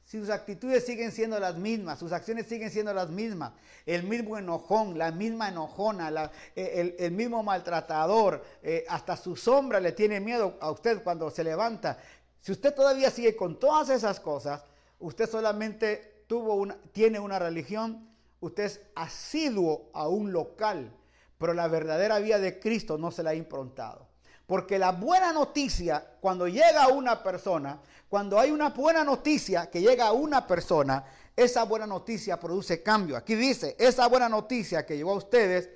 si 0.06 0.20
sus 0.20 0.30
actitudes 0.30 0.86
siguen 0.86 1.12
siendo 1.12 1.40
las 1.40 1.58
mismas, 1.58 1.98
sus 1.98 2.12
acciones 2.12 2.46
siguen 2.46 2.70
siendo 2.70 2.94
las 2.94 3.10
mismas, 3.10 3.54
el 3.88 4.04
mismo 4.04 4.38
enojón, 4.38 5.00
la 5.00 5.12
misma 5.12 5.50
enojona, 5.50 6.32
eh, 6.56 6.96
el, 7.00 7.12
mismo 7.12 7.42
maltratador, 7.42 8.44
eh, 8.62 8.86
hasta 8.88 9.18
su 9.18 9.36
sombra 9.36 9.80
le 9.80 9.94
tiene 9.94 10.20
miedo 10.20 10.58
a 10.62 10.70
usted 10.70 11.02
cuando 11.04 11.32
se 11.32 11.44
levanta. 11.44 11.98
Si 12.40 12.52
usted 12.52 12.76
todavía 12.76 13.10
sigue 13.10 13.36
con 13.36 13.60
todas 13.60 13.90
esas 13.90 14.20
cosas, 14.20 14.64
usted 15.00 15.28
solamente 15.28 16.24
tuvo 16.28 16.54
una, 16.54 16.78
tiene 16.92 17.20
una 17.20 17.40
religión, 17.40 18.08
usted 18.42 18.66
es 18.66 18.82
asiduo 18.94 19.90
a 19.92 20.08
un 20.08 20.32
local, 20.32 20.96
pero 21.40 21.56
la 21.56 21.68
verdadera 21.68 22.20
vida 22.20 22.38
de 22.38 22.60
Cristo 22.60 23.00
no 23.00 23.10
se 23.10 23.24
la 23.24 23.32
ha 23.32 23.36
improntado. 23.36 24.08
Porque 24.46 24.78
la 24.78 24.92
buena 24.92 25.34
noticia, 25.34 26.18
cuando 26.20 26.48
llega 26.48 26.84
a 26.84 26.88
una 26.90 27.24
persona, 27.24 27.80
cuando 28.08 28.40
hay 28.40 28.52
una 28.52 28.70
buena 28.70 29.04
noticia 29.04 29.70
que 29.70 29.82
llega 29.82 30.08
a 30.08 30.12
una 30.12 30.46
persona, 30.46 31.04
esa 31.36 31.64
buena 31.64 31.88
noticia 31.88 32.40
produce 32.40 32.82
cambio. 32.84 33.18
Aquí 33.18 33.36
dice, 33.36 33.76
esa 33.80 34.08
buena 34.08 34.30
noticia 34.30 34.86
que 34.86 34.96
llegó 34.96 35.12
a 35.14 35.18
ustedes 35.18 35.70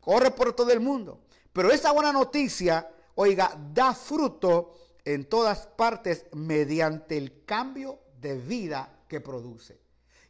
corre 0.00 0.30
por 0.30 0.52
todo 0.54 0.70
el 0.70 0.80
mundo. 0.80 1.20
Pero 1.52 1.72
esa 1.72 1.92
buena 1.92 2.12
noticia, 2.12 2.88
oiga, 3.14 3.56
da 3.72 3.94
fruto 3.94 4.74
en 5.04 5.24
todas 5.24 5.66
partes 5.66 6.26
mediante 6.32 7.16
el 7.16 7.44
cambio 7.44 8.00
de 8.20 8.36
vida 8.36 9.00
que 9.08 9.20
produce. 9.20 9.80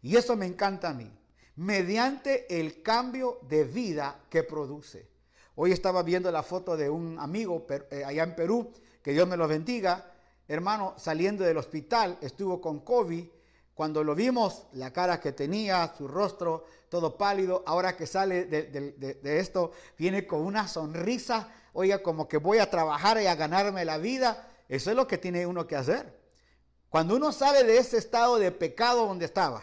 Y 0.00 0.16
eso 0.16 0.36
me 0.36 0.46
encanta 0.46 0.90
a 0.90 0.94
mí. 0.94 1.12
Mediante 1.56 2.58
el 2.58 2.82
cambio 2.82 3.40
de 3.42 3.64
vida 3.64 4.20
que 4.30 4.44
produce. 4.44 5.09
Hoy 5.62 5.72
estaba 5.72 6.02
viendo 6.02 6.32
la 6.32 6.42
foto 6.42 6.74
de 6.74 6.88
un 6.88 7.18
amigo 7.18 7.66
eh, 7.90 8.02
allá 8.02 8.22
en 8.22 8.34
Perú, 8.34 8.72
que 9.02 9.12
Dios 9.12 9.28
me 9.28 9.36
lo 9.36 9.46
bendiga. 9.46 10.10
Hermano, 10.48 10.94
saliendo 10.96 11.44
del 11.44 11.58
hospital, 11.58 12.16
estuvo 12.22 12.62
con 12.62 12.80
COVID. 12.80 13.26
cuando 13.74 14.02
lo 14.02 14.14
vimos, 14.14 14.68
la 14.72 14.90
cara 14.90 15.20
que 15.20 15.32
tenía, 15.32 15.92
su 15.98 16.08
rostro 16.08 16.64
todo 16.88 17.18
pálido, 17.18 17.62
ahora 17.66 17.94
que 17.94 18.06
sale 18.06 18.46
de, 18.46 19.38
esto, 19.38 19.72
viene 19.98 20.26
con 20.26 20.40
una 20.40 20.66
sonrisa, 20.66 21.52
oiga, 21.74 22.02
como 22.02 22.26
que 22.26 22.38
voy 22.38 22.56
a 22.56 22.70
trabajar 22.70 23.20
y 23.20 23.26
a 23.26 23.34
ganarme 23.34 23.84
la 23.84 23.98
vida. 23.98 24.48
Eso 24.66 24.88
es 24.88 24.96
lo 24.96 25.06
que 25.06 25.18
tiene 25.18 25.44
uno 25.44 25.66
que 25.66 25.76
hacer. 25.76 26.18
Cuando 26.88 27.16
uno 27.16 27.32
sabe 27.32 27.64
de 27.64 27.76
ese 27.76 27.98
estado 27.98 28.38
de 28.38 28.50
pecado 28.50 29.06
donde 29.06 29.26
estaba, 29.26 29.62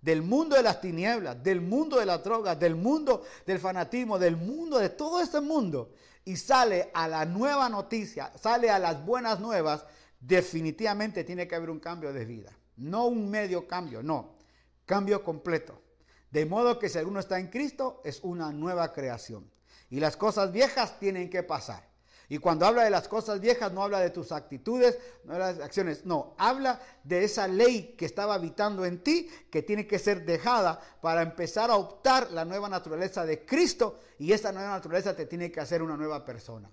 del 0.00 0.22
mundo 0.22 0.56
de 0.56 0.62
las 0.62 0.80
tinieblas, 0.80 1.42
del 1.42 1.60
mundo 1.60 1.98
de 1.98 2.06
la 2.06 2.18
droga, 2.18 2.54
del 2.54 2.76
mundo 2.76 3.24
del 3.46 3.58
fanatismo, 3.58 4.18
del 4.18 4.36
mundo 4.36 4.78
de 4.78 4.90
todo 4.90 5.20
este 5.20 5.40
mundo, 5.40 5.92
y 6.24 6.36
sale 6.36 6.90
a 6.94 7.08
la 7.08 7.24
nueva 7.24 7.68
noticia, 7.68 8.32
sale 8.38 8.70
a 8.70 8.78
las 8.78 9.04
buenas 9.04 9.40
nuevas, 9.40 9.84
definitivamente 10.20 11.24
tiene 11.24 11.48
que 11.48 11.54
haber 11.54 11.70
un 11.70 11.80
cambio 11.80 12.12
de 12.12 12.24
vida. 12.24 12.52
No 12.76 13.06
un 13.06 13.30
medio 13.30 13.66
cambio, 13.66 14.02
no, 14.02 14.36
cambio 14.84 15.24
completo. 15.24 15.82
De 16.30 16.44
modo 16.44 16.78
que 16.78 16.88
si 16.88 16.98
alguno 16.98 17.20
está 17.20 17.38
en 17.38 17.48
Cristo, 17.48 18.00
es 18.04 18.20
una 18.22 18.52
nueva 18.52 18.92
creación. 18.92 19.50
Y 19.90 20.00
las 20.00 20.16
cosas 20.16 20.52
viejas 20.52 20.98
tienen 20.98 21.30
que 21.30 21.42
pasar. 21.42 21.87
Y 22.28 22.38
cuando 22.38 22.66
habla 22.66 22.84
de 22.84 22.90
las 22.90 23.08
cosas 23.08 23.40
viejas, 23.40 23.72
no 23.72 23.82
habla 23.82 24.00
de 24.00 24.10
tus 24.10 24.32
actitudes, 24.32 24.98
no 25.24 25.34
habla 25.34 25.54
de 25.54 25.64
acciones, 25.64 26.04
no, 26.04 26.34
habla 26.36 26.78
de 27.02 27.24
esa 27.24 27.48
ley 27.48 27.94
que 27.96 28.04
estaba 28.04 28.34
habitando 28.34 28.84
en 28.84 29.02
ti, 29.02 29.30
que 29.50 29.62
tiene 29.62 29.86
que 29.86 29.98
ser 29.98 30.26
dejada 30.26 30.78
para 31.00 31.22
empezar 31.22 31.70
a 31.70 31.76
optar 31.76 32.30
la 32.30 32.44
nueva 32.44 32.68
naturaleza 32.68 33.24
de 33.24 33.46
Cristo. 33.46 33.98
Y 34.18 34.32
esa 34.32 34.52
nueva 34.52 34.70
naturaleza 34.70 35.16
te 35.16 35.24
tiene 35.24 35.50
que 35.50 35.60
hacer 35.60 35.82
una 35.82 35.96
nueva 35.96 36.24
persona. 36.24 36.70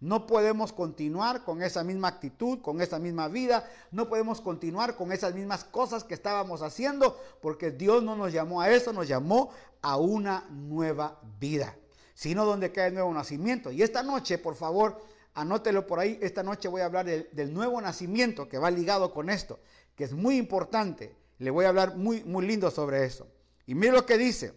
No 0.00 0.26
podemos 0.26 0.72
continuar 0.72 1.44
con 1.44 1.62
esa 1.62 1.84
misma 1.84 2.08
actitud, 2.08 2.60
con 2.62 2.80
esa 2.80 2.98
misma 2.98 3.28
vida. 3.28 3.68
No 3.90 4.08
podemos 4.08 4.40
continuar 4.40 4.96
con 4.96 5.12
esas 5.12 5.34
mismas 5.34 5.64
cosas 5.64 6.04
que 6.04 6.14
estábamos 6.14 6.62
haciendo, 6.62 7.20
porque 7.42 7.70
Dios 7.70 8.02
no 8.02 8.16
nos 8.16 8.32
llamó 8.32 8.62
a 8.62 8.70
eso, 8.70 8.94
nos 8.94 9.06
llamó 9.06 9.50
a 9.82 9.98
una 9.98 10.46
nueva 10.50 11.20
vida, 11.38 11.76
sino 12.20 12.44
donde 12.44 12.70
cae 12.70 12.88
el 12.88 12.94
nuevo 12.94 13.14
nacimiento. 13.14 13.72
Y 13.72 13.82
esta 13.82 14.02
noche, 14.02 14.36
por 14.36 14.54
favor, 14.54 15.00
anótelo 15.32 15.86
por 15.86 15.98
ahí. 15.98 16.18
Esta 16.20 16.42
noche 16.42 16.68
voy 16.68 16.82
a 16.82 16.84
hablar 16.84 17.06
del, 17.06 17.54
nuevo 17.54 17.80
nacimiento 17.80 18.46
que 18.46 18.58
va 18.58 18.70
ligado 18.70 19.10
con 19.14 19.30
esto, 19.30 19.58
que 19.96 20.04
es 20.04 20.12
muy 20.12 20.36
importante. 20.36 21.16
Le 21.38 21.50
voy 21.50 21.64
a 21.64 21.70
hablar 21.70 21.96
muy, 21.96 22.22
muy 22.24 22.46
lindo 22.46 22.70
sobre 22.70 23.06
eso. 23.06 23.26
Y 23.64 23.74
mire 23.74 23.92
lo 23.92 24.04
que 24.04 24.18
dice 24.18 24.52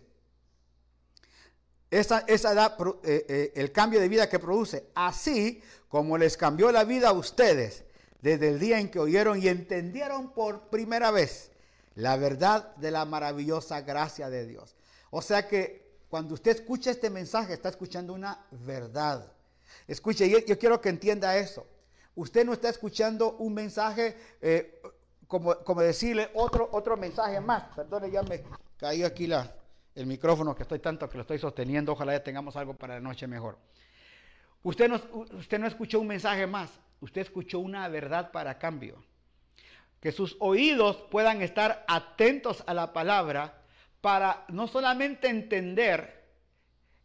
esa, 1.90 2.26
esa 2.28 2.76
eh, 2.76 3.26
eh, 3.30 3.54
el 3.56 3.72
cambio 3.72 4.02
de 4.02 4.10
vida 4.10 4.28
que 4.28 4.40
produce, 4.40 4.90
así 4.94 5.64
como 5.88 6.18
les 6.18 6.36
cambió 6.36 6.70
la 6.70 6.84
vida 6.84 7.10
a 7.10 7.14
ustedes 7.14 7.86
desde 8.20 8.50
el 8.50 8.60
día 8.60 8.82
en 8.82 8.92
que 8.92 9.00
oyeron 9.00 9.42
y 9.42 9.48
entendieron 9.48 10.34
por 10.34 10.68
primera 10.70 11.12
vez 11.12 11.52
la 11.96 12.18
verdad 12.18 12.76
de 12.76 12.92
la 12.92 13.06
maravillosa 13.06 13.80
gracia 13.80 14.30
de 14.30 14.48
Dios. 14.48 14.76
O 15.12 15.22
sea 15.22 15.48
que 15.48 15.83
cuando 16.14 16.36
usted 16.36 16.52
escucha 16.52 16.92
este 16.92 17.10
mensaje, 17.10 17.54
está 17.54 17.70
escuchando 17.70 18.14
una 18.14 18.46
verdad. 18.52 19.34
Escuche, 19.88 20.30
yo, 20.30 20.60
quiero 20.60 20.80
que 20.80 20.90
entienda 20.90 21.36
eso. 21.38 21.66
Usted 22.14 22.46
no 22.46 22.54
está 22.54 22.70
escuchando 22.70 23.38
un 23.38 23.56
mensaje, 23.56 24.16
eh, 24.40 24.80
como, 25.26 25.56
como, 25.64 25.82
decirle 25.82 26.30
otro, 26.36 26.98
mensaje 26.98 27.42
más. 27.42 27.64
Perdone, 27.76 28.12
ya 28.12 28.22
me 28.22 28.44
caí 28.78 29.02
aquí 29.02 29.28
el 29.96 30.06
micrófono 30.06 30.54
que 30.54 30.62
estoy 30.62 30.78
tanto 30.78 31.10
que 31.10 31.18
lo 31.18 31.22
estoy 31.22 31.40
sosteniendo. 31.40 31.94
Ojalá 31.94 32.14
ya 32.14 32.24
tengamos 32.24 32.56
algo 32.58 32.76
para 32.76 32.94
la 32.94 33.00
noche 33.00 33.26
mejor. 33.26 33.58
Usted 34.62 34.90
no, 34.90 35.02
usted 35.36 35.58
no 35.58 35.66
escuchó 35.66 36.00
un 36.00 36.06
mensaje 36.06 36.46
más, 36.46 36.70
usted 37.02 37.22
escuchó 37.22 37.58
una 37.58 37.88
verdad 37.88 38.30
para 38.30 38.60
cambio. 38.60 39.04
Que 40.00 40.12
sus 40.12 40.38
oídos 40.40 40.98
puedan 41.10 41.42
estar 41.42 41.84
atentos 41.88 42.64
a 42.68 42.76
la 42.76 42.94
palabra 42.94 43.63
para 44.04 44.44
no 44.50 44.68
solamente 44.68 45.30
entender, 45.30 46.26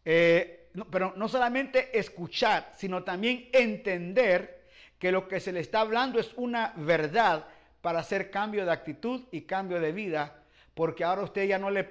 eh, 0.04 0.68
pero 0.90 1.12
no 1.14 1.28
solamente 1.28 1.96
escuchar, 1.96 2.72
sino 2.76 3.04
también 3.04 3.48
entender 3.52 4.66
que 4.98 5.12
lo 5.12 5.28
que 5.28 5.38
se 5.38 5.52
le 5.52 5.60
está 5.60 5.78
hablando 5.78 6.18
es 6.18 6.32
una 6.34 6.72
verdad 6.74 7.46
para 7.82 8.00
hacer 8.00 8.32
cambio 8.32 8.64
de 8.64 8.72
actitud 8.72 9.22
y 9.30 9.42
cambio 9.42 9.80
de 9.80 9.92
vida 9.92 10.42
porque 10.74 11.04
ahora 11.04 11.22
usted 11.22 11.46
ya 11.46 11.56
no 11.56 11.70
le 11.70 11.88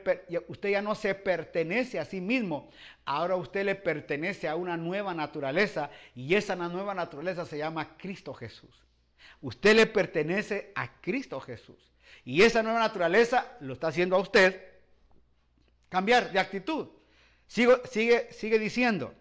usted 0.49 0.69
ya 0.71 0.81
no 0.81 0.93
se 0.93 1.15
pertenece 1.15 1.99
a 1.99 2.05
sí 2.05 2.19
mismo, 2.19 2.69
ahora 3.05 3.37
usted 3.37 3.63
le 3.63 3.75
pertenece 3.75 4.49
a 4.49 4.57
una 4.57 4.75
nueva 4.75 5.13
naturaleza 5.13 5.89
y 6.15 6.35
esa 6.35 6.57
nueva 6.57 6.93
naturaleza 6.93 7.45
se 7.45 7.57
llama 7.57 7.95
Cristo 7.97 8.33
Jesús. 8.33 8.83
Usted 9.41 9.73
le 9.73 9.85
pertenece 9.85 10.73
a 10.75 10.99
Cristo 10.99 11.39
Jesús 11.39 11.93
y 12.25 12.41
esa 12.41 12.61
nueva 12.61 12.79
naturaleza 12.79 13.55
lo 13.61 13.71
está 13.71 13.87
haciendo 13.87 14.17
a 14.17 14.19
usted 14.19 14.76
cambiar 15.89 16.31
de 16.31 16.39
actitud. 16.39 16.87
sigue, 17.47 18.31
sigue 18.31 18.59
diciendo, 18.59 19.13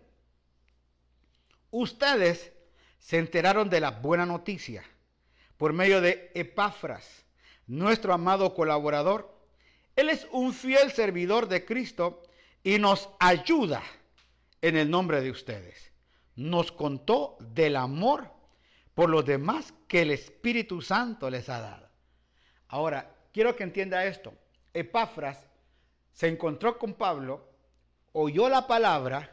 ustedes 1.71 2.53
se 2.99 3.19
enteraron 3.19 3.71
de 3.71 3.81
la 3.81 3.91
buena 3.91 4.27
noticia 4.27 4.85
por 5.57 5.73
medio 5.73 6.01
de 6.01 6.31
Epafras, 6.35 7.25
nuestro 7.67 8.13
amado 8.13 8.55
colaborador 8.55 9.37
él 9.97 10.11
es 10.11 10.29
un 10.31 10.53
fiel 10.53 10.93
servidor 10.93 11.49
de 11.49 11.65
Cristo 11.65 12.23
y 12.63 12.79
nos 12.79 13.09
ayuda 13.19 13.83
en 14.61 14.77
el 14.77 14.91
nombre 14.91 15.23
de 15.23 15.31
ustedes. 15.31 15.91
Nos 16.37 16.71
contó 16.71 17.39
del 17.41 17.77
amor 17.77 18.31
por 18.95 19.09
los 19.09 19.25
demás 19.25 19.73
que 19.89 20.03
el 20.03 20.11
Espíritu 20.11 20.83
Santo 20.83 21.31
les 21.31 21.49
ha 21.49 21.61
dado. 21.61 21.89
Ahora, 22.69 23.17
quiero 23.33 23.57
que 23.57 23.65
entienda 23.65 24.05
esto. 24.05 24.35
Epafras 24.75 25.49
se 26.17 26.29
encontró 26.29 26.79
con 26.79 26.95
Pablo, 26.95 27.47
oyó 28.13 28.49
la 28.49 28.67
palabra, 28.67 29.31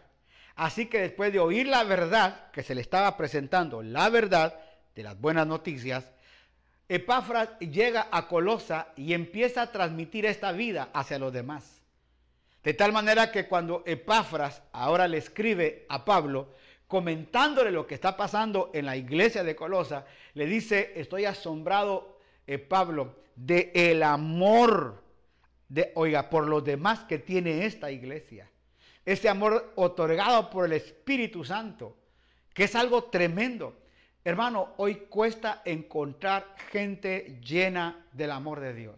así 0.56 0.88
que 0.88 1.00
después 1.00 1.32
de 1.32 1.40
oír 1.40 1.66
la 1.66 1.86
verdad 1.86 2.52
que 2.52 2.62
se 2.62 2.76
le 2.76 2.82
estaba 2.82 3.16
presentando, 3.16 3.82
la 3.82 4.10
verdad 4.10 4.60
de 4.94 5.04
las 5.04 5.20
buenas 5.20 5.48
noticias, 5.48 6.12
Epafras 6.90 7.58
llega 7.60 8.10
a 8.12 8.28
Colosa 8.28 8.90
y 8.98 9.14
empieza 9.14 9.62
a 9.62 9.72
transmitir 9.72 10.26
esta 10.26 10.52
vida 10.52 10.90
hacia 10.94 11.20
los 11.20 11.32
demás. 11.32 11.82
De 12.66 12.74
tal 12.74 12.92
manera 12.92 13.32
que 13.32 13.48
cuando 13.48 13.84
Epafras 13.86 14.62
ahora 14.74 15.08
le 15.08 15.20
escribe 15.20 15.86
a 15.88 16.04
Pablo, 16.04 16.50
comentándole 16.88 17.72
lo 17.72 17.88
que 17.88 17.96
está 17.96 18.18
pasando 18.18 18.72
en 18.74 18.88
la 18.88 18.98
iglesia 18.98 19.46
de 19.46 19.56
Colosa, 19.56 20.06
le 20.34 20.46
dice, 20.48 20.92
estoy 20.98 21.24
asombrado, 21.24 22.20
eh, 22.46 22.58
Pablo, 22.58 23.16
de 23.38 23.72
el 23.74 24.04
amor, 24.04 25.03
de, 25.70 25.92
oiga, 25.96 26.30
por 26.30 26.48
los 26.48 26.64
demás 26.64 27.02
que 27.02 27.20
tiene 27.20 27.66
esta 27.66 27.92
iglesia. 27.92 28.50
Ese 29.06 29.30
amor 29.30 29.74
otorgado 29.76 30.50
por 30.50 30.66
el 30.66 30.74
Espíritu 30.74 31.44
Santo, 31.44 31.98
que 32.54 32.66
es 32.66 32.76
algo 32.76 33.06
tremendo. 33.06 33.78
Hermano, 34.24 34.74
hoy 34.78 34.96
cuesta 35.10 35.62
encontrar 35.66 36.56
gente 36.72 37.40
llena 37.44 38.06
del 38.14 38.32
amor 38.32 38.60
de 38.60 38.74
Dios. 38.74 38.96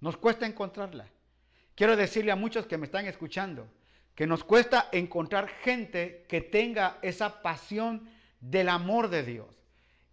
Nos 0.00 0.16
cuesta 0.16 0.46
encontrarla. 0.46 1.06
Quiero 1.74 1.96
decirle 1.96 2.32
a 2.32 2.36
muchos 2.36 2.66
que 2.66 2.78
me 2.78 2.86
están 2.86 3.06
escuchando 3.06 3.68
que 4.16 4.26
nos 4.26 4.42
cuesta 4.42 4.88
encontrar 4.92 5.46
gente 5.46 6.24
que 6.26 6.40
tenga 6.40 6.98
esa 7.02 7.42
pasión 7.42 8.08
del 8.40 8.70
amor 8.70 9.10
de 9.10 9.22
Dios, 9.22 9.46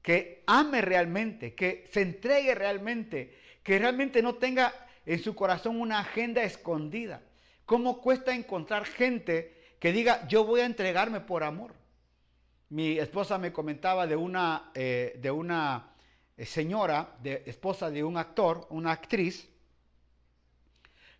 que 0.02 0.44
ame 0.46 0.82
realmente, 0.82 1.56
que 1.56 1.88
se 1.90 2.02
entregue 2.02 2.54
realmente, 2.54 3.34
que 3.64 3.80
realmente 3.80 4.22
no 4.22 4.36
tenga 4.36 4.74
en 5.06 5.22
su 5.22 5.36
corazón 5.36 5.80
una 5.80 5.99
agenda 5.99 6.43
escondida. 6.43 7.22
¿Cómo 7.66 8.01
cuesta 8.01 8.34
encontrar 8.34 8.86
gente 8.86 9.76
que 9.80 9.91
diga, 9.91 10.28
yo 10.28 10.45
voy 10.45 10.62
a 10.62 10.66
entregarme 10.66 11.20
por 11.20 11.43
amor? 11.43 11.74
mi 12.74 12.97
esposa 12.97 13.38
me 13.38 13.54
comentaba 13.54 14.08
de 14.08 14.16
una, 14.16 14.72
eh, 14.74 15.20
de 15.22 15.30
una 15.30 15.91
eh, 16.36 16.43
señora, 16.43 17.16
de, 17.22 17.43
esposa 17.45 17.91
de 17.91 18.04
un 18.04 18.18
actor, 18.18 18.66
una 18.72 18.91
actriz, 18.91 19.47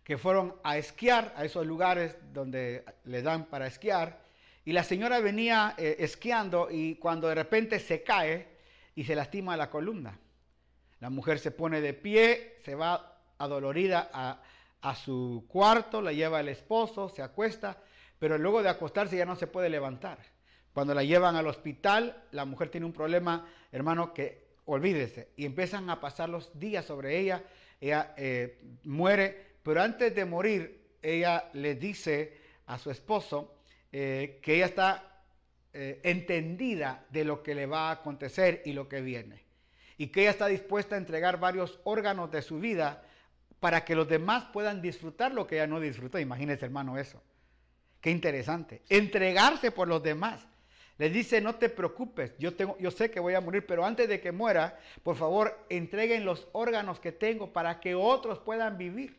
que 0.02 0.18
fueron 0.18 0.56
a 0.64 0.76
esquiar 0.78 1.32
a 1.36 1.44
esos 1.44 1.64
lugares 1.64 2.16
donde 2.32 2.84
le 3.04 3.22
dan 3.22 3.44
para 3.44 3.68
esquiar, 3.68 4.20
y 4.64 4.72
la 4.72 4.82
señora 4.82 5.20
venía 5.20 5.76
eh, 5.78 5.94
esquiando 6.00 6.70
y 6.72 6.96
cuando 6.96 7.28
de 7.28 7.36
repente 7.36 7.78
se 7.78 8.02
cae 8.02 8.48
y 8.96 9.04
se 9.04 9.14
lastima 9.14 9.56
la 9.56 9.70
columna. 9.70 10.18
La 10.98 11.08
mujer 11.08 11.38
se 11.38 11.52
pone 11.52 11.80
de 11.80 11.94
pie, 11.94 12.56
se 12.64 12.74
va 12.74 13.13
adolorida 13.38 14.10
a, 14.12 14.42
a 14.82 14.94
su 14.94 15.44
cuarto, 15.48 16.02
la 16.02 16.12
lleva 16.12 16.40
el 16.40 16.48
esposo, 16.48 17.08
se 17.08 17.22
acuesta, 17.22 17.78
pero 18.18 18.38
luego 18.38 18.62
de 18.62 18.68
acostarse 18.68 19.16
ya 19.16 19.26
no 19.26 19.36
se 19.36 19.46
puede 19.46 19.68
levantar. 19.68 20.18
Cuando 20.72 20.92
la 20.92 21.04
llevan 21.04 21.36
al 21.36 21.46
hospital, 21.46 22.24
la 22.32 22.44
mujer 22.44 22.68
tiene 22.68 22.86
un 22.86 22.92
problema, 22.92 23.46
hermano, 23.70 24.12
que 24.12 24.44
olvídese. 24.66 25.28
Y 25.36 25.46
empiezan 25.46 25.88
a 25.88 26.00
pasar 26.00 26.28
los 26.28 26.58
días 26.58 26.84
sobre 26.84 27.18
ella. 27.18 27.42
Ella 27.80 28.14
eh, 28.16 28.60
muere, 28.84 29.56
pero 29.62 29.82
antes 29.82 30.14
de 30.14 30.24
morir, 30.24 30.96
ella 31.00 31.48
le 31.52 31.74
dice 31.76 32.38
a 32.66 32.78
su 32.78 32.90
esposo 32.90 33.54
eh, 33.92 34.40
que 34.42 34.56
ella 34.56 34.66
está 34.66 35.22
eh, 35.72 36.00
entendida 36.02 37.06
de 37.10 37.24
lo 37.24 37.42
que 37.42 37.54
le 37.54 37.66
va 37.66 37.88
a 37.88 37.92
acontecer 37.92 38.62
y 38.64 38.72
lo 38.72 38.88
que 38.88 39.00
viene. 39.00 39.44
Y 39.96 40.08
que 40.08 40.22
ella 40.22 40.30
está 40.30 40.46
dispuesta 40.46 40.96
a 40.96 40.98
entregar 40.98 41.38
varios 41.38 41.78
órganos 41.84 42.30
de 42.30 42.42
su 42.42 42.58
vida 42.58 43.02
para 43.64 43.82
que 43.82 43.94
los 43.94 44.06
demás 44.06 44.44
puedan 44.52 44.82
disfrutar 44.82 45.32
lo 45.32 45.46
que 45.46 45.54
ella 45.54 45.66
no 45.66 45.80
disfrutó. 45.80 46.18
Imagínese, 46.18 46.66
hermano, 46.66 46.98
eso. 46.98 47.22
Qué 48.02 48.10
interesante. 48.10 48.82
Entregarse 48.90 49.70
por 49.70 49.88
los 49.88 50.02
demás. 50.02 50.46
Le 50.98 51.08
dice, 51.08 51.40
no 51.40 51.54
te 51.54 51.70
preocupes, 51.70 52.34
yo, 52.38 52.54
tengo, 52.54 52.76
yo 52.78 52.90
sé 52.90 53.10
que 53.10 53.20
voy 53.20 53.32
a 53.32 53.40
morir, 53.40 53.64
pero 53.66 53.86
antes 53.86 54.06
de 54.06 54.20
que 54.20 54.32
muera, 54.32 54.78
por 55.02 55.16
favor, 55.16 55.64
entreguen 55.70 56.26
los 56.26 56.46
órganos 56.52 57.00
que 57.00 57.10
tengo 57.10 57.54
para 57.54 57.80
que 57.80 57.94
otros 57.94 58.38
puedan 58.38 58.76
vivir. 58.76 59.16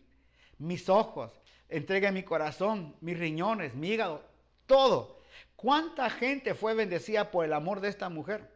Mis 0.60 0.89
ojos, 0.89 1.32
entreguen 1.68 2.14
mi 2.14 2.22
corazón, 2.22 2.96
mis 3.02 3.18
riñones, 3.18 3.74
mi 3.74 3.88
hígado, 3.93 4.22
todo. 4.68 5.22
¿Cuánta 5.56 6.08
gente 6.12 6.54
fue 6.54 6.76
bendecida 6.76 7.32
por 7.32 7.46
el 7.46 7.54
amor 7.54 7.82
de 7.82 7.88
esta 7.88 8.10
mujer? 8.10 8.48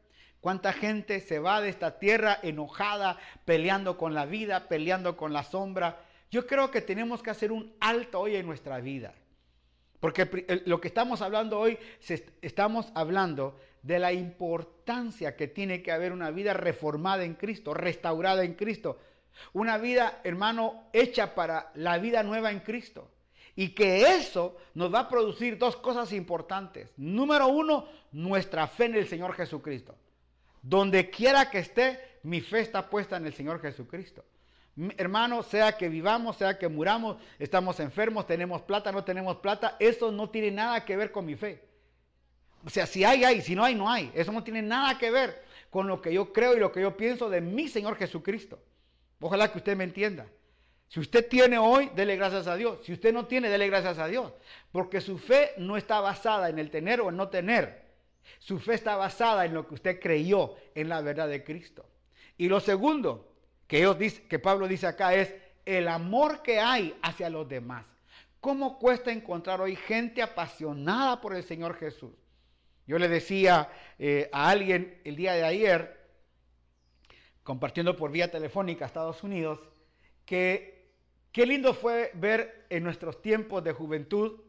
¿Cuánta 0.42 0.72
gente 0.72 1.20
se 1.20 1.40
va 1.40 1.62
de 1.62 1.70
esta 1.70 2.00
tierra 2.00 2.40
enojada, 2.42 3.18
peleando 3.44 3.98
con 3.98 4.14
la 4.14 4.26
vida, 4.26 4.70
peleando 4.70 5.18
con 5.18 5.34
la 5.34 5.44
sombra? 5.44 6.02
Yo 6.32 6.48
creo 6.48 6.72
que 6.72 6.82
tenemos 6.82 7.22
que 7.22 7.32
hacer 7.32 7.52
un 7.52 7.74
alto 7.80 8.22
hoy 8.22 8.36
en 8.36 8.46
nuestra 8.46 8.80
vida. 8.80 9.14
Porque 10.00 10.64
lo 10.66 10.80
que 10.80 10.88
estamos 10.88 11.22
hablando 11.22 11.60
hoy, 11.60 11.78
estamos 12.42 12.90
hablando 12.96 13.60
de 13.82 14.00
la 14.00 14.14
importancia 14.14 15.36
que 15.36 15.48
tiene 15.48 15.82
que 15.82 15.92
haber 15.92 16.14
una 16.14 16.32
vida 16.32 16.54
reformada 16.54 17.26
en 17.26 17.34
Cristo, 17.34 17.74
restaurada 17.74 18.46
en 18.46 18.54
Cristo. 18.54 18.98
Una 19.52 19.78
vida, 19.78 20.22
hermano, 20.24 20.86
hecha 20.94 21.36
para 21.36 21.72
la 21.76 21.98
vida 21.98 22.24
nueva 22.24 22.52
en 22.52 22.60
Cristo. 22.60 23.12
Y 23.56 23.70
que 23.70 24.16
eso 24.16 24.56
nos 24.74 24.94
va 24.94 25.02
a 25.02 25.10
producir 25.10 25.58
dos 25.58 25.76
cosas 25.76 26.14
importantes. 26.14 26.94
Número 26.96 27.48
uno, 27.48 27.86
nuestra 28.14 28.68
fe 28.68 28.86
en 28.86 28.96
el 28.96 29.08
Señor 29.08 29.34
Jesucristo. 29.34 29.96
Donde 30.62 31.10
quiera 31.10 31.50
que 31.50 31.60
esté, 31.60 32.00
mi 32.24 32.42
fe 32.42 32.62
está 32.62 32.90
puesta 32.90 33.18
en 33.18 33.26
el 33.26 33.34
Señor 33.34 33.62
Jesucristo. 33.62 34.24
Hermano, 34.98 35.44
sea 35.44 35.78
que 35.78 35.90
vivamos, 35.90 36.38
sea 36.38 36.58
que 36.58 36.70
muramos, 36.70 37.18
estamos 37.38 37.80
enfermos, 37.80 38.26
tenemos 38.26 38.62
plata, 38.62 38.92
no 38.92 39.04
tenemos 39.04 39.38
plata, 39.38 39.76
eso 39.80 40.12
no 40.12 40.30
tiene 40.30 40.52
nada 40.52 40.86
que 40.86 40.96
ver 40.96 41.12
con 41.12 41.26
mi 41.26 41.36
fe. 41.36 41.62
O 42.66 42.70
sea, 42.70 42.86
si 42.86 43.04
hay, 43.04 43.24
hay, 43.24 43.42
si 43.42 43.56
no 43.56 43.64
hay, 43.64 43.76
no 43.76 43.90
hay. 43.90 44.12
Eso 44.14 44.32
no 44.32 44.44
tiene 44.44 44.62
nada 44.62 44.98
que 44.98 45.12
ver 45.12 45.44
con 45.70 45.88
lo 45.88 46.02
que 46.02 46.14
yo 46.14 46.34
creo 46.34 46.56
y 46.56 46.60
lo 46.60 46.72
que 46.72 46.82
yo 46.82 46.96
pienso 46.96 47.30
de 47.30 47.42
mi 47.42 47.68
Señor 47.68 47.96
Jesucristo. 47.98 48.60
Ojalá 49.20 49.52
que 49.52 49.58
usted 49.58 49.76
me 49.76 49.84
entienda. 49.84 50.28
Si 50.88 51.00
usted 51.00 51.28
tiene 51.28 51.58
hoy, 51.58 51.90
dele 51.96 52.16
gracias 52.16 52.48
a 52.48 52.56
Dios. 52.56 52.80
Si 52.84 52.94
usted 52.94 53.14
no 53.14 53.28
tiene, 53.28 53.50
dele 53.50 53.68
gracias 53.68 54.00
a 54.00 54.08
Dios. 54.08 54.34
Porque 54.72 55.02
su 55.02 55.20
fe 55.20 55.52
no 55.58 55.78
está 55.78 56.02
basada 56.02 56.50
en 56.50 56.58
el 56.58 56.72
tener 56.72 57.00
o 57.02 57.10
en 57.10 57.18
no 57.18 57.30
tener. 57.30 57.89
Su 58.38 58.60
fe 58.60 58.76
está 58.76 58.96
basada 58.96 59.46
en 59.46 59.54
lo 59.54 59.68
que 59.68 59.74
usted 59.74 60.00
creyó 60.00 60.56
en 60.76 60.90
la 60.90 61.02
verdad 61.02 61.28
de 61.28 61.44
Cristo. 61.44 61.86
Y 62.38 62.48
lo 62.48 62.60
segundo, 62.60 63.34
que, 63.68 64.24
que 64.30 64.40
Pablo 64.40 64.68
dice 64.68 64.88
acá 64.88 65.14
es 65.14 65.34
el 65.66 65.88
amor 65.88 66.42
que 66.42 66.60
hay 66.60 66.98
hacia 67.02 67.30
los 67.30 67.48
demás. 67.48 67.86
¿Cómo 68.40 68.80
cuesta 68.80 69.12
encontrar 69.12 69.60
hoy 69.60 69.76
gente 69.76 70.22
apasionada 70.22 71.20
por 71.20 71.36
el 71.36 71.44
Señor 71.44 71.76
Jesús? 71.78 72.14
Yo 72.88 72.98
le 72.98 73.08
decía 73.08 73.70
eh, 74.00 74.30
a 74.32 74.50
alguien 74.50 75.02
el 75.04 75.16
día 75.16 75.34
de 75.34 75.44
ayer, 75.44 76.00
compartiendo 77.44 77.96
por 77.96 78.12
vía 78.12 78.32
telefónica 78.32 78.86
a 78.86 78.88
Estados 78.88 79.24
Unidos, 79.24 79.60
que 80.26 80.90
qué 81.32 81.46
lindo 81.46 81.74
fue 81.74 82.12
ver 82.16 82.66
en 82.70 82.84
nuestros 82.84 83.22
tiempos 83.22 83.64
de 83.64 83.74
juventud, 83.74 84.40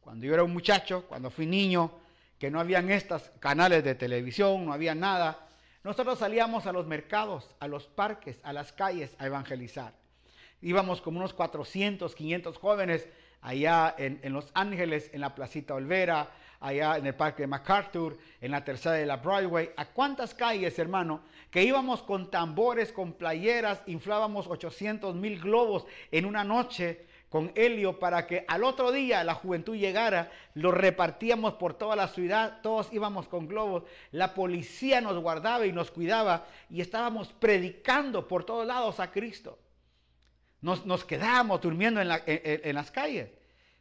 cuando 0.00 0.26
yo 0.26 0.34
era 0.34 0.42
un 0.42 0.52
muchacho, 0.52 1.06
cuando 1.08 1.30
fui 1.30 1.46
niño, 1.46 1.90
que 2.38 2.50
no 2.50 2.60
habían 2.60 2.90
estos 2.90 3.30
canales 3.40 3.84
de 3.84 3.94
televisión, 3.94 4.66
no 4.66 4.72
había 4.72 4.94
nada, 4.94 5.46
nosotros 5.86 6.18
salíamos 6.18 6.66
a 6.66 6.72
los 6.72 6.86
mercados, 6.86 7.48
a 7.60 7.68
los 7.68 7.86
parques, 7.86 8.40
a 8.42 8.52
las 8.52 8.72
calles 8.72 9.14
a 9.18 9.26
evangelizar. 9.26 9.92
Íbamos 10.60 11.00
como 11.00 11.18
unos 11.18 11.32
400, 11.32 12.14
500 12.14 12.58
jóvenes 12.58 13.08
allá 13.40 13.94
en, 13.96 14.32
Los 14.32 14.50
Ángeles, 14.54 15.10
en 15.12 15.20
la 15.20 15.34
Placita 15.34 15.74
Olvera, 15.74 16.30
allá 16.58 16.96
en 16.96 17.06
el 17.06 17.14
Parque 17.14 17.44
de 17.44 17.46
MacArthur, 17.46 18.18
en 18.40 18.50
la 18.50 18.64
tercera 18.64 18.96
de 18.96 19.06
la 19.06 19.18
Broadway. 19.18 19.70
¿A 19.76 19.84
cuántas 19.84 20.34
calles, 20.34 20.76
hermano? 20.80 21.20
Que 21.52 21.62
íbamos 21.62 22.02
con 22.02 22.32
tambores, 22.32 22.90
con 22.90 23.12
playeras, 23.12 23.80
inflábamos 23.86 24.48
800 24.48 25.14
mil 25.14 25.38
globos 25.38 25.86
en 26.10 26.24
una 26.24 26.42
noche 26.42 27.06
con 27.36 27.52
helio 27.54 27.98
para 27.98 28.26
que 28.26 28.46
al 28.48 28.64
otro 28.64 28.90
día 28.92 29.22
la 29.22 29.34
juventud 29.34 29.76
llegara, 29.76 30.32
lo 30.54 30.70
repartíamos 30.70 31.52
por 31.56 31.74
toda 31.74 31.94
la 31.94 32.08
ciudad, 32.08 32.60
todos 32.62 32.90
íbamos 32.94 33.28
con 33.28 33.46
globos, 33.46 33.82
la 34.10 34.32
policía 34.32 35.02
nos 35.02 35.18
guardaba 35.18 35.66
y 35.66 35.72
nos 35.72 35.90
cuidaba 35.90 36.46
y 36.70 36.80
estábamos 36.80 37.34
predicando 37.34 38.26
por 38.26 38.44
todos 38.44 38.66
lados 38.66 39.00
a 39.00 39.10
Cristo. 39.10 39.58
Nos, 40.62 41.04
quedábamos 41.04 41.60
durmiendo 41.60 42.00
en, 42.00 42.08
en 42.24 42.74
las 42.74 42.90
calles. 42.90 43.28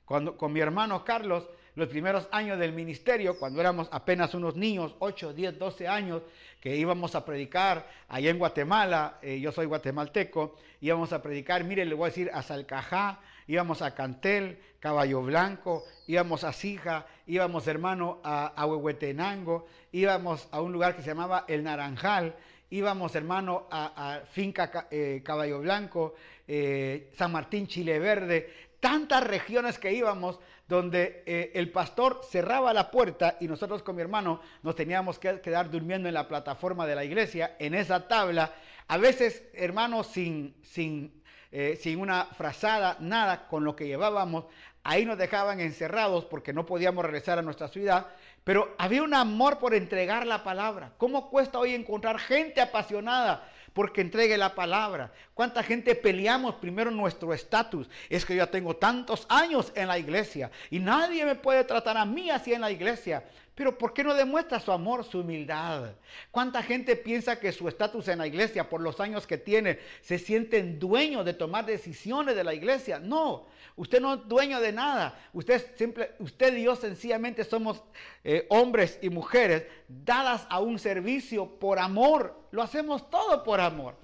Cuando, 0.04 0.36
con 0.36 0.52
mi 0.52 0.60
hermano 0.60 1.06
Carlos 1.06 1.48
los 1.76 1.90
primeros 1.90 2.28
años 2.32 2.58
del 2.58 2.72
ministerio, 2.72 3.38
cuando 3.38 3.60
éramos 3.60 3.90
apenas 3.92 4.34
unos 4.34 4.56
niños, 4.56 4.96
8, 5.00 5.34
10, 5.34 5.60
12 5.60 5.88
años, 5.88 6.22
que 6.62 6.76
íbamos 6.76 7.16
a 7.16 7.26
predicar 7.26 7.88
allá 8.08 8.30
en 8.30 8.40
Guatemala, 8.40 9.20
eh, 9.22 9.40
yo 9.40 9.52
soy 9.52 9.66
guatemalteco, 9.66 10.56
íbamos 10.80 11.12
a 11.12 11.22
predicar, 11.22 11.64
mire, 11.66 11.86
le 11.86 11.94
voy 11.94 12.06
a 12.06 12.10
decir, 12.10 12.32
a 12.34 12.42
Salcajá, 12.42 13.20
íbamos 13.48 13.82
a 13.82 13.94
Cantel, 13.94 14.60
Caballo 14.80 15.22
Blanco, 15.22 15.84
íbamos 16.08 16.44
a 16.44 16.54
Sija, 16.54 17.06
íbamos, 17.28 17.68
hermano, 17.68 18.20
a, 18.24 18.66
Huehuetenango, 18.66 19.68
íbamos 19.92 20.48
a 20.52 20.62
un 20.62 20.72
lugar 20.72 20.96
que 20.96 21.02
se 21.02 21.10
llamaba 21.10 21.46
El 21.48 21.64
Naranjal, 21.64 22.36
íbamos, 22.70 23.16
hermano, 23.16 23.68
a, 23.72 24.22
Finca 24.32 24.88
eh, 24.92 25.22
Caballo 25.24 25.60
Blanco, 25.60 26.16
eh, 26.48 27.12
San 27.18 27.32
Martín 27.32 27.68
Chile 27.68 28.00
Verde, 28.00 28.50
tantas 28.80 29.24
regiones 29.26 29.80
que 29.80 29.94
íbamos 29.94 30.40
donde 30.68 31.24
eh, 31.26 31.52
el 31.56 31.72
pastor 31.72 32.22
cerraba 32.30 32.74
la 32.74 32.90
puerta 32.90 33.38
y 33.40 33.48
nosotros 33.48 33.84
con 33.84 33.96
mi 33.96 34.02
hermano 34.02 34.42
nos 34.64 34.76
teníamos 34.76 35.20
que 35.20 35.42
quedar 35.42 35.70
durmiendo 35.70 36.08
en 36.08 36.14
la 36.14 36.28
plataforma 36.28 36.88
de 36.88 36.96
la 36.96 37.04
iglesia, 37.04 37.56
en 37.60 37.76
esa 37.76 38.08
tabla, 38.08 38.54
a 38.88 38.98
veces, 38.98 39.44
hermano, 39.54 40.04
sin, 40.04 40.56
sin, 40.62 41.15
eh, 41.58 41.78
sin 41.78 42.02
una 42.02 42.26
frazada, 42.26 42.98
nada, 43.00 43.48
con 43.48 43.64
lo 43.64 43.78
que 43.78 43.88
llevábamos, 43.88 44.44
ahí 44.84 45.06
nos 45.06 45.18
dejaban 45.18 45.62
encerrados 45.62 46.26
porque 46.26 46.52
no 46.52 46.66
podíamos 46.66 47.06
regresar 47.06 47.40
a 47.40 47.42
nuestra 47.42 47.70
ciudad, 47.70 48.08
pero 48.44 48.76
había 48.78 49.02
un 49.04 49.14
amor 49.14 49.58
por 49.58 49.74
entregar 49.74 50.28
la 50.28 50.44
palabra. 50.44 50.92
¿Cómo 50.98 51.30
cuesta 51.30 51.58
hoy 51.58 51.74
encontrar 51.74 52.20
gente 52.20 52.60
apasionada? 52.60 53.50
porque 53.72 54.00
entregue 54.00 54.38
la 54.38 54.56
palabra. 54.56 55.12
¿Cuánta 55.34 55.62
gente 55.62 55.96
peleamos 55.96 56.56
primero 56.56 56.92
nuestro 56.92 57.34
estatus? 57.34 57.90
Es 58.10 58.26
que 58.26 58.34
yo 58.34 58.46
ya 58.46 58.50
tengo 58.50 58.78
tantos 58.78 59.26
años 59.28 59.74
en 59.76 59.90
la 59.90 60.00
iglesia 60.00 60.50
y 60.70 60.80
nadie 60.80 61.26
me 61.26 61.36
puede 61.36 61.66
tratar 61.66 61.98
a 61.98 62.06
mí 62.06 62.30
así 62.30 62.54
en 62.54 62.62
la 62.62 62.72
iglesia. 62.72 63.26
Pero 63.56 63.78
¿por 63.78 63.94
qué 63.94 64.04
no 64.04 64.14
demuestra 64.14 64.60
su 64.60 64.70
amor, 64.74 65.06
su 65.06 65.22
humildad? 65.22 65.92
¿Cuánta 66.30 66.62
gente 66.62 66.98
piensa 66.98 67.40
que 67.40 67.54
su 67.54 67.70
estatus 67.70 68.10
en 68.10 68.20
la 68.20 68.28
iglesia, 68.28 68.70
por 68.70 68.82
los 68.82 69.00
años 69.00 69.26
que 69.26 69.38
tiene, 69.38 69.80
se 70.02 70.20
sienten 70.20 70.78
dueños 70.78 71.24
de 71.24 71.34
tomar 71.34 71.66
decisiones 71.66 72.36
de 72.36 72.44
la 72.44 72.54
iglesia? 72.54 73.00
No, 73.00 73.48
usted 73.78 74.02
no 74.02 74.16
es 74.16 74.28
dueño 74.28 74.60
de 74.60 74.74
nada. 74.74 75.18
Usted, 75.32 75.74
simple, 75.78 76.12
usted 76.20 76.56
y 76.58 76.64
yo 76.64 76.76
sencillamente 76.76 77.46
somos 77.46 77.82
eh, 78.26 78.46
hombres 78.50 79.00
y 79.02 79.10
mujeres 79.10 79.64
dadas 79.88 80.46
a 80.50 80.60
un 80.60 80.78
servicio 80.78 81.48
por 81.58 81.80
amor. 81.80 82.38
Lo 82.52 82.62
hacemos 82.62 83.10
todo 83.10 83.42
por 83.46 83.62
amor. 83.62 83.96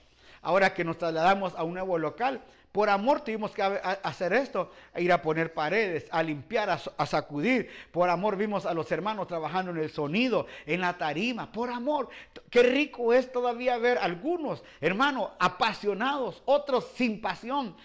Ahora 0.42 0.74
que 0.74 0.86
nos 0.86 0.98
trasladamos 0.98 1.54
a 1.56 1.64
un 1.64 1.74
nuevo 1.74 1.98
local, 1.98 2.42
por 2.72 2.90
amor 2.90 3.22
tuvimos 3.22 3.52
que 3.52 3.62
hacer 3.62 4.32
esto, 4.32 4.72
ir 4.96 5.12
a 5.12 5.22
poner 5.22 5.54
paredes, 5.54 6.08
a 6.10 6.24
limpiar, 6.24 6.70
a, 6.70 7.06
sacudir. 7.06 7.70
Por 7.92 8.10
amor 8.10 8.38
vimos 8.38 8.66
a 8.66 8.74
los 8.74 8.90
hermanos 8.94 9.28
trabajando 9.28 9.72
en 9.72 9.78
el 9.78 9.92
sonido, 9.92 10.48
en 10.66 10.80
la 10.80 10.98
tarima. 10.98 11.52
Por 11.52 11.70
amor, 11.70 12.10
qué 12.50 12.64
rico 12.64 13.14
es 13.14 13.30
todavía 13.30 13.78
ver 13.78 13.98
algunos 13.98 14.64
hermanos 14.80 15.32
apasionados, 15.40 16.42
otros 16.46 16.88
sin 16.96 17.20
pasión. 17.20 17.76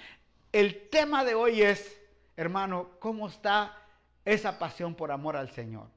El 0.52 0.88
tema 0.88 1.24
de 1.24 1.34
hoy 1.34 1.62
es, 1.62 2.00
hermano, 2.36 2.90
¿cómo 3.00 3.26
está 3.26 3.76
esa 4.24 4.56
pasión 4.56 4.94
por 4.94 5.10
amor 5.10 5.36
al 5.36 5.50
Señor? 5.50 5.88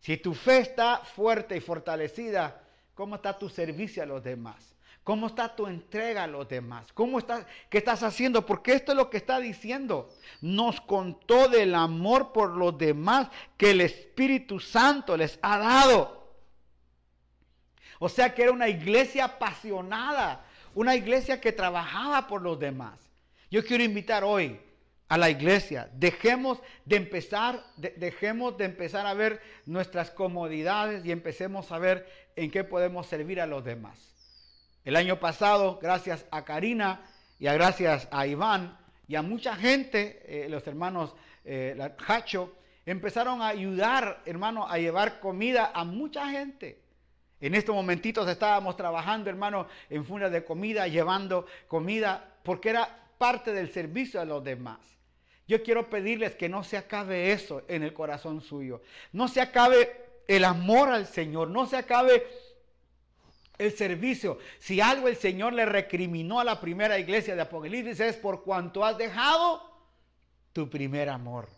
Si 0.00 0.18
tu 0.18 0.34
fe 0.34 0.58
está 0.58 0.98
fuerte 0.98 1.56
y 1.56 1.60
fortalecida, 1.60 2.60
¿cómo 2.94 3.14
está 3.14 3.38
tu 3.38 3.48
servicio 3.48 4.02
a 4.02 4.06
los 4.06 4.22
demás? 4.22 4.73
¿Cómo 5.04 5.26
está 5.26 5.54
tu 5.54 5.66
entrega 5.66 6.24
a 6.24 6.26
los 6.26 6.48
demás? 6.48 6.90
¿Cómo 6.94 7.18
estás, 7.18 7.46
¿Qué 7.68 7.76
estás 7.76 8.02
haciendo? 8.02 8.46
Porque 8.46 8.72
esto 8.72 8.92
es 8.92 8.96
lo 8.96 9.10
que 9.10 9.18
está 9.18 9.38
diciendo. 9.38 10.10
Nos 10.40 10.80
contó 10.80 11.48
del 11.48 11.74
amor 11.74 12.32
por 12.32 12.56
los 12.56 12.78
demás 12.78 13.28
que 13.58 13.72
el 13.72 13.82
Espíritu 13.82 14.58
Santo 14.58 15.14
les 15.18 15.38
ha 15.42 15.58
dado. 15.58 16.24
O 17.98 18.08
sea 18.08 18.34
que 18.34 18.44
era 18.44 18.52
una 18.52 18.68
iglesia 18.68 19.26
apasionada, 19.26 20.46
una 20.74 20.96
iglesia 20.96 21.38
que 21.38 21.52
trabajaba 21.52 22.26
por 22.26 22.40
los 22.40 22.58
demás. 22.58 22.98
Yo 23.50 23.62
quiero 23.62 23.84
invitar 23.84 24.24
hoy 24.24 24.58
a 25.08 25.18
la 25.18 25.28
iglesia, 25.28 25.90
dejemos 25.92 26.60
de 26.86 26.96
empezar, 26.96 27.62
dejemos 27.76 28.56
de 28.56 28.64
empezar 28.64 29.06
a 29.06 29.12
ver 29.12 29.42
nuestras 29.66 30.10
comodidades 30.10 31.04
y 31.04 31.12
empecemos 31.12 31.70
a 31.70 31.78
ver 31.78 32.08
en 32.36 32.50
qué 32.50 32.64
podemos 32.64 33.06
servir 33.06 33.38
a 33.42 33.46
los 33.46 33.62
demás. 33.62 34.13
El 34.84 34.96
año 34.96 35.18
pasado, 35.18 35.78
gracias 35.80 36.26
a 36.30 36.44
Karina, 36.44 37.00
y 37.38 37.46
a 37.46 37.54
gracias 37.54 38.08
a 38.10 38.26
Iván 38.26 38.76
y 39.08 39.16
a 39.16 39.22
mucha 39.22 39.56
gente, 39.56 40.22
eh, 40.26 40.48
los 40.48 40.66
hermanos 40.66 41.14
eh, 41.44 41.76
Hacho, 42.06 42.54
empezaron 42.86 43.42
a 43.42 43.48
ayudar, 43.48 44.22
hermano, 44.24 44.66
a 44.68 44.78
llevar 44.78 45.20
comida 45.20 45.72
a 45.74 45.84
mucha 45.84 46.28
gente. 46.28 46.80
En 47.40 47.54
estos 47.54 47.74
momentitos 47.74 48.28
estábamos 48.28 48.76
trabajando, 48.76 49.28
hermano, 49.28 49.66
en 49.90 50.04
fundas 50.04 50.32
de 50.32 50.44
comida, 50.44 50.86
llevando 50.88 51.46
comida, 51.68 52.36
porque 52.42 52.70
era 52.70 52.88
parte 53.18 53.52
del 53.52 53.70
servicio 53.70 54.20
de 54.20 54.26
los 54.26 54.44
demás. 54.44 54.80
Yo 55.46 55.62
quiero 55.62 55.90
pedirles 55.90 56.34
que 56.36 56.48
no 56.48 56.64
se 56.64 56.78
acabe 56.78 57.32
eso 57.32 57.62
en 57.68 57.82
el 57.82 57.92
corazón 57.92 58.40
suyo. 58.40 58.80
No 59.12 59.28
se 59.28 59.42
acabe 59.42 60.04
el 60.26 60.44
amor 60.44 60.88
al 60.88 61.06
Señor. 61.06 61.50
No 61.50 61.66
se 61.66 61.76
acabe 61.76 62.26
el 63.58 63.76
servicio. 63.76 64.38
Si 64.58 64.80
algo 64.80 65.08
el 65.08 65.16
Señor 65.16 65.52
le 65.52 65.66
recriminó 65.66 66.40
a 66.40 66.44
la 66.44 66.60
primera 66.60 66.98
iglesia 66.98 67.34
de 67.34 67.42
Apocalipsis 67.42 68.00
es 68.00 68.16
por 68.16 68.42
cuanto 68.42 68.84
has 68.84 68.98
dejado 68.98 69.62
tu 70.52 70.68
primer 70.68 71.08
amor. 71.08 71.48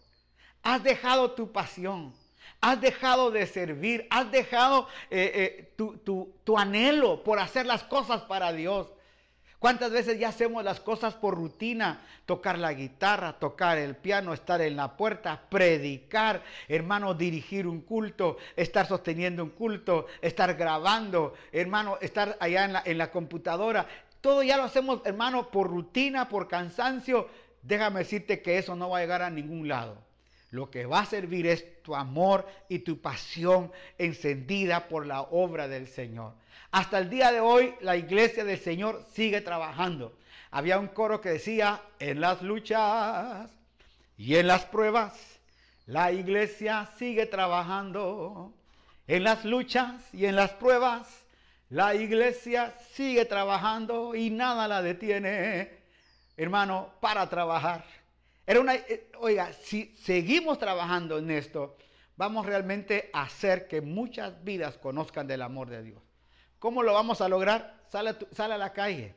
Has 0.62 0.82
dejado 0.82 1.32
tu 1.32 1.52
pasión. 1.52 2.12
Has 2.60 2.80
dejado 2.80 3.30
de 3.30 3.46
servir. 3.46 4.06
Has 4.10 4.30
dejado 4.30 4.88
eh, 5.10 5.68
eh, 5.76 5.76
tu 5.76 6.58
anhelo 6.58 7.22
por 7.22 7.38
hacer 7.38 7.66
las 7.66 7.82
cosas 7.84 8.22
para 8.22 8.52
Dios. 8.52 8.92
¿Cuántas 9.58 9.90
veces 9.90 10.18
ya 10.18 10.28
hacemos 10.28 10.62
las 10.64 10.80
cosas 10.80 11.14
por 11.14 11.34
rutina? 11.34 12.02
Tocar 12.26 12.58
la 12.58 12.74
guitarra, 12.74 13.38
tocar 13.38 13.78
el 13.78 13.96
piano, 13.96 14.34
estar 14.34 14.60
en 14.60 14.76
la 14.76 14.96
puerta, 14.96 15.40
predicar, 15.48 16.42
hermano, 16.68 17.14
dirigir 17.14 17.66
un 17.66 17.80
culto, 17.80 18.36
estar 18.54 18.86
sosteniendo 18.86 19.42
un 19.42 19.50
culto, 19.50 20.06
estar 20.20 20.54
grabando, 20.54 21.34
hermano, 21.52 21.96
estar 22.02 22.36
allá 22.38 22.82
en 22.84 22.98
la, 22.98 23.10
computadora. 23.10 23.86
Todo 24.20 24.42
ya 24.42 24.58
lo 24.58 24.64
hacemos, 24.64 25.00
hermano, 25.06 25.50
por 25.50 25.68
rutina, 25.68 26.28
por 26.28 26.48
cansancio. 26.48 27.28
Déjame 27.62 28.00
decirte 28.00 28.42
que 28.42 28.58
eso 28.58 28.76
no 28.76 28.90
va 28.90 28.98
a 28.98 29.00
llegar 29.00 29.22
a 29.22 29.30
ningún 29.30 29.68
lado. 29.68 29.96
Lo 30.50 30.70
que 30.70 30.86
va 30.86 31.00
a 31.00 31.06
servir 31.06 31.46
es 31.46 31.82
tu 31.82 31.94
amor 31.94 32.46
y 32.68 32.80
tu 32.80 33.00
pasión 33.00 33.72
encendida 33.98 34.88
por 34.88 35.06
la 35.06 35.22
obra 35.22 35.68
del 35.68 35.88
Señor. 35.88 36.34
Hasta 36.70 36.98
el 36.98 37.10
día 37.10 37.32
de 37.32 37.40
hoy 37.40 37.74
la 37.80 37.96
iglesia 37.96 38.44
del 38.44 38.58
Señor 38.58 39.04
sigue 39.12 39.40
trabajando. 39.40 40.16
Había 40.50 40.78
un 40.78 40.88
coro 40.88 41.20
que 41.20 41.30
decía, 41.30 41.82
en 41.98 42.20
las 42.20 42.42
luchas 42.42 43.50
y 44.16 44.36
en 44.36 44.46
las 44.46 44.64
pruebas, 44.64 45.12
la 45.86 46.12
iglesia 46.12 46.88
sigue 46.98 47.26
trabajando. 47.26 48.52
En 49.06 49.24
las 49.24 49.44
luchas 49.44 50.02
y 50.12 50.26
en 50.26 50.36
las 50.36 50.50
pruebas, 50.52 51.06
la 51.68 51.94
iglesia 51.94 52.74
sigue 52.92 53.24
trabajando 53.24 54.14
y 54.14 54.30
nada 54.30 54.68
la 54.68 54.82
detiene, 54.82 55.70
hermano, 56.36 56.90
para 57.00 57.28
trabajar. 57.28 57.84
Era 58.46 58.60
una, 58.60 58.76
eh, 58.76 59.10
oiga, 59.18 59.52
si 59.52 59.92
seguimos 59.96 60.58
trabajando 60.58 61.18
en 61.18 61.32
esto, 61.32 61.76
vamos 62.16 62.46
realmente 62.46 63.10
a 63.12 63.22
hacer 63.22 63.66
que 63.66 63.80
muchas 63.80 64.44
vidas 64.44 64.78
conozcan 64.78 65.26
del 65.26 65.42
amor 65.42 65.68
de 65.68 65.82
Dios. 65.82 66.02
¿Cómo 66.60 66.84
lo 66.84 66.94
vamos 66.94 67.20
a 67.20 67.28
lograr? 67.28 67.82
Sale, 67.88 68.14
sale 68.32 68.54
a 68.54 68.58
la 68.58 68.72
calle, 68.72 69.14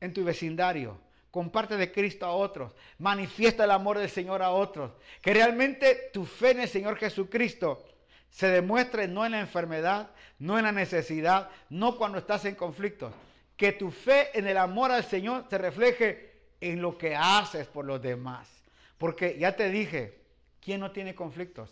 en 0.00 0.14
tu 0.14 0.24
vecindario, 0.24 0.98
comparte 1.30 1.76
de 1.76 1.92
Cristo 1.92 2.24
a 2.24 2.32
otros, 2.32 2.74
manifiesta 2.98 3.64
el 3.64 3.70
amor 3.70 3.98
del 3.98 4.08
Señor 4.08 4.42
a 4.42 4.50
otros, 4.50 4.92
que 5.20 5.34
realmente 5.34 6.10
tu 6.12 6.24
fe 6.24 6.52
en 6.52 6.60
el 6.60 6.68
Señor 6.68 6.96
Jesucristo 6.96 7.84
se 8.30 8.48
demuestre 8.48 9.08
no 9.08 9.26
en 9.26 9.32
la 9.32 9.40
enfermedad, 9.40 10.10
no 10.38 10.58
en 10.58 10.64
la 10.64 10.72
necesidad, 10.72 11.50
no 11.68 11.96
cuando 11.98 12.18
estás 12.18 12.46
en 12.46 12.54
conflictos, 12.54 13.12
que 13.56 13.72
tu 13.72 13.90
fe 13.90 14.36
en 14.38 14.46
el 14.46 14.56
amor 14.56 14.90
al 14.90 15.04
Señor 15.04 15.44
se 15.50 15.58
refleje 15.58 16.30
en 16.60 16.80
lo 16.80 16.96
que 16.96 17.14
haces 17.14 17.66
por 17.66 17.84
los 17.84 18.00
demás. 18.00 18.59
Porque 19.00 19.38
ya 19.38 19.56
te 19.56 19.70
dije, 19.70 20.20
¿quién 20.60 20.78
no 20.80 20.90
tiene 20.90 21.14
conflictos? 21.14 21.70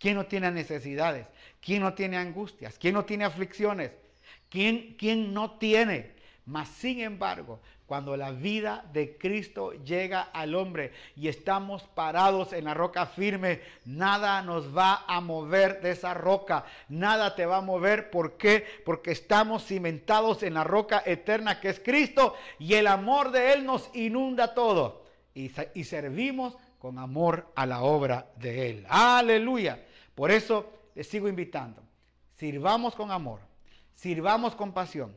¿Quién 0.00 0.16
no 0.16 0.26
tiene 0.26 0.50
necesidades? 0.50 1.24
¿Quién 1.60 1.82
no 1.82 1.94
tiene 1.94 2.16
angustias? 2.16 2.76
¿Quién 2.80 2.94
no 2.94 3.04
tiene 3.04 3.24
aflicciones? 3.24 3.92
¿Quién, 4.48 4.96
quién 4.98 5.32
no 5.32 5.52
tiene? 5.52 6.16
Mas 6.44 6.68
sin 6.68 6.98
embargo, 6.98 7.60
cuando 7.86 8.16
la 8.16 8.32
vida 8.32 8.84
de 8.92 9.16
Cristo 9.16 9.72
llega 9.84 10.22
al 10.22 10.56
hombre 10.56 10.90
y 11.14 11.28
estamos 11.28 11.84
parados 11.84 12.52
en 12.52 12.64
la 12.64 12.74
roca 12.74 13.06
firme, 13.06 13.60
nada 13.84 14.42
nos 14.42 14.76
va 14.76 15.04
a 15.06 15.20
mover 15.20 15.80
de 15.80 15.92
esa 15.92 16.12
roca, 16.12 16.64
nada 16.88 17.36
te 17.36 17.46
va 17.46 17.58
a 17.58 17.62
mover. 17.62 18.10
¿Por 18.10 18.36
qué? 18.36 18.66
Porque 18.84 19.12
estamos 19.12 19.64
cimentados 19.64 20.42
en 20.42 20.54
la 20.54 20.64
roca 20.64 21.04
eterna 21.06 21.60
que 21.60 21.68
es 21.68 21.78
Cristo 21.78 22.34
y 22.58 22.74
el 22.74 22.88
amor 22.88 23.30
de 23.30 23.52
Él 23.52 23.64
nos 23.64 23.94
inunda 23.94 24.54
todo. 24.54 25.04
Y, 25.36 25.50
y 25.74 25.84
servimos 25.84 26.56
con 26.84 26.98
amor 26.98 27.50
a 27.54 27.64
la 27.64 27.80
obra 27.80 28.26
de 28.36 28.68
Él. 28.68 28.86
Aleluya. 28.90 29.82
Por 30.14 30.30
eso 30.30 30.70
les 30.94 31.08
sigo 31.08 31.30
invitando. 31.30 31.82
Sirvamos 32.36 32.94
con 32.94 33.10
amor, 33.10 33.40
sirvamos 33.94 34.54
con 34.54 34.74
pasión 34.74 35.16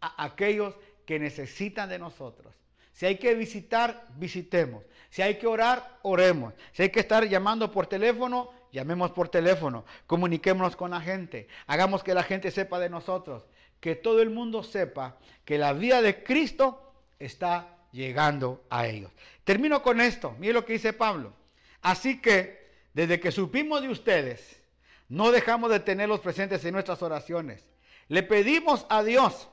a 0.00 0.26
aquellos 0.26 0.76
que 1.04 1.18
necesitan 1.18 1.88
de 1.88 1.98
nosotros. 1.98 2.54
Si 2.92 3.04
hay 3.04 3.18
que 3.18 3.34
visitar, 3.34 4.06
visitemos. 4.14 4.84
Si 5.10 5.20
hay 5.20 5.38
que 5.38 5.48
orar, 5.48 5.98
oremos. 6.02 6.54
Si 6.70 6.84
hay 6.84 6.90
que 6.90 7.00
estar 7.00 7.28
llamando 7.28 7.72
por 7.72 7.88
teléfono, 7.88 8.52
llamemos 8.70 9.10
por 9.10 9.28
teléfono. 9.28 9.84
Comuniquémonos 10.06 10.76
con 10.76 10.92
la 10.92 11.00
gente. 11.00 11.48
Hagamos 11.66 12.04
que 12.04 12.14
la 12.14 12.22
gente 12.22 12.52
sepa 12.52 12.78
de 12.78 12.90
nosotros. 12.90 13.42
Que 13.80 13.96
todo 13.96 14.22
el 14.22 14.30
mundo 14.30 14.62
sepa 14.62 15.16
que 15.44 15.58
la 15.58 15.72
vida 15.72 16.00
de 16.00 16.22
Cristo 16.22 16.92
está 17.18 17.74
llegando 17.90 18.62
a 18.70 18.86
ellos. 18.86 19.10
Termino 19.48 19.82
con 19.82 19.98
esto. 20.02 20.36
Mire 20.38 20.52
lo 20.52 20.66
que 20.66 20.74
dice 20.74 20.92
Pablo. 20.92 21.32
Así 21.80 22.20
que, 22.20 22.68
desde 22.92 23.18
que 23.18 23.32
supimos 23.32 23.80
de 23.80 23.88
ustedes, 23.88 24.60
no 25.08 25.30
dejamos 25.30 25.70
de 25.70 25.80
tenerlos 25.80 26.20
presentes 26.20 26.62
en 26.66 26.74
nuestras 26.74 27.00
oraciones. 27.00 27.66
Le 28.08 28.22
pedimos 28.22 28.84
a 28.90 29.02
Dios 29.02 29.48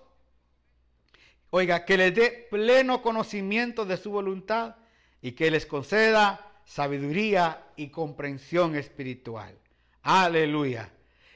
Oiga, 1.50 1.86
que 1.86 1.96
les 1.96 2.14
dé 2.14 2.48
pleno 2.52 3.02
conocimiento 3.02 3.86
de 3.86 3.96
su 3.96 4.12
voluntad 4.12 4.76
y 5.22 5.32
que 5.32 5.50
les 5.50 5.66
conceda 5.66 6.52
sabiduría 6.66 7.64
y 7.78 7.88
comprensión 7.88 8.76
espiritual. 8.76 9.58
Aleluya. 10.02 10.92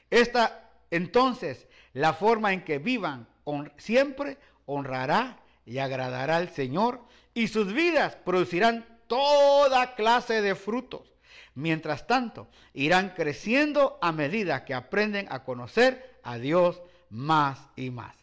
Esta 0.09 0.69
entonces, 0.91 1.65
la 1.93 2.11
forma 2.11 2.51
en 2.51 2.65
que 2.65 2.79
vivan 2.79 3.29
siempre 3.77 4.37
honrará 4.65 5.39
y 5.65 5.77
agradará 5.77 6.35
al 6.35 6.49
Señor 6.49 6.99
y 7.33 7.47
sus 7.47 7.73
vidas 7.73 8.15
producirán 8.15 8.85
toda 9.07 9.95
clase 9.95 10.41
de 10.41 10.55
frutos. 10.55 11.13
Mientras 11.55 12.07
tanto, 12.07 12.47
irán 12.73 13.13
creciendo 13.15 13.97
a 14.01 14.11
medida 14.11 14.63
que 14.65 14.73
aprenden 14.73 15.27
a 15.29 15.43
conocer 15.43 16.19
a 16.23 16.37
Dios 16.37 16.81
más 17.09 17.69
y 17.75 17.89
más. 17.89 18.15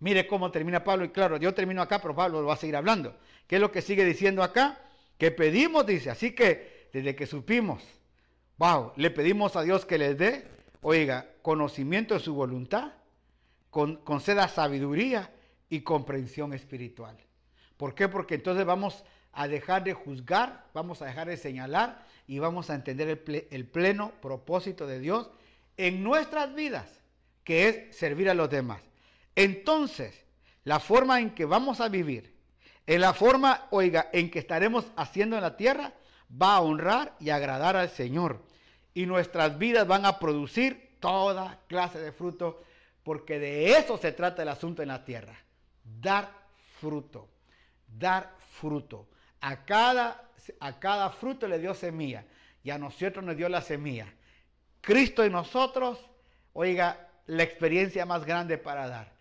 Mire 0.00 0.26
cómo 0.26 0.50
termina 0.50 0.84
Pablo, 0.84 1.04
y 1.04 1.10
claro, 1.10 1.36
yo 1.36 1.54
termino 1.54 1.82
acá, 1.82 2.00
pero 2.00 2.14
Pablo 2.14 2.40
lo 2.40 2.48
va 2.48 2.54
a 2.54 2.58
seguir 2.58 2.76
hablando. 2.76 3.16
¿Qué 3.46 3.56
es 3.56 3.60
lo 3.60 3.72
que 3.72 3.82
sigue 3.82 4.04
diciendo 4.04 4.42
acá? 4.42 4.80
Que 5.18 5.30
pedimos, 5.30 5.86
dice, 5.86 6.10
así 6.10 6.32
que 6.32 6.88
desde 6.92 7.16
que 7.16 7.26
supimos, 7.26 7.82
wow, 8.56 8.92
le 8.96 9.10
pedimos 9.10 9.56
a 9.56 9.62
Dios 9.62 9.84
que 9.84 9.98
les 9.98 10.16
dé, 10.16 10.46
oiga, 10.82 11.28
conocimiento 11.42 12.14
de 12.14 12.20
su 12.20 12.34
voluntad, 12.34 12.92
con, 13.70 13.96
conceda 13.96 14.48
sabiduría 14.48 15.32
y 15.68 15.80
comprensión 15.80 16.54
espiritual. 16.54 17.16
¿Por 17.78 17.94
qué? 17.94 18.08
Porque 18.08 18.34
entonces 18.34 18.66
vamos 18.66 19.04
a 19.32 19.48
dejar 19.48 19.84
de 19.84 19.94
juzgar, 19.94 20.66
vamos 20.74 21.00
a 21.00 21.06
dejar 21.06 21.28
de 21.28 21.38
señalar 21.38 22.04
y 22.26 22.40
vamos 22.40 22.68
a 22.68 22.74
entender 22.74 23.08
el, 23.08 23.46
el 23.50 23.66
pleno 23.66 24.12
propósito 24.20 24.86
de 24.86 25.00
Dios 25.00 25.30
en 25.78 26.02
nuestras 26.02 26.54
vidas, 26.54 27.00
que 27.44 27.68
es 27.68 27.96
servir 27.96 28.28
a 28.28 28.34
los 28.34 28.50
demás. 28.50 28.82
Entonces, 29.36 30.26
la 30.64 30.80
forma 30.80 31.20
en 31.20 31.30
que 31.30 31.44
vamos 31.44 31.80
a 31.80 31.88
vivir, 31.88 32.34
en 32.86 33.00
la 33.00 33.14
forma, 33.14 33.68
oiga, 33.70 34.10
en 34.12 34.30
que 34.30 34.40
estaremos 34.40 34.86
haciendo 34.96 35.36
en 35.36 35.42
la 35.42 35.56
tierra, 35.56 35.92
va 36.30 36.56
a 36.56 36.60
honrar 36.60 37.14
y 37.20 37.30
agradar 37.30 37.76
al 37.76 37.90
Señor. 37.90 38.42
Y 38.92 39.06
nuestras 39.06 39.58
vidas 39.58 39.86
van 39.86 40.04
a 40.04 40.18
producir 40.18 40.96
toda 40.98 41.60
clase 41.68 42.00
de 42.00 42.12
fruto, 42.12 42.62
porque 43.04 43.38
de 43.38 43.78
eso 43.78 43.98
se 43.98 44.12
trata 44.12 44.42
el 44.42 44.48
asunto 44.48 44.82
en 44.82 44.88
la 44.88 45.04
tierra. 45.04 45.36
Dar 45.84 46.30
fruto, 46.80 47.28
dar 47.96 48.34
fruto. 48.60 49.08
A 49.40 49.64
cada, 49.64 50.28
a 50.60 50.78
cada 50.80 51.10
fruto 51.10 51.46
le 51.48 51.58
dio 51.58 51.74
semilla 51.74 52.24
y 52.62 52.70
a 52.70 52.78
nosotros 52.78 53.24
nos 53.24 53.36
dio 53.36 53.48
la 53.48 53.62
semilla. 53.62 54.12
Cristo 54.80 55.24
en 55.24 55.32
nosotros, 55.32 56.04
oiga, 56.52 57.08
la 57.26 57.42
experiencia 57.42 58.06
más 58.06 58.24
grande 58.24 58.58
para 58.58 58.88
dar. 58.88 59.12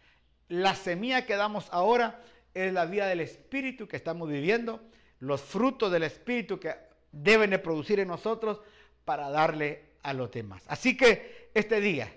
La 0.47 0.76
semilla 0.76 1.26
que 1.26 1.36
damos 1.36 1.68
ahora 1.72 2.22
es 2.53 2.74
la 2.74 2.86
vida 2.86 3.07
del 3.07 3.20
Espíritu 3.20 3.88
que 3.88 3.97
estamos 3.97 4.30
viviendo, 4.30 4.82
los 5.20 5.41
frutos 5.41 5.91
del 5.91 6.03
Espíritu 6.03 6.59
que 6.59 6.76
deben 7.11 7.49
de 7.49 7.59
producir 7.59 7.99
en 7.99 8.07
nosotros 8.07 8.61
para 9.05 9.30
darle 9.30 9.91
a 10.03 10.13
los 10.13 10.32
demás. 10.32 10.63
Así 10.68 10.95
que 10.95 11.51
este 11.53 11.82
día 11.82 12.13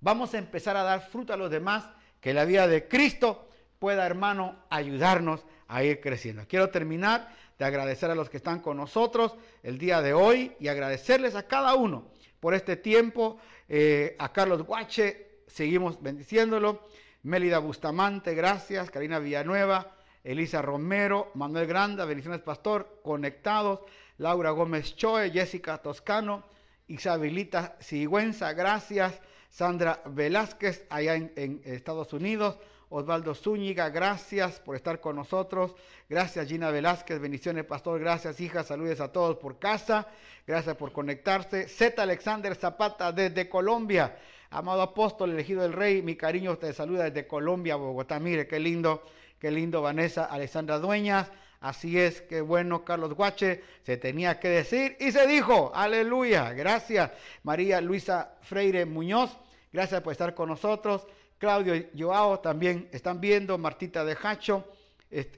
vamos 0.00 0.34
a 0.34 0.38
empezar 0.38 0.76
a 0.76 0.82
dar 0.82 1.00
fruto 1.00 1.32
a 1.32 1.36
los 1.36 1.50
demás, 1.50 1.88
que 2.20 2.34
la 2.34 2.44
vida 2.44 2.68
de 2.68 2.88
Cristo 2.88 3.48
pueda, 3.78 4.06
hermano, 4.06 4.56
ayudarnos 4.70 5.44
a 5.72 5.82
ir 5.82 6.00
creciendo. 6.00 6.44
Quiero 6.46 6.68
terminar 6.68 7.34
de 7.58 7.64
agradecer 7.64 8.10
a 8.10 8.14
los 8.14 8.28
que 8.28 8.36
están 8.36 8.60
con 8.60 8.76
nosotros 8.76 9.34
el 9.62 9.78
día 9.78 10.02
de 10.02 10.12
hoy 10.12 10.52
y 10.60 10.68
agradecerles 10.68 11.34
a 11.34 11.48
cada 11.48 11.74
uno 11.74 12.10
por 12.40 12.52
este 12.54 12.76
tiempo. 12.76 13.38
Eh, 13.70 14.14
a 14.18 14.32
Carlos 14.32 14.64
Guache, 14.64 15.40
seguimos 15.46 16.02
bendiciéndolo. 16.02 16.86
Mélida 17.22 17.58
Bustamante, 17.58 18.34
gracias. 18.34 18.90
Karina 18.90 19.18
Villanueva, 19.18 19.96
Elisa 20.22 20.60
Romero, 20.60 21.30
Manuel 21.34 21.66
Granda, 21.66 22.04
bendiciones 22.04 22.42
Pastor, 22.42 23.00
conectados. 23.02 23.80
Laura 24.18 24.50
Gómez 24.50 24.94
Choe, 24.94 25.30
Jessica 25.30 25.78
Toscano, 25.78 26.44
Isabelita 26.86 27.76
Sigüenza, 27.80 28.52
gracias. 28.52 29.20
Sandra 29.48 30.02
Velázquez, 30.04 30.86
allá 30.90 31.14
en 31.14 31.62
Estados 31.64 32.12
Unidos. 32.12 32.58
Osvaldo 32.94 33.34
Zúñiga, 33.34 33.88
gracias 33.88 34.60
por 34.60 34.76
estar 34.76 35.00
con 35.00 35.16
nosotros. 35.16 35.74
Gracias 36.10 36.46
Gina 36.46 36.70
Velázquez, 36.70 37.18
bendiciones 37.18 37.64
pastor, 37.64 37.98
gracias 37.98 38.38
hija, 38.38 38.64
saludes 38.64 39.00
a 39.00 39.10
todos 39.10 39.38
por 39.38 39.58
casa, 39.58 40.08
gracias 40.46 40.76
por 40.76 40.92
conectarse. 40.92 41.68
Z 41.68 42.02
Alexander 42.02 42.54
Zapata 42.54 43.10
desde 43.10 43.48
Colombia, 43.48 44.18
amado 44.50 44.82
apóstol 44.82 45.30
elegido 45.30 45.62
del 45.62 45.72
rey, 45.72 46.02
mi 46.02 46.16
cariño 46.16 46.58
te 46.58 46.70
saluda 46.74 47.04
desde 47.04 47.26
Colombia, 47.26 47.76
Bogotá. 47.76 48.20
Mire 48.20 48.46
qué 48.46 48.60
lindo, 48.60 49.02
qué 49.38 49.50
lindo 49.50 49.80
Vanessa 49.80 50.26
Alessandra 50.26 50.78
Dueñas. 50.78 51.32
Así 51.62 51.98
es, 51.98 52.20
qué 52.20 52.42
bueno, 52.42 52.84
Carlos 52.84 53.14
Guache, 53.14 53.62
se 53.84 53.96
tenía 53.96 54.38
que 54.38 54.48
decir 54.48 54.98
y 55.00 55.12
se 55.12 55.26
dijo, 55.26 55.72
aleluya, 55.74 56.52
gracias. 56.52 57.10
María 57.42 57.80
Luisa 57.80 58.34
Freire 58.42 58.84
Muñoz, 58.84 59.38
gracias 59.72 60.02
por 60.02 60.12
estar 60.12 60.34
con 60.34 60.50
nosotros. 60.50 61.06
Claudio 61.42 61.74
Joao 61.98 62.38
también 62.38 62.88
están 62.92 63.20
viendo, 63.20 63.58
Martita 63.58 64.04
de 64.04 64.16
Hacho 64.22 64.64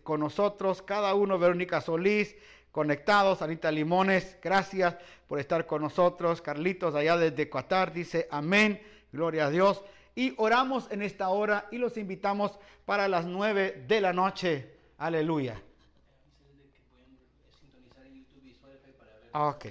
con 0.03 0.21
nosotros, 0.21 0.83
cada 0.83 1.15
uno, 1.15 1.39
Verónica 1.39 1.81
Solís, 1.81 2.37
conectados, 2.73 3.41
Anita 3.41 3.71
Limones, 3.71 4.37
gracias 4.43 4.97
por 5.27 5.41
estar 5.41 5.67
con 5.67 5.81
nosotros, 5.81 6.43
Carlitos 6.43 6.95
allá 6.95 7.17
desde 7.17 7.49
Qatar 7.49 7.95
dice 7.95 8.29
amén, 8.31 8.83
gloria 9.13 9.47
a 9.47 9.51
Dios. 9.51 9.83
Y 10.15 10.35
oramos 10.37 10.91
en 10.91 11.01
esta 11.01 11.31
hora 11.31 11.69
y 11.71 11.79
los 11.79 11.97
invitamos 11.97 12.59
para 12.85 13.09
las 13.09 13.25
nueve 13.25 13.87
de 13.89 14.03
la 14.03 14.13
noche, 14.13 14.77
aleluya. 14.99 15.59
Ok. 19.33 19.69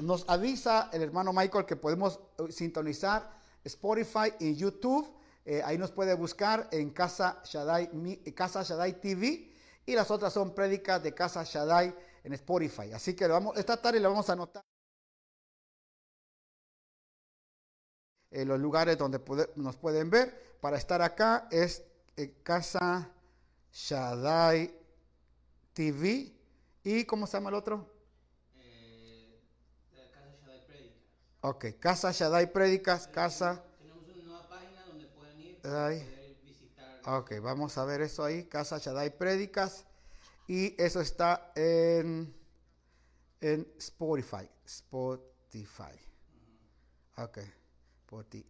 Nos 0.00 0.26
avisa 0.30 0.88
el 0.94 1.02
hermano 1.02 1.34
Michael 1.34 1.66
que 1.66 1.76
podemos 1.76 2.20
eh, 2.38 2.50
sintonizar 2.50 3.30
Spotify 3.64 4.32
y 4.40 4.54
YouTube 4.54 5.17
eh, 5.50 5.62
ahí 5.64 5.78
nos 5.78 5.90
puede 5.90 6.12
buscar 6.12 6.68
en 6.72 6.90
Casa 6.90 7.40
Shaddai, 7.42 7.88
Casa 8.34 8.62
Shaddai 8.62 9.00
TV 9.00 9.50
y 9.86 9.94
las 9.94 10.10
otras 10.10 10.34
son 10.34 10.54
prédicas 10.54 11.02
de 11.02 11.14
Casa 11.14 11.42
Shaddai 11.42 11.94
en 12.22 12.34
Spotify. 12.34 12.92
Así 12.92 13.16
que 13.16 13.26
vamos, 13.26 13.56
esta 13.56 13.80
tarde 13.80 13.98
le 13.98 14.08
vamos 14.08 14.28
a 14.28 14.34
anotar 14.34 14.62
en 18.30 18.46
los 18.46 18.60
lugares 18.60 18.98
donde 18.98 19.22
nos 19.56 19.78
pueden 19.78 20.10
ver. 20.10 20.58
Para 20.60 20.76
estar 20.76 21.00
acá 21.00 21.48
es 21.50 21.82
eh, 22.18 22.42
Casa 22.42 23.10
Shaddai 23.72 24.78
TV 25.72 26.30
y 26.84 27.06
¿cómo 27.06 27.26
se 27.26 27.38
llama 27.38 27.48
el 27.48 27.54
otro? 27.54 27.90
Eh, 28.54 29.40
Casa 30.12 30.28
Shaddai 30.42 30.66
Prédicas. 30.66 30.98
Ok, 31.40 31.64
Casa 31.80 32.12
Shaddai 32.12 32.52
Prédicas, 32.52 33.08
Casa 33.08 33.64
Ok, 37.04 37.40
vamos 37.40 37.78
a 37.78 37.84
ver 37.84 38.02
eso 38.02 38.24
ahí. 38.24 38.44
Casa 38.44 38.78
Shaddai 38.78 39.16
Prédicas. 39.16 39.84
Y 40.46 40.74
eso 40.82 41.00
está 41.00 41.52
en, 41.54 42.34
en 43.40 43.66
Spotify. 43.78 44.48
Spotify. 44.64 45.96
Ok, 47.16 47.38
Spotify. 48.06 48.48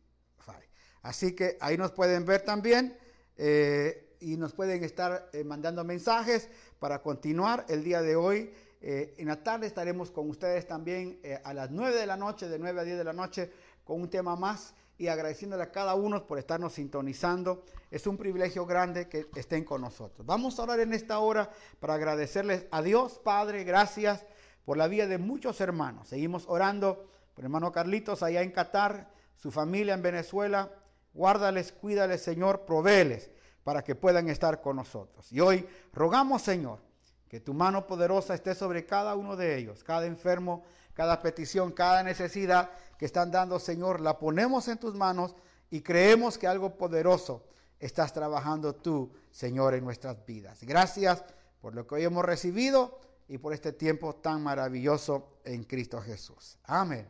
Así 1.02 1.34
que 1.34 1.56
ahí 1.60 1.76
nos 1.76 1.92
pueden 1.92 2.24
ver 2.24 2.42
también. 2.42 2.98
Eh, 3.36 4.16
y 4.20 4.36
nos 4.36 4.52
pueden 4.52 4.82
estar 4.82 5.30
eh, 5.32 5.44
mandando 5.44 5.84
mensajes 5.84 6.48
para 6.80 7.00
continuar 7.02 7.64
el 7.68 7.84
día 7.84 8.02
de 8.02 8.16
hoy. 8.16 8.52
Eh, 8.80 9.14
en 9.18 9.28
la 9.28 9.42
tarde 9.42 9.66
estaremos 9.66 10.10
con 10.10 10.28
ustedes 10.28 10.66
también 10.66 11.20
a 11.44 11.54
las 11.54 11.70
9 11.70 11.96
de 11.96 12.06
la 12.06 12.16
noche, 12.16 12.48
de 12.48 12.58
9 12.58 12.80
a 12.80 12.84
10 12.84 12.98
de 12.98 13.04
la 13.04 13.12
noche, 13.12 13.52
con 13.84 14.02
un 14.02 14.10
tema 14.10 14.36
más 14.36 14.74
y 14.98 15.06
agradeciéndole 15.06 15.62
a 15.62 15.70
cada 15.70 15.94
uno 15.94 16.26
por 16.26 16.38
estarnos 16.38 16.74
sintonizando. 16.74 17.64
Es 17.90 18.06
un 18.06 18.16
privilegio 18.16 18.66
grande 18.66 19.08
que 19.08 19.28
estén 19.36 19.64
con 19.64 19.80
nosotros. 19.80 20.26
Vamos 20.26 20.58
a 20.58 20.64
orar 20.64 20.80
en 20.80 20.92
esta 20.92 21.20
hora 21.20 21.50
para 21.78 21.94
agradecerles 21.94 22.66
a 22.72 22.82
Dios, 22.82 23.20
Padre, 23.22 23.62
gracias 23.62 24.26
por 24.64 24.76
la 24.76 24.88
vida 24.88 25.06
de 25.06 25.18
muchos 25.18 25.60
hermanos. 25.60 26.08
Seguimos 26.08 26.44
orando 26.48 27.08
por 27.34 27.44
hermano 27.44 27.70
Carlitos 27.70 28.22
allá 28.24 28.42
en 28.42 28.50
Qatar, 28.50 29.08
su 29.36 29.52
familia 29.52 29.94
en 29.94 30.02
Venezuela. 30.02 30.70
Guárdales, 31.14 31.72
cuídales, 31.72 32.20
Señor, 32.20 32.66
provéles 32.66 33.30
para 33.64 33.82
que 33.82 33.94
puedan 33.94 34.28
estar 34.28 34.60
con 34.60 34.76
nosotros. 34.76 35.32
Y 35.32 35.40
hoy 35.40 35.66
rogamos, 35.92 36.42
Señor, 36.42 36.80
que 37.28 37.40
tu 37.40 37.54
mano 37.54 37.86
poderosa 37.86 38.34
esté 38.34 38.54
sobre 38.54 38.84
cada 38.84 39.14
uno 39.14 39.36
de 39.36 39.56
ellos, 39.56 39.84
cada 39.84 40.06
enfermo, 40.06 40.64
cada 40.94 41.20
petición, 41.22 41.72
cada 41.72 42.02
necesidad 42.02 42.70
que 42.98 43.06
están 43.06 43.30
dando, 43.30 43.58
Señor, 43.58 44.00
la 44.00 44.18
ponemos 44.18 44.68
en 44.68 44.78
tus 44.78 44.94
manos 44.94 45.34
y 45.70 45.80
creemos 45.80 46.36
que 46.36 46.46
algo 46.46 46.76
poderoso 46.76 47.44
estás 47.78 48.12
trabajando 48.12 48.74
tú, 48.74 49.12
Señor, 49.30 49.74
en 49.74 49.84
nuestras 49.84 50.24
vidas. 50.26 50.58
Gracias 50.62 51.24
por 51.60 51.74
lo 51.74 51.86
que 51.86 51.96
hoy 51.96 52.04
hemos 52.04 52.24
recibido 52.24 52.98
y 53.28 53.38
por 53.38 53.52
este 53.52 53.72
tiempo 53.72 54.16
tan 54.16 54.42
maravilloso 54.42 55.38
en 55.44 55.64
Cristo 55.64 56.00
Jesús. 56.00 56.58
Amén. 56.64 57.06